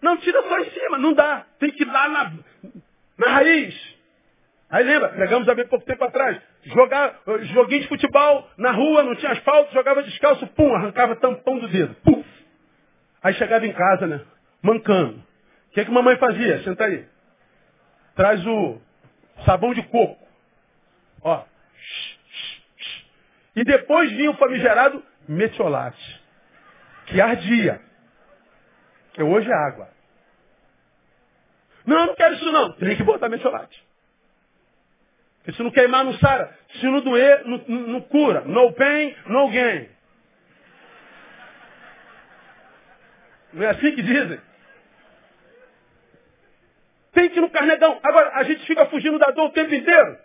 Não 0.00 0.16
tira 0.18 0.40
só 0.42 0.58
em 0.60 0.70
cima, 0.70 0.98
não 0.98 1.12
dá. 1.12 1.44
Tem 1.58 1.70
que 1.72 1.82
ir 1.82 1.86
lá 1.86 2.08
na, 2.08 2.32
na 3.18 3.32
raiz. 3.32 3.98
Aí 4.70 4.84
lembra, 4.84 5.08
pregamos 5.08 5.48
há 5.48 5.54
bem 5.54 5.66
pouco 5.66 5.84
tempo 5.84 6.04
atrás. 6.04 6.40
Jogar, 6.62 7.20
joguinho 7.54 7.82
de 7.82 7.88
futebol 7.88 8.48
na 8.56 8.70
rua, 8.70 9.02
não 9.02 9.14
tinha 9.16 9.32
asfalto, 9.32 9.72
jogava 9.72 10.02
descalço, 10.02 10.46
pum, 10.48 10.74
arrancava 10.74 11.16
tampão 11.16 11.58
do 11.58 11.68
dedo. 11.68 11.94
Puf. 12.04 12.28
Aí 13.22 13.34
chegava 13.34 13.66
em 13.66 13.72
casa, 13.72 14.06
né? 14.06 14.20
Mancando. 14.62 15.18
O 15.70 15.70
que, 15.72 15.80
é 15.80 15.84
que 15.84 15.90
mamãe 15.90 16.16
fazia? 16.18 16.62
Senta 16.62 16.84
aí. 16.84 17.04
Traz 18.18 18.44
o 18.44 18.80
sabão 19.44 19.72
de 19.72 19.80
coco. 19.84 20.18
Ó. 21.22 21.44
E 23.54 23.62
depois 23.62 24.10
vinha 24.10 24.32
o 24.32 24.36
famigerado 24.36 25.00
metiolate. 25.28 26.20
Que 27.06 27.20
ardia. 27.20 27.80
Que 29.12 29.22
hoje 29.22 29.48
é 29.48 29.54
água. 29.54 29.88
Não, 31.86 32.06
não 32.06 32.16
quero 32.16 32.34
isso 32.34 32.50
não. 32.50 32.72
Tem 32.72 32.96
que 32.96 33.04
botar 33.04 33.28
metiolate. 33.28 33.86
Porque 35.36 35.52
se 35.52 35.62
não 35.62 35.70
queimar, 35.70 36.04
não 36.04 36.14
sara. 36.14 36.58
Se 36.80 36.86
não 36.86 37.00
doer, 37.00 37.44
não, 37.44 37.58
não 37.68 38.00
cura. 38.00 38.40
No 38.40 38.72
pain, 38.72 39.14
no 39.26 39.48
gain. 39.48 39.88
Não 43.52 43.62
é 43.62 43.70
assim 43.70 43.94
que 43.94 44.02
dizem? 44.02 44.47
Ir 47.24 47.40
no 47.40 47.50
carnegão. 47.50 47.98
Agora, 48.02 48.30
a 48.34 48.42
gente 48.42 48.64
fica 48.66 48.86
fugindo 48.86 49.18
da 49.18 49.30
dor 49.30 49.46
o 49.46 49.52
tempo 49.52 49.74
inteiro. 49.74 50.18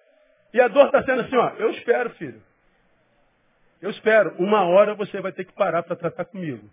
E 0.53 0.61
a 0.61 0.67
dor 0.67 0.85
está 0.85 1.03
sendo 1.03 1.21
assim, 1.21 1.35
ó. 1.35 1.49
Eu 1.57 1.71
espero, 1.71 2.09
filho. 2.11 2.41
Eu 3.81 3.89
espero. 3.89 4.35
Uma 4.37 4.63
hora 4.63 4.95
você 4.95 5.19
vai 5.19 5.31
ter 5.31 5.45
que 5.45 5.53
parar 5.53 5.83
para 5.83 5.95
tratar 5.95 6.25
comigo. 6.25 6.69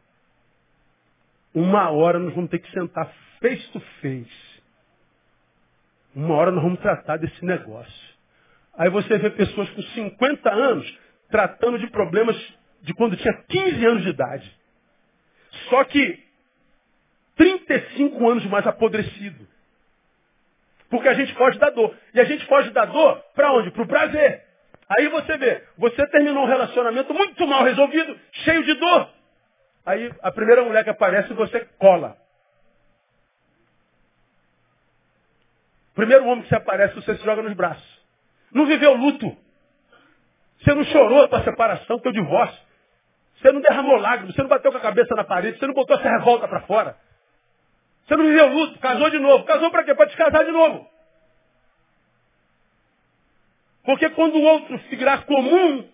Uma 1.54 1.90
hora 1.90 2.18
nós 2.18 2.34
vamos 2.34 2.50
ter 2.50 2.60
que 2.60 2.70
sentar 2.70 3.12
face 3.40 3.66
to 3.72 3.80
face. 4.00 4.62
Uma 6.14 6.34
hora 6.34 6.50
nós 6.50 6.62
vamos 6.62 6.80
tratar 6.80 7.16
desse 7.16 7.44
negócio. 7.44 8.10
Aí 8.74 8.88
você 8.90 9.18
vê 9.18 9.30
pessoas 9.30 9.68
com 9.70 9.82
50 9.82 10.52
anos 10.52 10.98
tratando 11.28 11.78
de 11.78 11.88
problemas 11.88 12.36
de 12.82 12.94
quando 12.94 13.16
tinha 13.16 13.34
15 13.48 13.86
anos 13.86 14.02
de 14.02 14.10
idade. 14.10 14.56
Só 15.68 15.84
que 15.84 16.22
35 17.36 18.30
anos 18.30 18.44
mais 18.46 18.66
apodrecido. 18.66 19.49
Porque 20.90 21.08
a 21.08 21.14
gente 21.14 21.32
foge 21.34 21.58
da 21.58 21.70
dor. 21.70 21.94
E 22.12 22.20
a 22.20 22.24
gente 22.24 22.44
foge 22.46 22.70
da 22.70 22.84
dor 22.84 23.22
para 23.34 23.52
onde? 23.52 23.70
Para 23.70 23.82
o 23.82 23.86
prazer. 23.86 24.44
Aí 24.88 25.08
você 25.08 25.38
vê, 25.38 25.62
você 25.78 26.04
terminou 26.08 26.42
um 26.42 26.48
relacionamento 26.48 27.14
muito 27.14 27.46
mal 27.46 27.62
resolvido, 27.62 28.18
cheio 28.32 28.64
de 28.64 28.74
dor. 28.74 29.08
Aí 29.86 30.12
a 30.20 30.32
primeira 30.32 30.64
mulher 30.64 30.82
que 30.82 30.90
aparece, 30.90 31.32
você 31.32 31.60
cola. 31.78 32.16
Primeiro 35.94 36.26
homem 36.26 36.42
que 36.42 36.48
se 36.48 36.56
aparece, 36.56 36.94
você 36.96 37.16
se 37.16 37.24
joga 37.24 37.40
nos 37.40 37.54
braços. 37.54 38.00
Não 38.52 38.66
viveu 38.66 38.94
luto. 38.94 39.36
Você 40.60 40.74
não 40.74 40.84
chorou 40.84 41.24
a 41.24 41.28
tua 41.28 41.44
separação, 41.44 42.00
teu 42.00 42.12
divórcio. 42.12 42.60
Você 43.36 43.52
não 43.52 43.60
derramou 43.60 43.96
lágrimas, 43.96 44.34
você 44.34 44.42
não 44.42 44.48
bateu 44.48 44.72
com 44.72 44.78
a 44.78 44.82
cabeça 44.82 45.14
na 45.14 45.24
parede, 45.24 45.58
você 45.58 45.66
não 45.66 45.74
botou 45.74 45.96
essa 45.96 46.08
revolta 46.08 46.48
para 46.48 46.60
fora. 46.62 46.96
Você 48.10 48.16
não 48.16 48.24
viveu 48.24 48.48
luto, 48.48 48.76
casou 48.80 49.08
de 49.08 49.20
novo. 49.20 49.44
Casou 49.44 49.70
para 49.70 49.84
quê? 49.84 49.94
Para 49.94 50.06
descasar 50.06 50.44
de 50.44 50.50
novo. 50.50 50.84
Porque 53.84 54.10
quando 54.10 54.34
o 54.34 54.42
outro 54.42 54.80
se 54.80 54.96
virar 54.96 55.24
comum, 55.26 55.88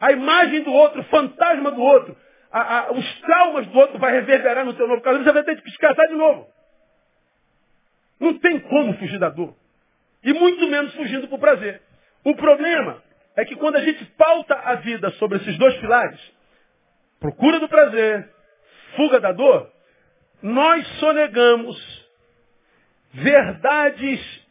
a 0.00 0.10
imagem 0.10 0.64
do 0.64 0.72
outro, 0.72 1.00
o 1.00 1.04
fantasma 1.04 1.70
do 1.70 1.80
outro, 1.80 2.16
a, 2.50 2.78
a, 2.78 2.92
os 2.92 3.20
traumas 3.20 3.68
do 3.68 3.78
outro 3.78 4.00
vai 4.00 4.14
reverberar 4.14 4.64
no 4.64 4.74
teu 4.74 4.88
novo 4.88 5.00
casamento, 5.00 5.26
você 5.26 5.32
vai 5.32 5.44
ter 5.44 5.56
que 5.62 5.70
descasar 5.70 6.08
de 6.08 6.14
novo. 6.14 6.48
Não 8.18 8.36
tem 8.40 8.58
como 8.58 8.94
fugir 8.94 9.20
da 9.20 9.28
dor. 9.28 9.54
E 10.24 10.32
muito 10.32 10.66
menos 10.66 10.92
fugindo 10.96 11.28
para 11.28 11.36
o 11.36 11.40
prazer. 11.40 11.80
O 12.24 12.34
problema 12.34 13.00
é 13.36 13.44
que 13.44 13.54
quando 13.54 13.76
a 13.76 13.84
gente 13.84 14.04
pauta 14.16 14.56
a 14.56 14.74
vida 14.74 15.08
sobre 15.12 15.38
esses 15.38 15.56
dois 15.56 15.76
pilares, 15.76 16.20
procura 17.20 17.60
do 17.60 17.68
prazer, 17.68 18.28
fuga 18.96 19.20
da 19.20 19.30
dor, 19.30 19.77
nós 20.42 20.86
sonegamos 20.98 22.08
verdades 23.12 24.46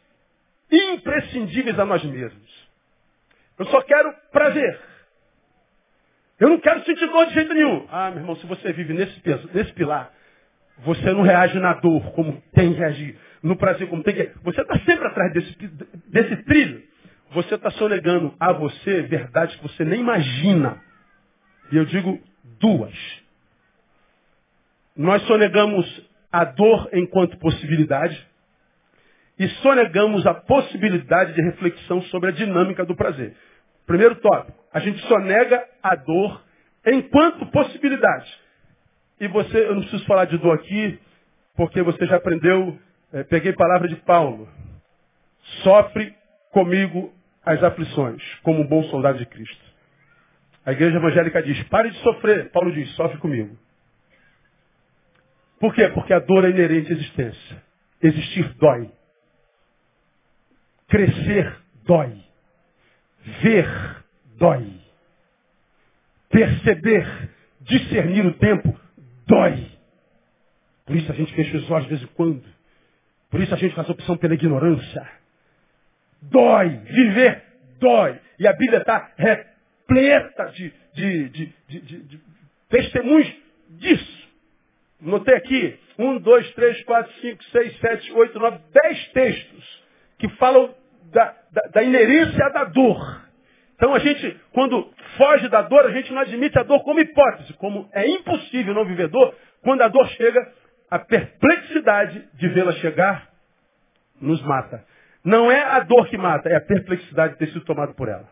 imprescindíveis 0.72 1.80
a 1.80 1.86
nós 1.86 2.04
mesmos. 2.04 2.68
Eu 3.58 3.66
só 3.68 3.82
quero 3.82 4.14
prazer. 4.32 4.80
Eu 6.40 6.50
não 6.50 6.60
quero 6.60 6.84
sentir 6.86 7.08
dor 7.08 7.26
de 7.28 7.34
jeito 7.34 7.54
nenhum. 7.54 7.88
Ah, 7.90 8.12
meu 8.12 8.20
irmão, 8.20 8.36
se 8.36 8.46
você 8.46 8.72
vive 8.72 8.94
nesse, 8.94 9.22
nesse 9.54 9.74
pilar, 9.74 10.14
você 10.80 11.12
não 11.12 11.24
reage 11.24 11.58
na 11.60 11.74
dor 11.74 12.12
como 12.12 12.42
tem 12.54 12.74
que 12.74 12.80
reagir, 12.80 13.18
no 13.42 13.56
prazer 13.56 13.88
como 13.90 14.04
tem 14.04 14.14
que. 14.14 14.32
Você 14.44 14.62
está 14.62 14.78
sempre 14.80 15.08
atrás 15.08 15.34
desse, 15.34 15.56
desse 16.10 16.36
trilho. 16.44 16.84
Você 17.32 17.56
está 17.56 17.72
sonegando 17.72 18.34
a 18.40 18.54
você 18.54 19.02
verdades 19.02 19.56
que 19.56 19.64
você 19.64 19.84
nem 19.84 20.00
imagina. 20.00 20.82
E 21.72 21.78
eu 21.78 21.86
digo 21.86 22.22
duas. 22.60 22.94
Nós 24.98 25.22
sonegamos 25.28 25.86
a 26.32 26.44
dor 26.44 26.90
enquanto 26.92 27.38
possibilidade 27.38 28.28
e 29.38 29.48
sonegamos 29.62 30.26
a 30.26 30.34
possibilidade 30.34 31.34
de 31.34 31.42
reflexão 31.42 32.02
sobre 32.04 32.30
a 32.30 32.34
dinâmica 32.34 32.84
do 32.84 32.96
prazer. 32.96 33.36
Primeiro 33.86 34.16
tópico, 34.16 34.58
a 34.74 34.80
gente 34.80 35.00
sonega 35.08 35.64
a 35.84 35.96
dor 35.96 36.44
enquanto 36.86 37.46
possibilidade. 37.52 38.28
E 39.20 39.28
você, 39.28 39.68
eu 39.68 39.76
não 39.76 39.82
preciso 39.82 40.06
falar 40.06 40.26
de 40.26 40.38
dor 40.40 40.56
aqui, 40.56 41.00
porque 41.56 41.82
você 41.84 42.06
já 42.08 42.18
aprendeu, 42.18 42.78
é, 43.14 43.24
peguei 43.24 43.54
palavra 43.54 43.88
de 43.88 43.96
Paulo. 43.98 44.50
Sofre 45.64 46.14
comigo 46.52 47.14
as 47.46 47.64
aflições, 47.64 48.22
como 48.42 48.62
um 48.62 48.68
bom 48.68 48.84
soldado 48.86 49.20
de 49.20 49.26
Cristo. 49.28 49.66
A 50.66 50.72
igreja 50.72 50.98
evangélica 50.98 51.42
diz, 51.42 51.62
pare 51.70 51.92
de 51.92 51.98
sofrer. 52.00 52.50
Paulo 52.50 52.72
diz, 52.72 52.90
sofre 52.96 53.18
comigo. 53.20 53.58
Por 55.60 55.74
quê? 55.74 55.88
Porque 55.90 56.14
a 56.14 56.20
dor 56.20 56.46
é 56.46 56.50
inerente 56.50 56.92
à 56.92 56.96
existência. 56.96 57.64
Existir 58.02 58.54
dói. 58.56 58.92
Crescer 60.88 61.56
dói. 61.84 62.24
Ver 63.42 63.68
dói. 64.38 64.72
Perceber, 66.30 67.30
discernir 67.62 68.26
o 68.26 68.34
tempo 68.34 68.78
dói. 69.26 69.72
Por 70.86 70.96
isso 70.96 71.12
a 71.12 71.16
gente 71.16 71.34
fecha 71.34 71.58
os 71.58 71.70
olhos 71.70 71.84
de 71.86 71.96
vez 71.96 72.04
em 72.04 72.14
quando. 72.14 72.44
Por 73.30 73.42
isso 73.42 73.54
a 73.54 73.58
gente 73.58 73.76
faz 73.76 73.90
opção 73.90 74.16
pela 74.18 74.36
ignorância. 74.36 75.10
Dói. 76.22 76.70
Viver 76.70 77.44
dói. 77.80 78.20
E 78.40 78.48
a 78.48 78.54
Bíblia 78.54 78.80
está 78.80 79.12
repleta 79.18 80.46
de, 80.52 80.74
de, 80.94 81.30
de, 81.30 81.54
de, 81.82 82.20
testemunhos 82.70 83.34
disso. 83.72 84.27
Notei 85.00 85.36
aqui 85.36 85.80
um, 85.98 86.20
dois, 86.20 86.52
três, 86.54 86.84
quatro, 86.84 87.12
cinco, 87.22 87.44
seis, 87.46 87.78
sete, 87.80 88.12
oito, 88.14 88.40
nove, 88.40 88.60
dez 88.72 89.08
textos 89.10 89.84
que 90.20 90.30
falam 90.36 90.74
da, 91.12 91.36
da, 91.52 91.62
da 91.74 91.84
inerência 91.84 92.50
da 92.50 92.64
dor. 92.66 93.22
Então 93.76 93.94
a 93.94 94.00
gente, 94.00 94.40
quando 94.54 94.92
foge 95.18 95.48
da 95.50 95.62
dor, 95.62 95.86
a 95.86 95.92
gente 95.92 96.12
não 96.12 96.22
admite 96.22 96.58
a 96.58 96.64
dor 96.64 96.84
como 96.84 97.00
hipótese, 97.00 97.54
como 97.54 97.88
é 97.94 98.08
impossível 98.08 98.74
não 98.74 98.86
viver 98.86 99.08
dor, 99.08 99.36
quando 99.62 99.82
a 99.84 99.88
dor 99.88 100.08
chega, 100.10 100.52
a 100.90 101.00
perplexidade 101.00 102.28
de 102.34 102.48
vê-la 102.50 102.72
chegar 102.74 103.30
nos 104.20 104.42
mata. 104.42 104.84
Não 105.24 105.52
é 105.52 105.62
a 105.62 105.80
dor 105.82 106.08
que 106.08 106.18
mata, 106.18 106.50
é 106.50 106.56
a 106.56 106.62
perplexidade 106.62 107.34
de 107.34 107.40
ter 107.40 107.48
sido 107.50 107.66
tomado 107.66 107.94
por 107.94 108.08
ela. 108.08 108.28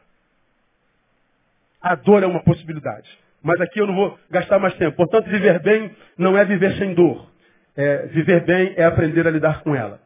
A 1.82 1.94
dor 1.94 2.24
é 2.24 2.26
uma 2.26 2.44
possibilidade. 2.44 3.25
Mas 3.46 3.62
aqui 3.62 3.80
eu 3.80 3.86
não 3.86 3.94
vou 3.94 4.20
gastar 4.32 4.58
mais 4.58 4.74
tempo. 4.74 4.98
Portanto, 4.98 5.30
viver 5.30 5.60
bem 5.60 5.96
não 6.18 6.36
é 6.36 6.44
viver 6.44 6.80
sem 6.80 6.96
dor. 6.96 7.32
É, 7.78 8.08
viver 8.08 8.44
bem 8.44 8.74
é 8.76 8.84
aprender 8.84 9.28
a 9.28 9.30
lidar 9.30 9.62
com 9.62 9.76
ela. 9.76 10.02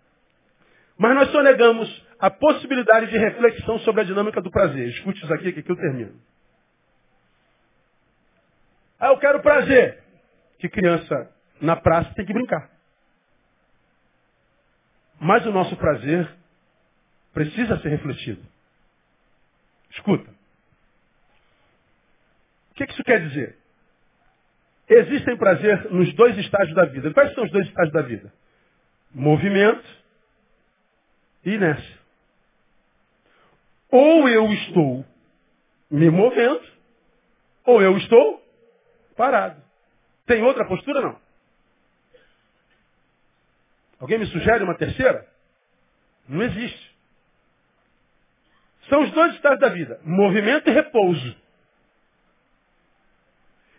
Mas 0.98 1.16
nós 1.16 1.32
só 1.32 1.42
negamos 1.42 2.06
a 2.20 2.30
possibilidade 2.30 3.08
de 3.08 3.18
reflexão 3.18 3.80
sobre 3.80 4.02
a 4.02 4.04
dinâmica 4.04 4.42
do 4.42 4.52
prazer. 4.52 4.90
Escute 4.90 5.24
isso 5.24 5.34
aqui, 5.34 5.54
que 5.54 5.62
aqui 5.62 5.72
eu 5.72 5.78
termino. 5.78 6.20
Ah, 9.00 9.08
eu 9.08 9.18
quero 9.20 9.42
prazer. 9.42 10.04
Que 10.58 10.68
criança 10.68 11.32
na 11.62 11.78
praça 11.78 12.14
tem 12.16 12.26
que 12.26 12.34
brincar. 12.34 12.70
Mas 15.18 15.46
o 15.46 15.52
nosso 15.54 15.78
prazer 15.78 16.30
precisa 17.34 17.80
ser 17.80 17.88
refletido. 17.88 18.42
Escuta. 19.92 20.39
O 22.80 22.88
que 22.88 22.94
isso 22.94 23.04
quer 23.04 23.28
dizer? 23.28 23.58
Existem 24.88 25.38
prazer 25.38 25.92
nos 25.92 26.14
dois 26.14 26.38
estágios 26.38 26.74
da 26.74 26.86
vida. 26.86 27.14
Quais 27.14 27.34
são 27.34 27.44
os 27.44 27.52
dois 27.52 27.68
estágios 27.68 27.94
da 27.94 28.02
vida? 28.02 28.34
Movimento 29.14 29.86
e 31.44 31.52
inércia. 31.52 32.00
Ou 33.92 34.30
eu 34.30 34.46
estou 34.54 35.06
me 35.92 36.10
movendo, 36.10 36.64
ou 37.66 37.82
eu 37.82 37.98
estou 37.98 38.42
parado. 39.18 39.62
Tem 40.26 40.42
outra 40.42 40.66
postura 40.66 41.02
não? 41.02 41.20
Alguém 44.00 44.20
me 44.20 44.28
sugere 44.28 44.64
uma 44.64 44.76
terceira? 44.76 45.28
Não 46.30 46.42
existe. 46.44 46.96
São 48.88 49.04
os 49.04 49.12
dois 49.12 49.34
estados 49.34 49.60
da 49.60 49.70
vida: 49.70 50.00
movimento 50.04 50.70
e 50.70 50.74
repouso. 50.74 51.49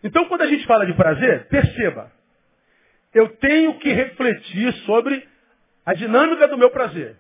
Então, 0.03 0.27
quando 0.27 0.43
a 0.43 0.47
gente 0.47 0.67
fala 0.67 0.87
de 0.87 0.95
prazer, 0.95 1.47
perceba, 1.49 2.11
eu 3.13 3.29
tenho 3.37 3.79
que 3.79 3.93
refletir 3.93 4.73
sobre 4.85 5.29
a 5.85 5.95
dinâmica 5.95 6.49
do 6.49 6.57
meu 6.57 6.71
prazer. 6.71 7.17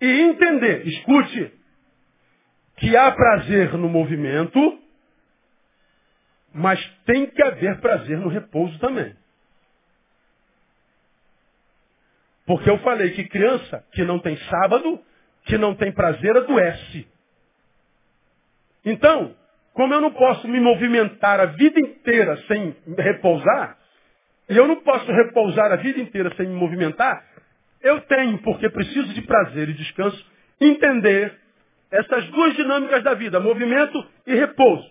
E 0.00 0.06
entender, 0.06 0.86
escute, 0.86 1.52
que 2.76 2.96
há 2.96 3.10
prazer 3.10 3.72
no 3.74 3.88
movimento, 3.88 4.78
mas 6.52 6.84
tem 7.04 7.26
que 7.26 7.42
haver 7.42 7.80
prazer 7.80 8.18
no 8.18 8.28
repouso 8.28 8.78
também. 8.78 9.16
Porque 12.46 12.70
eu 12.70 12.78
falei 12.78 13.10
que 13.10 13.28
criança 13.28 13.84
que 13.92 14.04
não 14.04 14.18
tem 14.18 14.36
sábado, 14.36 15.00
que 15.44 15.58
não 15.58 15.74
tem 15.74 15.92
prazer, 15.92 16.36
adoece. 16.36 17.06
Então, 18.84 19.36
como 19.78 19.94
eu 19.94 20.00
não 20.00 20.10
posso 20.10 20.48
me 20.48 20.58
movimentar 20.58 21.38
a 21.38 21.44
vida 21.44 21.78
inteira 21.78 22.36
sem 22.48 22.74
repousar, 22.98 23.78
e 24.50 24.56
eu 24.56 24.66
não 24.66 24.82
posso 24.82 25.06
repousar 25.12 25.70
a 25.70 25.76
vida 25.76 26.00
inteira 26.00 26.34
sem 26.34 26.48
me 26.48 26.54
movimentar, 26.56 27.24
eu 27.80 28.00
tenho, 28.00 28.38
porque 28.38 28.68
preciso 28.70 29.14
de 29.14 29.22
prazer 29.22 29.68
e 29.68 29.74
descanso, 29.74 30.26
entender 30.60 31.32
essas 31.92 32.24
duas 32.30 32.56
dinâmicas 32.56 33.04
da 33.04 33.14
vida, 33.14 33.38
movimento 33.38 34.04
e 34.26 34.34
repouso. 34.34 34.84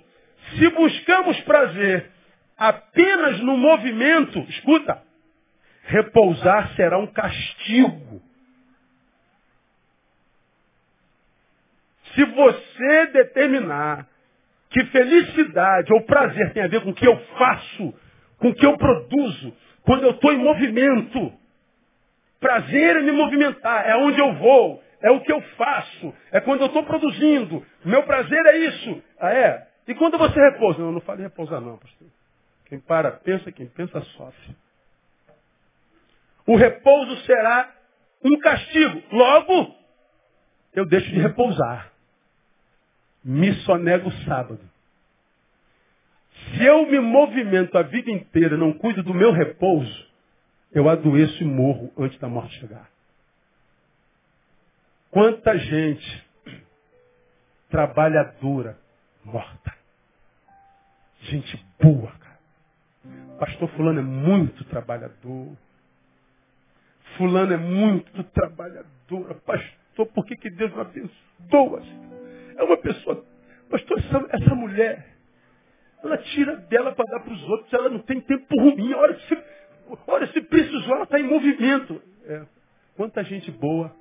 Se 0.57 0.69
buscamos 0.69 1.37
prazer 1.41 2.09
apenas 2.57 3.41
no 3.41 3.57
movimento, 3.57 4.39
escuta, 4.51 5.03
repousar 5.83 6.73
será 6.77 6.97
um 6.97 7.07
castigo. 7.07 8.21
Se 12.15 12.23
você 12.23 13.07
determinar 13.07 14.07
que 14.69 14.85
felicidade 14.85 15.93
ou 15.93 16.01
prazer 16.01 16.53
tem 16.53 16.63
a 16.63 16.67
ver 16.67 16.81
com 16.81 16.89
o 16.89 16.93
que 16.93 17.07
eu 17.07 17.17
faço, 17.37 17.93
com 18.37 18.49
o 18.49 18.53
que 18.53 18.65
eu 18.65 18.77
produzo, 18.77 19.53
quando 19.83 20.03
eu 20.03 20.11
estou 20.11 20.33
em 20.33 20.37
movimento, 20.37 21.33
Prazer 22.39 22.97
é 22.97 23.01
me 23.01 23.11
movimentar, 23.11 23.87
é 23.87 23.95
onde 23.95 24.19
eu 24.19 24.33
vou, 24.35 24.83
é 25.01 25.09
o 25.09 25.21
que 25.21 25.31
eu 25.31 25.41
faço, 25.57 26.13
é 26.31 26.39
quando 26.39 26.61
eu 26.61 26.67
estou 26.67 26.83
produzindo. 26.83 27.65
Meu 27.83 28.03
prazer 28.03 28.45
é 28.45 28.57
isso. 28.57 29.03
Ah, 29.19 29.33
é? 29.33 29.67
E 29.87 29.95
quando 29.95 30.17
você 30.17 30.39
repousa? 30.39 30.79
Não, 30.79 30.91
não 30.91 31.01
falei 31.01 31.23
repousar 31.23 31.59
não, 31.61 31.77
pastor. 31.77 32.07
Quem 32.65 32.79
para 32.79 33.11
pensa, 33.11 33.51
quem 33.51 33.67
pensa 33.67 34.01
sofre. 34.01 34.55
O 36.45 36.55
repouso 36.55 37.17
será 37.25 37.73
um 38.23 38.37
castigo. 38.39 39.01
Logo, 39.11 39.75
eu 40.75 40.85
deixo 40.85 41.09
de 41.09 41.19
repousar. 41.19 41.91
Me 43.27 43.53
sonego 43.65 44.07
o 44.07 44.23
sábado. 44.23 44.61
Se 46.31 46.63
eu 46.63 46.89
me 46.89 46.97
movimento 47.01 47.77
a 47.77 47.81
vida 47.81 48.09
inteira 48.09 48.55
não 48.55 48.71
cuido 48.71 49.03
do 49.03 49.13
meu 49.13 49.33
repouso, 49.33 50.07
eu 50.71 50.87
adoeço 50.87 51.43
e 51.43 51.45
morro 51.45 51.91
antes 51.97 52.17
da 52.19 52.29
morte 52.29 52.57
chegar. 52.57 52.89
Quanta 55.11 55.57
gente 55.57 56.25
trabalhadora 57.69 58.77
morta. 59.25 59.75
Gente 61.23 61.65
boa, 61.81 62.09
cara. 62.09 62.39
Pastor 63.39 63.69
fulano 63.71 63.99
é 63.99 64.03
muito 64.03 64.63
trabalhador. 64.65 65.51
Fulano 67.17 67.51
é 67.51 67.57
muito 67.57 68.23
trabalhadora. 68.23 69.35
Pastor, 69.45 70.05
por 70.13 70.25
que, 70.25 70.37
que 70.37 70.49
Deus 70.49 70.71
não 70.71 70.81
abençoa? 70.81 71.83
É 72.57 72.63
uma 72.63 72.77
pessoa. 72.77 73.23
Pastor, 73.69 73.99
essa, 73.99 74.27
essa 74.31 74.55
mulher, 74.55 75.05
ela 76.03 76.17
tira 76.17 76.55
dela 76.55 76.93
para 76.93 77.05
dar 77.05 77.19
para 77.21 77.33
os 77.33 77.43
outros, 77.49 77.73
ela 77.73 77.89
não 77.89 77.99
tem 77.99 78.19
tempo 78.21 78.59
ruim. 78.59 78.93
Olha, 78.93 79.19
se, 79.19 79.37
olha, 80.07 80.27
se 80.27 80.41
precisou, 80.41 80.95
ela 80.95 81.03
está 81.03 81.19
em 81.19 81.23
movimento. 81.23 82.01
É. 82.25 82.45
Quanta 82.95 83.23
gente 83.23 83.51
boa 83.51 83.95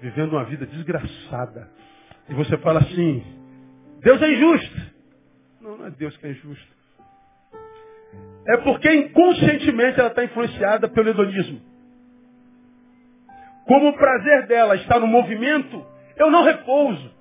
vivendo 0.00 0.32
uma 0.32 0.44
vida 0.44 0.66
desgraçada. 0.66 1.68
E 2.28 2.34
você 2.34 2.56
fala 2.58 2.80
assim, 2.80 3.24
Deus 4.00 4.20
é 4.22 4.32
injusto. 4.32 4.80
Não, 5.60 5.78
não 5.78 5.86
é 5.86 5.90
Deus 5.90 6.16
que 6.16 6.26
é 6.26 6.30
injusto. 6.30 6.76
É 8.46 8.56
porque 8.58 8.92
inconscientemente 8.92 9.98
ela 9.98 10.08
está 10.08 10.22
influenciada 10.24 10.88
pelo 10.88 11.08
hedonismo. 11.08 11.60
Como 13.66 13.88
o 13.88 13.96
prazer 13.96 14.46
dela 14.46 14.76
está 14.76 15.00
no 15.00 15.08
movimento, 15.08 15.84
eu 16.16 16.30
não 16.30 16.44
repouso. 16.44 17.15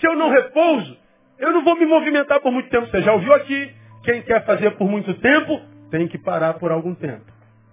Se 0.00 0.06
eu 0.06 0.16
não 0.16 0.30
repouso, 0.30 0.96
eu 1.38 1.52
não 1.52 1.62
vou 1.62 1.76
me 1.76 1.86
movimentar 1.86 2.40
por 2.40 2.50
muito 2.50 2.68
tempo. 2.70 2.86
Você 2.86 3.02
já 3.02 3.12
ouviu 3.12 3.32
aqui? 3.34 3.72
Quem 4.02 4.22
quer 4.22 4.44
fazer 4.44 4.70
por 4.72 4.88
muito 4.88 5.12
tempo, 5.14 5.60
tem 5.90 6.08
que 6.08 6.18
parar 6.18 6.54
por 6.54 6.72
algum 6.72 6.94
tempo. 6.94 7.24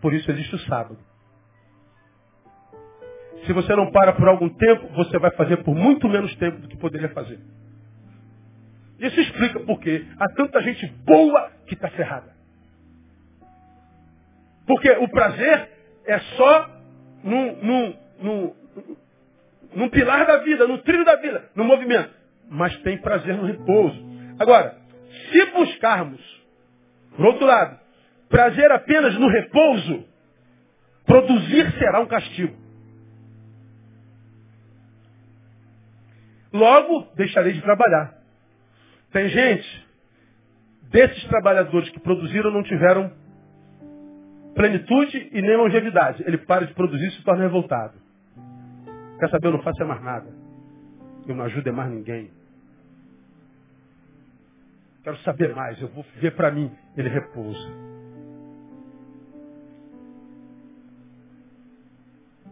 Por 0.01 0.13
isso 0.13 0.29
existe 0.29 0.55
o 0.55 0.59
sábado. 0.59 0.97
Se 3.45 3.53
você 3.53 3.75
não 3.75 3.91
para 3.91 4.13
por 4.13 4.27
algum 4.27 4.49
tempo, 4.49 4.87
você 4.89 5.17
vai 5.17 5.31
fazer 5.31 5.63
por 5.63 5.73
muito 5.73 6.09
menos 6.09 6.35
tempo 6.35 6.59
do 6.59 6.67
que 6.67 6.77
poderia 6.77 7.09
fazer. 7.09 7.39
Isso 8.99 9.19
explica 9.19 9.59
por 9.61 9.79
que 9.79 10.05
há 10.19 10.27
tanta 10.29 10.61
gente 10.61 10.85
boa 11.05 11.51
que 11.67 11.75
está 11.75 11.89
ferrada. 11.89 12.35
Porque 14.65 14.89
o 14.91 15.07
prazer 15.09 15.69
é 16.05 16.19
só 16.19 16.69
num, 17.23 17.55
num, 17.63 17.97
num, 18.19 18.55
num 19.75 19.89
pilar 19.89 20.25
da 20.25 20.37
vida, 20.37 20.67
no 20.67 20.79
trilho 20.79 21.05
da 21.05 21.15
vida, 21.15 21.49
no 21.55 21.63
movimento. 21.63 22.16
Mas 22.49 22.75
tem 22.81 22.97
prazer 22.97 23.35
no 23.35 23.45
repouso. 23.45 24.05
Agora, 24.39 24.77
se 25.31 25.45
buscarmos, 25.47 26.21
por 27.15 27.25
outro 27.25 27.45
lado, 27.45 27.79
prazer 28.29 28.71
apenas 28.71 29.17
no 29.17 29.27
repouso, 29.27 30.05
produzir 31.05 31.71
será 31.77 31.99
um 31.99 32.05
castigo. 32.05 32.55
Logo, 36.53 37.07
deixarei 37.15 37.53
de 37.53 37.61
trabalhar. 37.61 38.15
Tem 39.11 39.27
gente, 39.29 39.87
desses 40.89 41.23
trabalhadores 41.25 41.89
que 41.89 41.99
produziram, 41.99 42.51
não 42.51 42.63
tiveram 42.63 43.11
plenitude 44.55 45.29
e 45.31 45.41
nem 45.41 45.55
longevidade. 45.55 46.23
Ele 46.25 46.37
para 46.37 46.65
de 46.65 46.73
produzir 46.73 47.07
e 47.07 47.11
se 47.11 47.23
torna 47.23 47.43
revoltado. 47.43 47.93
Quer 49.19 49.29
saber, 49.29 49.47
eu 49.47 49.53
não 49.53 49.61
faço 49.61 49.85
mais 49.85 50.01
nada. 50.03 50.27
Eu 51.27 51.35
não 51.35 51.45
ajudo 51.45 51.71
mais 51.73 51.91
ninguém. 51.91 52.31
Quero 55.07 55.19
saber 55.19 55.55
mais, 55.55 55.81
eu 55.81 55.87
vou 55.87 56.03
viver 56.15 56.31
para 56.31 56.51
mim. 56.51 56.69
Ele 56.97 57.07
repousa. 57.07 57.65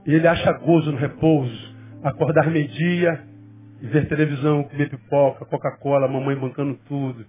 Ele 0.06 0.26
acha 0.26 0.54
gozo 0.54 0.90
no 0.90 0.98
repouso. 0.98 1.76
Acordar 2.02 2.50
meio-dia, 2.50 3.22
e 3.82 3.88
ver 3.88 4.08
televisão, 4.08 4.64
comer 4.64 4.90
pipoca, 4.90 5.44
Coca-Cola, 5.44 6.08
mamãe 6.08 6.34
bancando 6.38 6.80
tudo. 6.88 7.26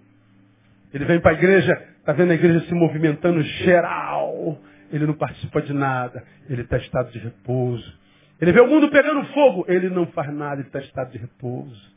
Ele 0.95 1.05
vem 1.05 1.19
para 1.19 1.33
a 1.33 1.35
igreja, 1.35 1.73
está 1.99 2.13
vendo 2.13 2.31
a 2.31 2.35
igreja 2.35 2.61
se 2.61 2.73
movimentando 2.73 3.43
geral. 3.43 4.57
Ele 4.93 5.07
não 5.09 5.15
participa 5.15 5.61
de 5.61 5.73
nada. 5.73 6.23
Ele 6.49 6.63
está 6.63 6.77
em 6.79 6.83
estado 6.83 7.11
de 7.11 7.19
repouso. 7.19 7.99
Ele 8.41 8.53
vê 8.53 8.61
o 8.61 8.69
mundo 8.69 8.89
pegando 8.91 9.25
fogo. 9.33 9.65
Ele 9.67 9.89
não 9.89 10.07
faz 10.07 10.33
nada, 10.33 10.61
ele 10.61 10.69
está 10.69 10.79
em 10.79 10.85
estado 10.85 11.11
de 11.11 11.19
repouso. 11.19 11.96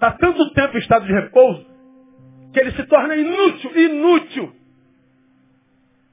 Está 0.00 0.12
tanto 0.12 0.50
tempo 0.54 0.78
em 0.78 0.80
estado 0.80 1.04
de 1.04 1.12
repouso 1.12 1.66
que 2.54 2.58
ele 2.58 2.72
se 2.72 2.84
torna 2.84 3.14
inútil, 3.14 3.76
inútil. 3.76 4.52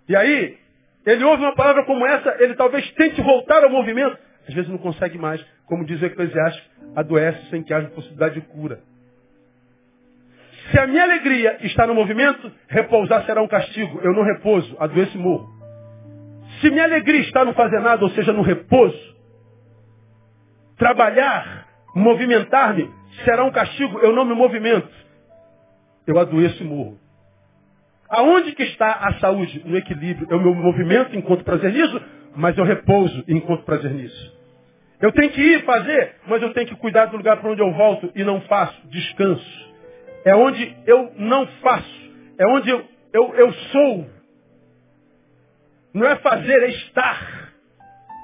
E 0.10 0.16
aí, 0.16 0.58
ele 1.06 1.24
ouve 1.24 1.42
uma 1.42 1.56
palavra 1.56 1.86
como 1.86 2.06
essa, 2.06 2.36
ele 2.44 2.54
talvez 2.56 2.92
tente 2.92 3.22
voltar 3.22 3.64
ao 3.64 3.70
movimento, 3.70 4.18
às 4.46 4.54
vezes 4.54 4.70
não 4.70 4.78
consegue 4.78 5.18
mais. 5.18 5.42
Como 5.66 5.86
diz 5.86 6.02
o 6.02 6.06
Eclesiastes, 6.06 6.70
adoece 6.98 7.50
sem 7.50 7.64
que 7.64 7.74
haja 7.74 7.88
possibilidade 7.88 8.36
de 8.36 8.42
cura. 8.42 8.82
Se 10.70 10.80
a 10.80 10.86
minha 10.86 11.04
alegria 11.04 11.58
está 11.66 11.88
no 11.88 11.96
movimento, 11.96 12.52
repousar 12.68 13.26
será 13.26 13.42
um 13.42 13.48
castigo. 13.48 14.02
Eu 14.04 14.12
não 14.12 14.24
repouso, 14.24 14.76
adoeço 14.82 15.18
e 15.18 15.22
morro. 15.22 15.48
Se 16.60 16.70
minha 16.70 16.84
alegria 16.84 17.22
está 17.22 17.46
no 17.46 17.54
fazer 17.54 17.80
nada, 17.80 18.04
ou 18.04 18.10
seja, 18.10 18.34
no 18.34 18.42
repouso, 18.42 19.16
trabalhar, 20.78 21.57
movimentar-me, 21.98 22.90
será 23.26 23.44
um 23.44 23.52
castigo. 23.52 24.00
Eu 24.00 24.14
não 24.14 24.26
me 24.26 24.34
movimento. 24.34 24.90
Eu 26.06 26.20
adoeço 26.20 26.62
e 26.64 26.66
morro. 26.66 27.00
Aonde 28.10 28.54
que 28.54 28.64
está 28.64 28.92
a 28.92 29.20
saúde? 29.20 29.62
No 29.66 29.76
equilíbrio. 29.76 30.28
Eu 30.30 30.40
me 30.40 30.54
movimento 30.54 31.16
enquanto 31.16 31.44
prazer 31.44 31.74
nisso, 31.74 32.02
mas 32.36 32.58
eu 32.58 32.64
repouso 32.64 33.24
enquanto 33.28 33.64
prazer 33.64 33.92
nisso. 33.92 34.38
Eu 35.02 35.12
tenho 35.12 35.30
que 35.32 35.42
ir 35.42 35.66
fazer, 35.66 36.16
mas 36.28 36.42
eu 36.42 36.54
tenho 36.54 36.68
que 36.68 36.76
cuidar 36.76 37.06
do 37.08 37.18
lugar 37.18 37.38
para 37.38 37.52
onde 37.52 37.62
eu 37.62 37.72
volto 37.74 38.12
e 38.16 38.24
não 38.24 38.42
faço. 38.42 38.88
Descanso. 38.88 39.68
É 40.24 40.36
onde 40.36 40.76
eu 40.86 41.12
não 41.18 41.46
faço. 41.62 42.12
É 42.38 42.48
onde 42.48 42.70
eu, 42.70 42.86
eu, 43.14 43.36
eu 43.36 43.54
sou. 43.54 44.10
Não 45.94 46.08
é 46.08 46.16
fazer, 46.18 46.64
é 46.64 46.70
estar. 46.70 47.52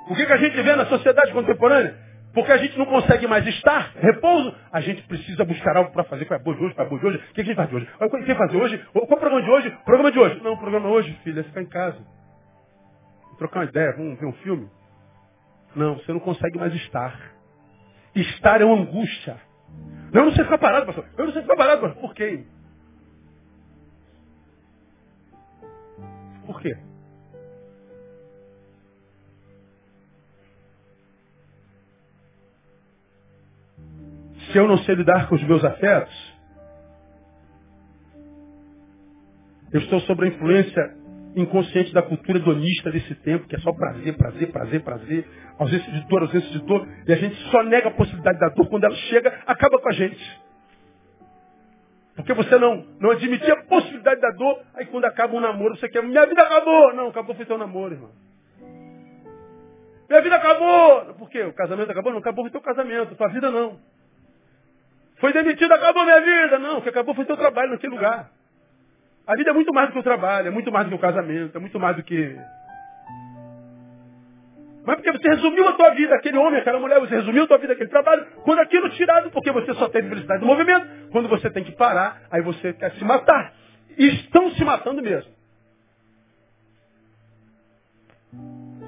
O 0.09 0.15
que, 0.15 0.25
que 0.25 0.33
a 0.33 0.37
gente 0.37 0.61
vê 0.61 0.75
na 0.75 0.85
sociedade 0.85 1.31
contemporânea? 1.31 2.02
Porque 2.33 2.51
a 2.51 2.57
gente 2.57 2.77
não 2.79 2.85
consegue 2.85 3.27
mais 3.27 3.45
estar, 3.47 3.93
repouso, 3.95 4.55
a 4.71 4.81
gente 4.81 5.03
precisa 5.03 5.45
buscar 5.45 5.77
algo 5.77 5.91
para 5.91 6.03
fazer. 6.05 6.25
Qual 6.25 6.39
é 6.39 6.43
boa 6.43 6.55
de 6.57 6.63
hoje? 6.63 6.75
Qual 6.75 6.87
é 6.87 6.89
boa 6.89 7.01
de 7.01 7.07
hoje? 7.07 7.17
O 7.17 7.33
que 7.33 7.41
a 7.41 7.43
gente 7.45 7.55
faz 7.55 7.69
de 7.69 7.75
hoje? 7.75 7.89
O 7.99 8.09
que 8.09 8.31
a 8.31 8.35
fazer 8.35 8.57
hoje? 8.57 8.77
Qual 8.93 9.03
é 9.03 9.05
o 9.05 9.07
programa 9.07 9.41
de 9.43 9.49
hoje? 9.51 9.71
Programa 9.85 10.11
de 10.11 10.19
hoje. 10.19 10.43
Não, 10.43 10.53
o 10.53 10.57
programa 10.57 10.89
hoje, 10.89 11.13
filho, 11.23 11.39
é 11.39 11.43
ficar 11.43 11.61
em 11.61 11.69
casa. 11.69 11.99
trocar 13.37 13.61
uma 13.61 13.65
ideia, 13.65 13.93
vamos 13.97 14.19
ver 14.19 14.25
um 14.27 14.33
filme. 14.33 14.69
Não, 15.75 15.95
você 15.95 16.13
não 16.13 16.19
consegue 16.19 16.57
mais 16.59 16.73
estar. 16.75 17.33
Estar 18.15 18.61
é 18.61 18.65
uma 18.65 18.81
angústia. 18.81 19.37
Não, 20.13 20.21
eu 20.21 20.25
não 20.27 20.33
sei 20.33 20.43
ficar 20.43 20.59
parado, 20.59 20.85
pastor. 20.87 21.05
Eu 21.17 21.25
não 21.25 21.33
sei 21.33 21.41
ficar 21.43 21.55
parado, 21.55 21.81
pastor. 21.81 22.01
Por 22.01 22.13
quê? 22.15 22.45
Por 26.45 26.61
quê? 26.61 26.77
Se 34.53 34.59
eu 34.59 34.67
não 34.67 34.77
sei 34.77 34.93
lidar 34.93 35.27
com 35.27 35.33
os 35.33 35.43
meus 35.43 35.65
afetos, 35.65 36.33
eu 39.73 39.79
estou 39.79 39.99
sob 40.01 40.23
a 40.23 40.27
influência 40.27 40.95
inconsciente 41.35 41.91
da 41.91 42.03
cultura 42.03 42.37
hedonista 42.37 42.91
desse 42.91 43.15
tempo, 43.15 43.47
que 43.47 43.55
é 43.55 43.59
só 43.61 43.73
prazer, 43.73 44.15
prazer, 44.15 44.51
prazer, 44.51 44.83
prazer, 44.83 45.27
ausência 45.57 45.91
de 45.91 46.07
dor, 46.07 46.21
ausência 46.21 46.51
de 46.51 46.59
dor, 46.59 46.87
e 47.07 47.11
a 47.11 47.15
gente 47.15 47.35
só 47.49 47.63
nega 47.63 47.87
a 47.87 47.93
possibilidade 47.93 48.37
da 48.37 48.49
dor, 48.49 48.69
quando 48.69 48.83
ela 48.83 48.95
chega, 48.95 49.41
acaba 49.47 49.79
com 49.79 49.89
a 49.89 49.93
gente. 49.93 50.41
Porque 52.15 52.35
você 52.35 52.55
não, 52.59 52.85
não 52.99 53.09
admitia 53.09 53.53
a 53.53 53.63
possibilidade 53.63 54.21
da 54.21 54.29
dor, 54.29 54.61
aí 54.75 54.85
quando 54.85 55.05
acaba 55.05 55.35
um 55.35 55.39
namoro, 55.39 55.75
você 55.75 55.89
quer, 55.89 56.03
minha 56.03 56.27
vida 56.27 56.43
acabou! 56.43 56.93
Não, 56.93 57.07
acabou 57.07 57.33
foi 57.33 57.45
teu 57.47 57.57
namoro, 57.57 57.95
irmão. 57.95 58.11
Minha 60.07 60.21
vida 60.21 60.35
acabou! 60.35 61.15
Por 61.15 61.27
quê? 61.27 61.41
O 61.41 61.53
casamento 61.53 61.89
acabou? 61.89 62.11
Não, 62.11 62.19
acabou 62.19 62.43
foi 62.43 62.51
teu 62.51 62.61
casamento, 62.61 63.15
tua 63.15 63.29
vida 63.29 63.49
não. 63.49 63.79
Foi 65.23 65.31
demitido, 65.31 65.71
acabou 65.71 66.03
minha 66.03 66.19
vida! 66.19 66.59
Não, 66.59 66.79
o 66.79 66.81
que 66.81 66.89
acabou 66.89 67.15
foi 67.15 67.23
teu 67.23 67.37
trabalho 67.37 67.71
naquele 67.71 67.93
lugar. 67.93 68.29
A 69.25 69.37
vida 69.37 69.51
é 69.51 69.53
muito 69.53 69.73
mais 69.73 69.87
do 69.87 69.93
que 69.93 69.99
o 69.99 70.03
trabalho, 70.03 70.49
é 70.49 70.51
muito 70.51 70.69
mais 70.69 70.85
do 70.85 70.89
que 70.89 70.95
o 70.97 70.99
casamento, 70.99 71.57
é 71.57 71.61
muito 71.61 71.79
mais 71.79 71.95
do 71.95 72.03
que. 72.03 72.37
Mas 74.85 74.97
porque 74.97 75.13
você 75.13 75.29
resumiu 75.29 75.65
a 75.65 75.71
tua 75.71 75.91
vida, 75.91 76.13
aquele 76.13 76.37
homem, 76.37 76.59
aquela 76.59 76.77
mulher, 76.77 76.99
você 76.99 77.15
resumiu 77.15 77.45
a 77.45 77.47
tua 77.47 77.57
vida, 77.57 77.71
aquele 77.71 77.89
trabalho, 77.89 78.27
quando 78.43 78.59
aquilo 78.59 78.89
tirado, 78.89 79.31
porque 79.31 79.49
você 79.49 79.73
só 79.75 79.87
teve 79.87 80.09
felicidade 80.09 80.41
do 80.41 80.45
movimento, 80.45 81.09
quando 81.09 81.29
você 81.29 81.49
tem 81.49 81.63
que 81.63 81.71
parar, 81.71 82.23
aí 82.29 82.41
você 82.41 82.73
quer 82.73 82.91
se 82.91 83.05
matar. 83.05 83.53
E 83.97 84.05
estão 84.15 84.51
se 84.51 84.65
matando 84.65 85.01
mesmo. 85.01 85.31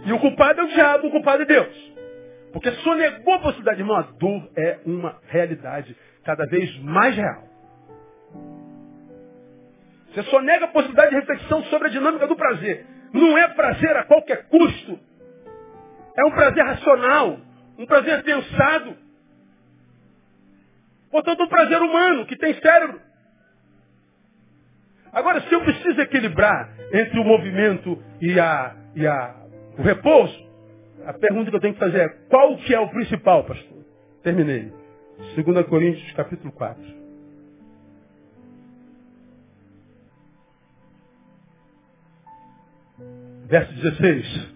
E 0.05 0.11
o 0.11 0.19
culpado 0.19 0.59
é 0.59 0.63
o 0.65 0.67
diabo, 0.67 1.07
o 1.07 1.11
culpado 1.11 1.43
é 1.43 1.45
Deus. 1.45 1.93
Porque 2.51 2.71
sonegou 2.71 3.35
a 3.35 3.39
possibilidade, 3.39 3.79
irmão, 3.79 3.95
a 3.95 4.01
dor 4.01 4.49
é 4.57 4.79
uma 4.85 5.17
realidade 5.29 5.95
cada 6.25 6.45
vez 6.47 6.77
mais 6.79 7.15
real. 7.15 7.43
Você 10.09 10.23
só 10.23 10.41
nega 10.41 10.65
a 10.65 10.69
possibilidade 10.69 11.11
de 11.11 11.15
reflexão 11.17 11.63
sobre 11.65 11.87
a 11.87 11.91
dinâmica 11.91 12.25
do 12.25 12.35
prazer. 12.35 12.85
Não 13.13 13.37
é 13.37 13.47
prazer 13.49 13.95
a 13.95 14.03
qualquer 14.05 14.47
custo. 14.47 14.99
É 16.17 16.25
um 16.25 16.31
prazer 16.31 16.65
racional, 16.65 17.37
um 17.77 17.85
prazer 17.85 18.23
pensado. 18.23 18.97
Portanto, 21.11 21.43
um 21.43 21.47
prazer 21.47 21.81
humano, 21.81 22.25
que 22.25 22.37
tem 22.37 22.53
cérebro. 22.59 22.99
Agora, 25.13 25.41
se 25.41 25.53
eu 25.53 25.61
preciso 25.61 26.01
equilibrar 26.01 26.73
entre 26.91 27.19
o 27.19 27.23
movimento 27.23 28.01
e, 28.21 28.39
a, 28.39 28.75
e 28.95 29.05
a, 29.05 29.35
o 29.77 29.81
repouso, 29.81 30.45
a 31.05 31.13
pergunta 31.13 31.49
que 31.49 31.55
eu 31.55 31.61
tenho 31.61 31.73
que 31.73 31.79
fazer 31.79 31.99
é, 31.99 32.09
qual 32.29 32.57
que 32.57 32.73
é 32.73 32.79
o 32.79 32.89
principal, 32.89 33.43
pastor? 33.43 33.85
Terminei. 34.23 34.84
2 35.17 35.65
Coríntios, 35.67 36.11
capítulo 36.13 36.51
4. 36.51 36.83
Verso 43.47 43.73
16. 43.73 44.55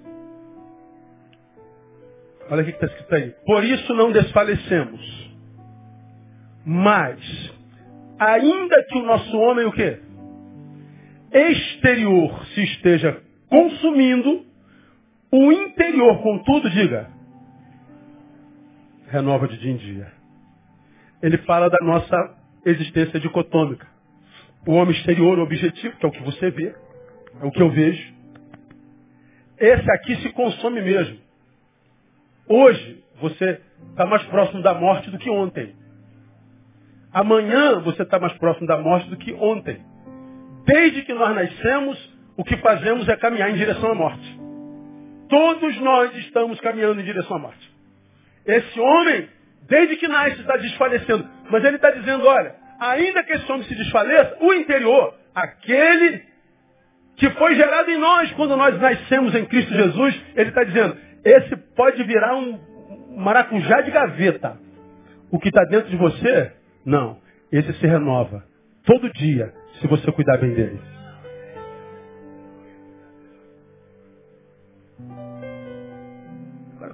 Olha 2.49 2.63
o 2.63 2.65
que 2.65 2.71
está 2.71 2.87
escrito 2.87 3.15
aí. 3.15 3.29
Por 3.45 3.63
isso 3.63 3.93
não 3.93 4.11
desfalecemos. 4.11 5.29
Mas, 6.65 7.19
ainda 8.19 8.83
que 8.83 8.97
o 8.97 9.03
nosso 9.03 9.37
homem 9.37 9.65
o 9.65 9.71
quê? 9.71 9.99
Exterior 11.31 12.45
se 12.47 12.63
esteja 12.63 13.21
consumindo, 13.47 14.45
o 15.31 15.51
interior, 15.51 16.21
contudo, 16.21 16.69
diga, 16.69 17.09
renova 19.07 19.47
de 19.47 19.57
dia 19.59 19.71
em 19.71 19.77
dia. 19.77 20.18
Ele 21.21 21.37
fala 21.39 21.69
da 21.69 21.77
nossa 21.81 22.37
existência 22.65 23.19
dicotômica. 23.19 23.87
O 24.67 24.73
homem 24.73 24.95
exterior, 24.95 25.39
o 25.39 25.43
objetivo, 25.43 25.95
que 25.97 26.05
é 26.05 26.09
o 26.09 26.11
que 26.11 26.23
você 26.23 26.51
vê, 26.51 26.75
é 27.41 27.45
o 27.45 27.51
que 27.51 27.61
eu 27.61 27.69
vejo. 27.69 28.13
Esse 29.57 29.91
aqui 29.91 30.15
se 30.17 30.29
consome 30.29 30.81
mesmo. 30.81 31.17
Hoje, 32.47 33.03
você 33.21 33.61
está 33.89 34.05
mais 34.05 34.23
próximo 34.23 34.61
da 34.61 34.73
morte 34.73 35.09
do 35.11 35.17
que 35.17 35.29
ontem. 35.29 35.75
Amanhã, 37.11 37.79
você 37.79 38.03
está 38.03 38.19
mais 38.19 38.33
próximo 38.37 38.67
da 38.67 38.77
morte 38.77 39.09
do 39.09 39.17
que 39.17 39.33
ontem. 39.33 39.81
Desde 40.65 41.01
que 41.03 41.13
nós 41.13 41.35
nascemos, 41.35 42.19
o 42.37 42.43
que 42.43 42.55
fazemos 42.57 43.07
é 43.09 43.17
caminhar 43.17 43.49
em 43.49 43.55
direção 43.55 43.91
à 43.91 43.95
morte. 43.95 44.39
Todos 45.27 45.79
nós 45.81 46.15
estamos 46.17 46.59
caminhando 46.61 47.01
em 47.01 47.03
direção 47.03 47.37
à 47.37 47.39
morte. 47.39 47.71
Esse 48.45 48.79
homem, 48.79 49.27
desde 49.69 49.95
que 49.97 50.07
nasce, 50.07 50.41
está 50.41 50.57
desfalecendo. 50.57 51.27
Mas 51.49 51.63
ele 51.63 51.75
está 51.75 51.91
dizendo, 51.91 52.25
olha, 52.25 52.55
ainda 52.79 53.23
que 53.23 53.33
esse 53.33 53.51
homem 53.51 53.63
se 53.63 53.75
desfaleça, 53.75 54.37
o 54.41 54.53
interior, 54.53 55.13
aquele 55.33 56.23
que 57.15 57.29
foi 57.31 57.55
gerado 57.55 57.91
em 57.91 57.97
nós 57.97 58.31
quando 58.33 58.55
nós 58.55 58.79
nascemos 58.79 59.35
em 59.35 59.45
Cristo 59.45 59.73
Jesus, 59.73 60.21
ele 60.35 60.49
está 60.49 60.63
dizendo, 60.63 60.97
esse 61.23 61.55
pode 61.75 62.03
virar 62.03 62.35
um 62.35 62.59
maracujá 63.17 63.81
de 63.81 63.91
gaveta. 63.91 64.57
O 65.31 65.37
que 65.39 65.49
está 65.49 65.63
dentro 65.65 65.89
de 65.89 65.97
você, 65.97 66.53
não. 66.85 67.19
Esse 67.51 67.73
se 67.73 67.85
renova. 67.85 68.43
Todo 68.85 69.11
dia, 69.13 69.53
se 69.79 69.87
você 69.87 70.11
cuidar 70.11 70.37
bem 70.37 70.53
dele. 70.53 70.79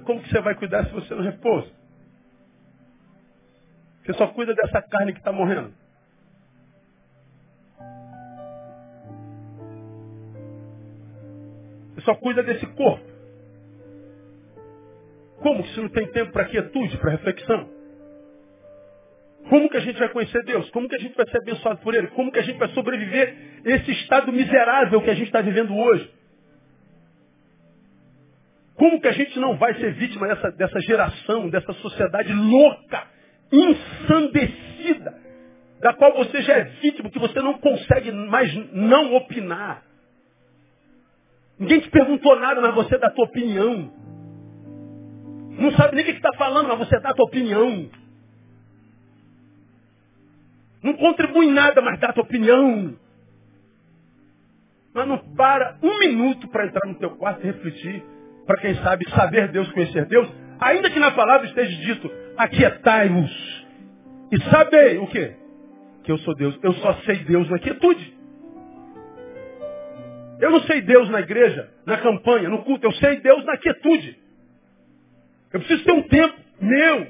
como 0.06 0.22
que 0.22 0.30
você 0.30 0.40
vai 0.40 0.54
cuidar 0.54 0.86
se 0.86 0.92
você 0.92 1.14
não 1.14 1.22
repousa? 1.22 1.68
Você 4.06 4.12
só 4.14 4.28
cuida 4.28 4.54
dessa 4.54 4.80
carne 4.82 5.12
que 5.12 5.18
está 5.18 5.32
morrendo. 5.32 5.74
Você 11.92 12.02
só 12.02 12.14
cuida 12.14 12.44
desse 12.44 12.64
corpo. 12.66 13.04
Como 15.38 15.64
que 15.64 15.74
se 15.74 15.80
não 15.80 15.88
tem 15.88 16.06
tempo 16.12 16.30
para 16.30 16.44
quietude, 16.44 16.96
para 16.98 17.10
reflexão? 17.10 17.68
Como 19.50 19.68
que 19.68 19.76
a 19.76 19.80
gente 19.80 19.98
vai 19.98 20.08
conhecer 20.08 20.44
Deus? 20.44 20.70
Como 20.70 20.88
que 20.88 20.94
a 20.94 21.00
gente 21.00 21.16
vai 21.16 21.28
ser 21.28 21.38
abençoado 21.38 21.80
por 21.80 21.92
Ele? 21.92 22.06
Como 22.08 22.30
que 22.30 22.38
a 22.38 22.42
gente 22.42 22.58
vai 22.58 22.68
sobreviver 22.68 23.60
esse 23.64 23.90
estado 23.90 24.32
miserável 24.32 25.02
que 25.02 25.10
a 25.10 25.14
gente 25.14 25.26
está 25.26 25.40
vivendo 25.40 25.74
hoje? 25.74 26.14
Como 28.76 29.00
que 29.00 29.08
a 29.08 29.12
gente 29.12 29.36
não 29.40 29.56
vai 29.56 29.74
ser 29.74 29.94
vítima 29.94 30.28
dessa, 30.28 30.52
dessa 30.52 30.80
geração, 30.80 31.48
dessa 31.48 31.72
sociedade 31.74 32.32
louca, 32.32 33.15
ensandecida, 33.52 35.14
da 35.80 35.94
qual 35.94 36.14
você 36.14 36.42
já 36.42 36.54
é 36.54 36.64
vítima, 36.64 37.10
que 37.10 37.18
você 37.18 37.40
não 37.40 37.54
consegue 37.54 38.10
mais 38.12 38.52
não 38.72 39.14
opinar? 39.14 39.82
Ninguém 41.58 41.80
te 41.80 41.90
perguntou 41.90 42.38
nada, 42.38 42.60
mas 42.60 42.74
você 42.74 42.98
dá 42.98 43.08
a 43.08 43.10
tua 43.10 43.24
opinião. 43.24 43.90
Não 45.58 45.72
sabe 45.72 45.96
nem 45.96 46.04
o 46.04 46.06
que 46.08 46.12
está 46.12 46.32
falando, 46.34 46.68
mas 46.68 46.78
você 46.78 47.00
dá 47.00 47.10
a 47.10 47.14
tua 47.14 47.24
opinião. 47.24 47.88
Não 50.82 50.94
contribui 50.94 51.46
em 51.46 51.52
nada, 51.52 51.80
mas 51.80 51.98
dá 51.98 52.08
a 52.08 52.12
tua 52.12 52.24
opinião. 52.24 52.94
Mas 54.92 55.08
não 55.08 55.18
para 55.34 55.78
um 55.82 55.98
minuto 55.98 56.48
para 56.48 56.66
entrar 56.66 56.86
no 56.86 56.94
teu 56.94 57.10
quarto 57.16 57.42
e 57.42 57.46
refletir 57.46 58.04
para 58.46 58.60
quem 58.60 58.74
sabe 58.76 59.08
saber 59.10 59.48
Deus, 59.48 59.70
conhecer 59.72 60.06
Deus, 60.06 60.32
ainda 60.60 60.88
que 60.90 60.98
na 60.98 61.10
palavra 61.10 61.46
esteja 61.46 61.76
dito, 61.82 62.10
aquietai-vos. 62.36 63.66
E 64.32 64.42
sabei 64.50 64.98
o 64.98 65.06
quê? 65.06 65.34
Que 66.04 66.12
eu 66.12 66.18
sou 66.18 66.34
Deus. 66.34 66.58
Eu 66.62 66.72
só 66.74 66.94
sei 67.04 67.16
Deus 67.24 67.48
na 67.48 67.58
quietude. 67.58 68.14
Eu 70.40 70.50
não 70.50 70.60
sei 70.62 70.82
Deus 70.82 71.08
na 71.08 71.20
igreja, 71.20 71.70
na 71.86 71.96
campanha, 71.98 72.48
no 72.48 72.62
culto. 72.62 72.86
Eu 72.86 72.92
sei 72.92 73.20
Deus 73.20 73.44
na 73.44 73.56
quietude. 73.56 74.18
Eu 75.52 75.60
preciso 75.60 75.84
ter 75.84 75.92
um 75.92 76.02
tempo 76.02 76.36
meu. 76.60 77.06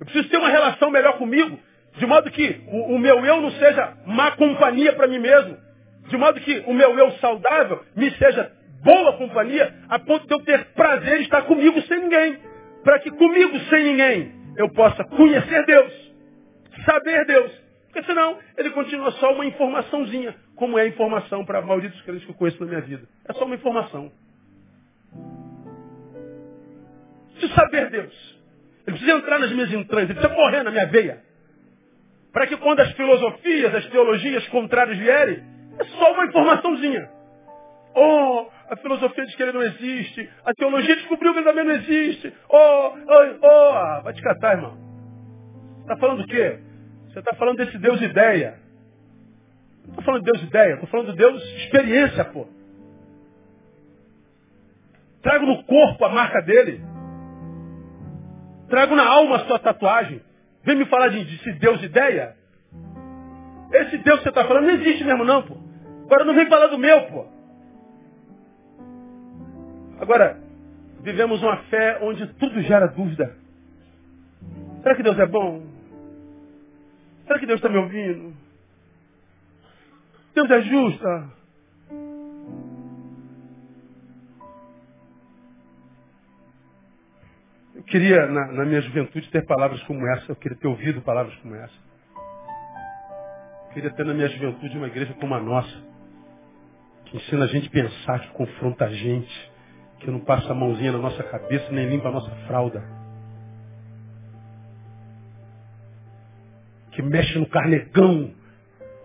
Eu 0.00 0.06
preciso 0.06 0.28
ter 0.28 0.36
uma 0.36 0.48
relação 0.48 0.90
melhor 0.90 1.18
comigo. 1.18 1.58
De 1.96 2.06
modo 2.06 2.30
que 2.30 2.62
o, 2.68 2.94
o 2.94 2.98
meu 2.98 3.24
eu 3.24 3.40
não 3.40 3.50
seja 3.52 3.96
má 4.06 4.30
companhia 4.32 4.92
para 4.92 5.08
mim 5.08 5.18
mesmo. 5.18 5.56
De 6.08 6.16
modo 6.16 6.40
que 6.40 6.62
o 6.66 6.72
meu 6.72 6.96
eu 6.98 7.10
saudável 7.12 7.84
me 7.96 8.10
seja 8.12 8.52
boa 8.82 9.12
companhia, 9.14 9.74
a 9.88 9.98
ponto 9.98 10.26
de 10.26 10.32
eu 10.32 10.40
ter 10.40 10.64
prazer 10.72 11.18
em 11.18 11.22
estar 11.22 11.42
comigo 11.42 11.80
sem 11.82 12.00
ninguém. 12.00 12.38
Para 12.82 12.98
que 13.00 13.10
comigo 13.10 13.58
sem 13.68 13.84
ninguém 13.84 14.32
eu 14.56 14.68
possa 14.70 15.04
conhecer 15.04 15.64
Deus, 15.66 16.12
saber 16.84 17.24
Deus. 17.26 17.52
Porque 17.86 18.04
senão 18.04 18.38
ele 18.56 18.70
continua 18.70 19.10
só 19.12 19.32
uma 19.32 19.44
informaçãozinha, 19.44 20.34
como 20.54 20.78
é 20.78 20.82
a 20.82 20.86
informação 20.86 21.44
para 21.44 21.60
malditos 21.60 22.00
crentes 22.02 22.24
que 22.24 22.30
eu 22.30 22.36
conheço 22.36 22.60
na 22.60 22.66
minha 22.66 22.80
vida. 22.80 23.02
É 23.28 23.32
só 23.32 23.44
uma 23.44 23.54
informação. 23.54 24.12
Preciso 27.32 27.54
saber 27.54 27.90
Deus. 27.90 28.40
Ele 28.86 28.96
precisa 28.96 29.18
entrar 29.18 29.38
nas 29.38 29.50
minhas 29.52 29.72
entranhas, 29.72 30.10
ele 30.10 30.18
precisa 30.18 30.34
correr 30.34 30.62
na 30.62 30.70
minha 30.70 30.86
veia. 30.86 31.22
Para 32.32 32.46
que 32.46 32.56
quando 32.58 32.80
as 32.80 32.92
filosofias, 32.92 33.74
as 33.74 33.86
teologias 33.86 34.46
contrárias 34.48 34.96
vierem, 34.98 35.42
é 35.78 35.84
só 35.84 36.12
uma 36.12 36.26
informaçãozinha. 36.26 37.10
Oh, 37.94 38.46
a 38.70 38.76
filosofia 38.76 39.26
diz 39.26 39.34
que 39.34 39.42
ele 39.42 39.52
não 39.52 39.62
existe. 39.62 40.30
A 40.44 40.54
teologia 40.54 40.94
descobriu 40.94 41.32
que 41.32 41.40
ele 41.40 41.48
também 41.48 41.64
não 41.64 41.74
existe. 41.74 42.32
Oh, 42.48 42.94
oh, 42.94 43.38
oh. 43.42 43.72
Ah, 43.74 44.00
vai 44.04 44.12
te 44.12 44.22
catar, 44.22 44.52
irmão. 44.52 44.78
Está 45.80 45.96
falando 45.96 46.22
do 46.22 46.28
quê? 46.28 46.60
Você 47.08 47.18
está 47.18 47.34
falando 47.34 47.56
desse 47.56 47.76
Deus 47.78 48.00
ideia. 48.00 48.60
Não 49.82 49.90
estou 49.90 50.04
falando 50.04 50.24
de 50.24 50.30
Deus 50.30 50.44
ideia, 50.44 50.74
estou 50.74 50.88
falando 50.88 51.10
de 51.10 51.16
Deus 51.16 51.42
experiência, 51.64 52.24
pô. 52.26 52.46
Trago 55.20 55.46
no 55.46 55.64
corpo 55.64 56.04
a 56.04 56.08
marca 56.08 56.40
dele. 56.40 56.80
Trago 58.68 58.94
na 58.94 59.04
alma 59.04 59.36
a 59.36 59.46
sua 59.46 59.58
tatuagem. 59.58 60.22
Vem 60.62 60.76
me 60.76 60.86
falar 60.86 61.08
de, 61.08 61.24
de 61.24 61.52
Deus 61.54 61.82
ideia. 61.82 62.36
Esse 63.72 63.98
Deus 63.98 64.18
que 64.18 64.22
você 64.24 64.28
está 64.28 64.44
falando 64.44 64.66
não 64.66 64.74
existe 64.74 65.02
mesmo 65.02 65.24
não, 65.24 65.42
pô. 65.42 65.56
Agora 66.04 66.24
não 66.24 66.34
vem 66.34 66.48
falar 66.48 66.68
do 66.68 66.78
meu, 66.78 67.02
pô. 67.06 67.39
Agora, 70.00 70.38
vivemos 71.02 71.42
uma 71.42 71.58
fé 71.64 71.98
onde 72.00 72.26
tudo 72.34 72.62
gera 72.62 72.86
dúvida. 72.88 73.36
Será 74.82 74.96
que 74.96 75.02
Deus 75.02 75.18
é 75.18 75.26
bom? 75.26 75.62
Será 77.26 77.38
que 77.38 77.46
Deus 77.46 77.58
está 77.58 77.68
me 77.68 77.76
ouvindo? 77.76 78.34
Deus 80.34 80.50
é 80.50 80.62
justo. 80.62 81.06
Ah. 81.06 81.28
Eu 87.74 87.82
queria, 87.82 88.26
na, 88.26 88.52
na, 88.52 88.64
minha 88.64 88.80
juventude, 88.80 89.30
ter 89.30 89.44
palavras 89.44 89.82
como 89.82 90.06
essa. 90.06 90.32
Eu 90.32 90.36
queria 90.36 90.56
ter 90.56 90.66
ouvido 90.66 91.02
palavras 91.02 91.34
como 91.36 91.54
essa. 91.56 91.74
Eu 93.66 93.74
queria 93.74 93.90
ter 93.90 94.06
na 94.06 94.14
minha 94.14 94.28
juventude 94.28 94.78
uma 94.78 94.86
igreja 94.86 95.12
como 95.20 95.34
a 95.34 95.40
nossa. 95.40 95.90
Que 97.04 97.18
ensina 97.18 97.44
a 97.44 97.48
gente 97.48 97.68
a 97.68 97.70
pensar, 97.70 98.20
que 98.20 98.28
confronta 98.32 98.86
a 98.86 98.90
gente. 98.90 99.49
Que 100.00 100.10
não 100.10 100.20
passa 100.20 100.50
a 100.50 100.54
mãozinha 100.54 100.92
na 100.92 100.98
nossa 100.98 101.22
cabeça, 101.22 101.70
nem 101.70 101.88
limpa 101.88 102.08
a 102.08 102.12
nossa 102.12 102.30
fralda. 102.46 102.82
Que 106.92 107.02
mexe 107.02 107.38
no 107.38 107.46
carnegão. 107.46 108.32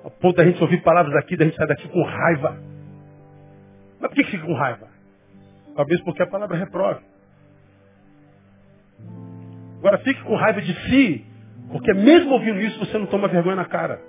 A 0.03 0.09
ponto 0.09 0.35
da 0.35 0.45
gente 0.45 0.61
ouvir 0.61 0.81
palavras 0.83 1.13
daqui, 1.13 1.35
da 1.35 1.45
gente 1.45 1.55
sair 1.55 1.67
daqui 1.67 1.87
com 1.89 2.03
raiva. 2.03 2.57
Mas 3.99 4.09
por 4.09 4.15
que 4.15 4.23
fica 4.25 4.45
com 4.45 4.53
raiva? 4.53 4.87
Talvez 5.75 6.01
porque 6.01 6.23
a 6.23 6.27
palavra 6.27 6.57
reprove. 6.57 7.01
Agora 9.79 9.97
fique 9.99 10.23
com 10.23 10.35
raiva 10.35 10.61
de 10.61 10.73
si, 10.89 11.25
porque 11.71 11.93
mesmo 11.93 12.31
ouvindo 12.31 12.59
isso 12.59 12.79
você 12.79 12.97
não 12.97 13.05
toma 13.07 13.27
vergonha 13.27 13.55
na 13.55 13.65
cara. 13.65 14.01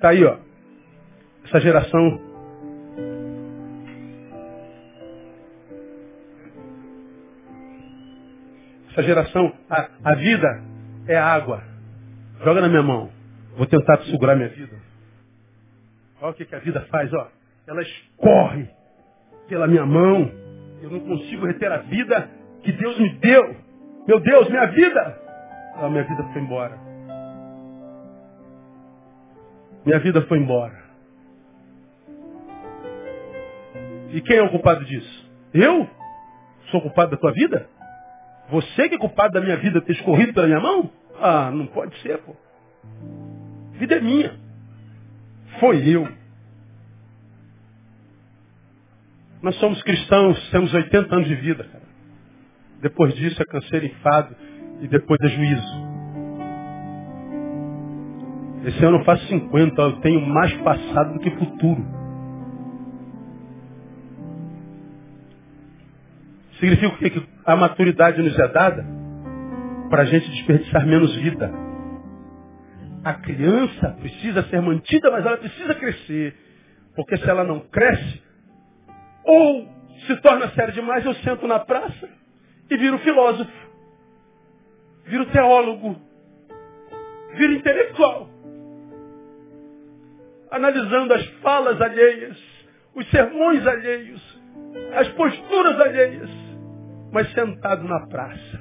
Tá 0.00 0.08
aí, 0.10 0.24
ó. 0.24 0.43
Essa 1.54 1.60
geração 1.60 2.20
Essa 8.90 9.02
geração, 9.02 9.52
a, 9.70 9.88
a 10.04 10.14
vida 10.16 10.62
é 11.06 11.16
água. 11.16 11.62
Joga 12.44 12.60
na 12.60 12.68
minha 12.68 12.82
mão. 12.82 13.10
Vou 13.56 13.66
tentar 13.66 13.98
segurar 14.04 14.34
minha 14.34 14.48
vida. 14.48 14.76
Olha 16.20 16.30
o 16.30 16.34
que, 16.34 16.44
que 16.44 16.54
a 16.54 16.60
vida 16.60 16.80
faz, 16.90 17.12
ó. 17.12 17.28
Ela 17.68 17.82
escorre 17.82 18.68
pela 19.48 19.68
minha 19.68 19.86
mão. 19.86 20.30
Eu 20.80 20.90
não 20.90 21.00
consigo 21.00 21.46
reter 21.46 21.70
a 21.70 21.78
vida 21.78 22.30
que 22.62 22.72
Deus 22.72 22.98
me 22.98 23.14
deu. 23.18 23.56
Meu 24.06 24.20
Deus, 24.20 24.48
minha 24.48 24.66
vida! 24.66 25.20
A 25.76 25.88
minha 25.88 26.04
vida 26.04 26.24
foi 26.32 26.42
embora. 26.42 26.78
Minha 29.84 29.98
vida 30.00 30.22
foi 30.22 30.38
embora. 30.38 30.83
E 34.14 34.20
quem 34.20 34.36
é 34.36 34.42
o 34.42 34.48
culpado 34.48 34.84
disso? 34.84 35.28
Eu? 35.52 35.90
Sou 36.70 36.80
culpado 36.80 37.10
da 37.10 37.16
tua 37.16 37.32
vida? 37.32 37.68
Você 38.48 38.88
que 38.88 38.94
é 38.94 38.98
culpado 38.98 39.34
da 39.34 39.40
minha 39.40 39.56
vida 39.56 39.80
ter 39.80 39.90
escorrido 39.90 40.32
pela 40.32 40.46
minha 40.46 40.60
mão? 40.60 40.88
Ah, 41.20 41.50
não 41.50 41.66
pode 41.66 41.98
ser, 42.00 42.18
pô. 42.18 42.36
Vida 43.72 43.96
é 43.96 44.00
minha. 44.00 44.38
Foi 45.58 45.88
eu. 45.88 46.08
Nós 49.42 49.56
somos 49.56 49.82
cristãos, 49.82 50.38
temos 50.50 50.72
80 50.72 51.12
anos 51.12 51.26
de 51.26 51.34
vida, 51.34 51.64
cara. 51.64 51.84
Depois 52.82 53.14
disso 53.14 53.42
é 53.42 53.44
canseiro, 53.44 53.86
enfado 53.86 54.36
e 54.80 54.86
depois 54.86 55.20
é 55.22 55.28
juízo. 55.28 55.84
Esse 58.64 58.84
ano 58.84 58.98
eu 58.98 59.04
faço 59.04 59.26
50, 59.26 59.82
eu 59.82 60.00
tenho 60.02 60.20
mais 60.20 60.52
passado 60.58 61.14
do 61.14 61.18
que 61.18 61.32
futuro. 61.32 61.93
Significa 66.64 66.88
o 66.88 66.96
quê? 66.96 67.10
Que 67.10 67.22
a 67.44 67.56
maturidade 67.56 68.22
nos 68.22 68.38
é 68.38 68.48
dada 68.48 68.86
para 69.90 70.00
a 70.00 70.04
gente 70.06 70.30
desperdiçar 70.30 70.86
menos 70.86 71.14
vida. 71.16 71.52
A 73.04 73.12
criança 73.12 73.90
precisa 74.00 74.42
ser 74.44 74.62
mantida, 74.62 75.10
mas 75.10 75.26
ela 75.26 75.36
precisa 75.36 75.74
crescer. 75.74 76.34
Porque 76.96 77.18
se 77.18 77.28
ela 77.28 77.44
não 77.44 77.60
cresce, 77.60 78.22
ou 79.24 79.68
se 80.06 80.16
torna 80.22 80.48
sério 80.52 80.72
demais, 80.72 81.04
eu 81.04 81.12
sento 81.16 81.46
na 81.46 81.58
praça 81.58 82.08
e 82.70 82.76
viro 82.78 82.98
filósofo, 83.00 83.52
viro 85.04 85.26
teólogo, 85.26 86.00
viro 87.34 87.52
intelectual. 87.52 88.30
Analisando 90.50 91.12
as 91.12 91.26
falas 91.42 91.78
alheias, 91.78 92.38
os 92.94 93.10
sermões 93.10 93.66
alheios, 93.66 94.40
as 94.94 95.08
posturas 95.08 95.78
alheias, 95.78 96.43
mas 97.14 97.32
sentado 97.32 97.86
na 97.86 98.08
praça. 98.08 98.60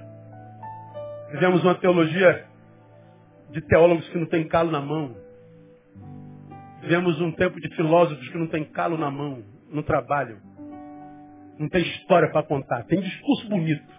Vivemos 1.31 1.63
uma 1.63 1.73
teologia 1.73 2.45
de 3.49 3.61
teólogos 3.61 4.07
que 4.09 4.17
não 4.19 4.27
tem 4.27 4.47
calo 4.47 4.69
na 4.69 4.80
mão. 4.80 5.17
Vivemos 6.81 7.19
um 7.19 7.31
tempo 7.31 7.59
de 7.59 7.75
filósofos 7.75 8.30
que 8.30 8.38
não 8.38 8.45
tem 8.45 8.63
calo 8.63 8.95
na 8.95 9.09
mão, 9.09 9.43
não 9.71 9.81
trabalham. 9.81 10.38
Não 11.57 11.67
tem 11.67 11.81
história 11.81 12.30
para 12.31 12.43
contar. 12.43 12.84
Tem 12.84 13.01
discurso 13.01 13.49
bonito. 13.49 13.91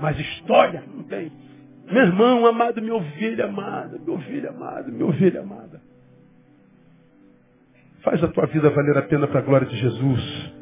Mas 0.00 0.18
história 0.18 0.82
não 0.86 1.02
tem. 1.02 1.30
Meu 1.84 2.04
irmão 2.04 2.46
amado, 2.46 2.80
minha 2.80 2.94
ovelha 2.94 3.44
amada, 3.44 3.98
minha 3.98 4.16
ovelha 4.16 4.48
amada, 4.48 4.90
minha 4.90 5.04
ovelha 5.04 5.42
amada. 5.42 5.82
Faz 8.02 8.24
a 8.24 8.28
tua 8.28 8.46
vida 8.46 8.70
valer 8.70 8.96
a 8.96 9.02
pena 9.02 9.26
para 9.26 9.40
a 9.40 9.42
glória 9.42 9.66
de 9.66 9.76
Jesus. 9.76 10.54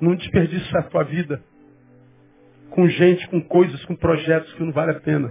Não 0.00 0.14
desperdice 0.16 0.74
a 0.78 0.84
tua 0.84 1.04
vida 1.04 1.42
com 2.80 2.88
gente, 2.88 3.28
com 3.28 3.42
coisas, 3.42 3.84
com 3.84 3.94
projetos 3.94 4.50
que 4.54 4.64
não 4.64 4.72
vale 4.72 4.92
a 4.92 5.00
pena. 5.00 5.30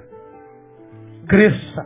Cresça. 1.28 1.86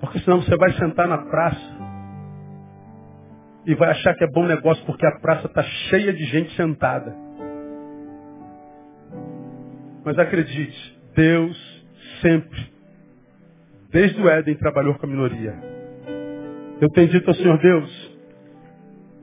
Porque 0.00 0.20
senão 0.20 0.40
você 0.40 0.56
vai 0.56 0.72
sentar 0.72 1.06
na 1.06 1.18
praça 1.18 1.78
e 3.66 3.74
vai 3.74 3.90
achar 3.90 4.14
que 4.14 4.24
é 4.24 4.26
bom 4.28 4.46
negócio 4.46 4.82
porque 4.86 5.04
a 5.04 5.18
praça 5.20 5.48
está 5.48 5.62
cheia 5.62 6.14
de 6.14 6.24
gente 6.24 6.56
sentada. 6.56 7.14
Mas 10.02 10.18
acredite, 10.18 10.98
Deus 11.14 11.84
sempre, 12.22 12.72
desde 13.90 14.18
o 14.18 14.30
Éden, 14.30 14.54
trabalhou 14.54 14.94
com 14.94 15.04
a 15.04 15.10
minoria. 15.10 15.54
Eu 16.80 16.88
tenho 16.88 17.08
dito 17.08 17.28
ao 17.28 17.34
Senhor 17.34 17.58
Deus 17.58 18.18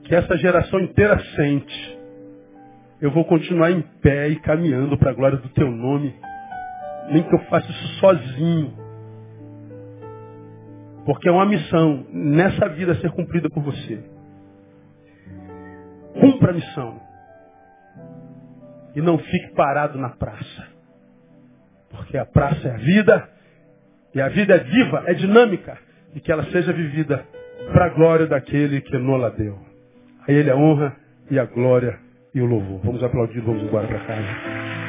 que 0.03 0.13
essa 0.13 0.37
geração 0.37 0.79
inteira 0.81 1.19
sente. 1.35 1.96
Eu 2.99 3.11
vou 3.11 3.23
continuar 3.25 3.71
em 3.71 3.81
pé 4.01 4.27
e 4.29 4.39
caminhando 4.39 4.97
para 4.97 5.11
a 5.11 5.13
glória 5.13 5.37
do 5.37 5.49
teu 5.49 5.69
nome. 5.69 6.15
Nem 7.11 7.21
que 7.23 7.33
eu 7.33 7.39
faça 7.45 7.69
isso 7.69 7.87
sozinho. 7.99 8.73
Porque 11.05 11.29
é 11.29 11.31
uma 11.31 11.45
missão 11.45 12.07
nessa 12.11 12.67
vida 12.69 12.93
a 12.93 12.95
ser 12.95 13.11
cumprida 13.11 13.49
por 13.49 13.61
você. 13.61 14.03
Cumpra 16.19 16.51
a 16.51 16.55
missão. 16.55 16.99
E 18.95 19.01
não 19.01 19.19
fique 19.19 19.53
parado 19.53 19.99
na 19.99 20.09
praça. 20.09 20.67
Porque 21.91 22.17
a 22.17 22.25
praça 22.25 22.67
é 22.67 22.71
a 22.71 22.77
vida. 22.77 23.29
E 24.15 24.19
a 24.19 24.27
vida 24.27 24.55
é 24.55 24.59
viva, 24.59 25.03
é 25.05 25.13
dinâmica. 25.13 25.77
E 26.15 26.19
que 26.19 26.31
ela 26.31 26.45
seja 26.45 26.73
vivida 26.73 27.23
para 27.71 27.85
a 27.85 27.89
glória 27.89 28.25
daquele 28.25 28.81
que 28.81 28.97
nola 28.97 29.29
deu. 29.29 29.59
A 30.27 30.31
ele 30.31 30.49
a 30.49 30.55
honra 30.57 30.95
e 31.29 31.37
a 31.37 31.45
glória 31.45 32.06
e 32.37 32.41
o 32.41 32.45
louvor. 32.45 32.79
Vamos 32.83 33.01
aplaudir, 33.03 33.41
vamos 33.41 33.63
embora 33.63 33.87
para 33.87 33.99
casa. 34.05 34.86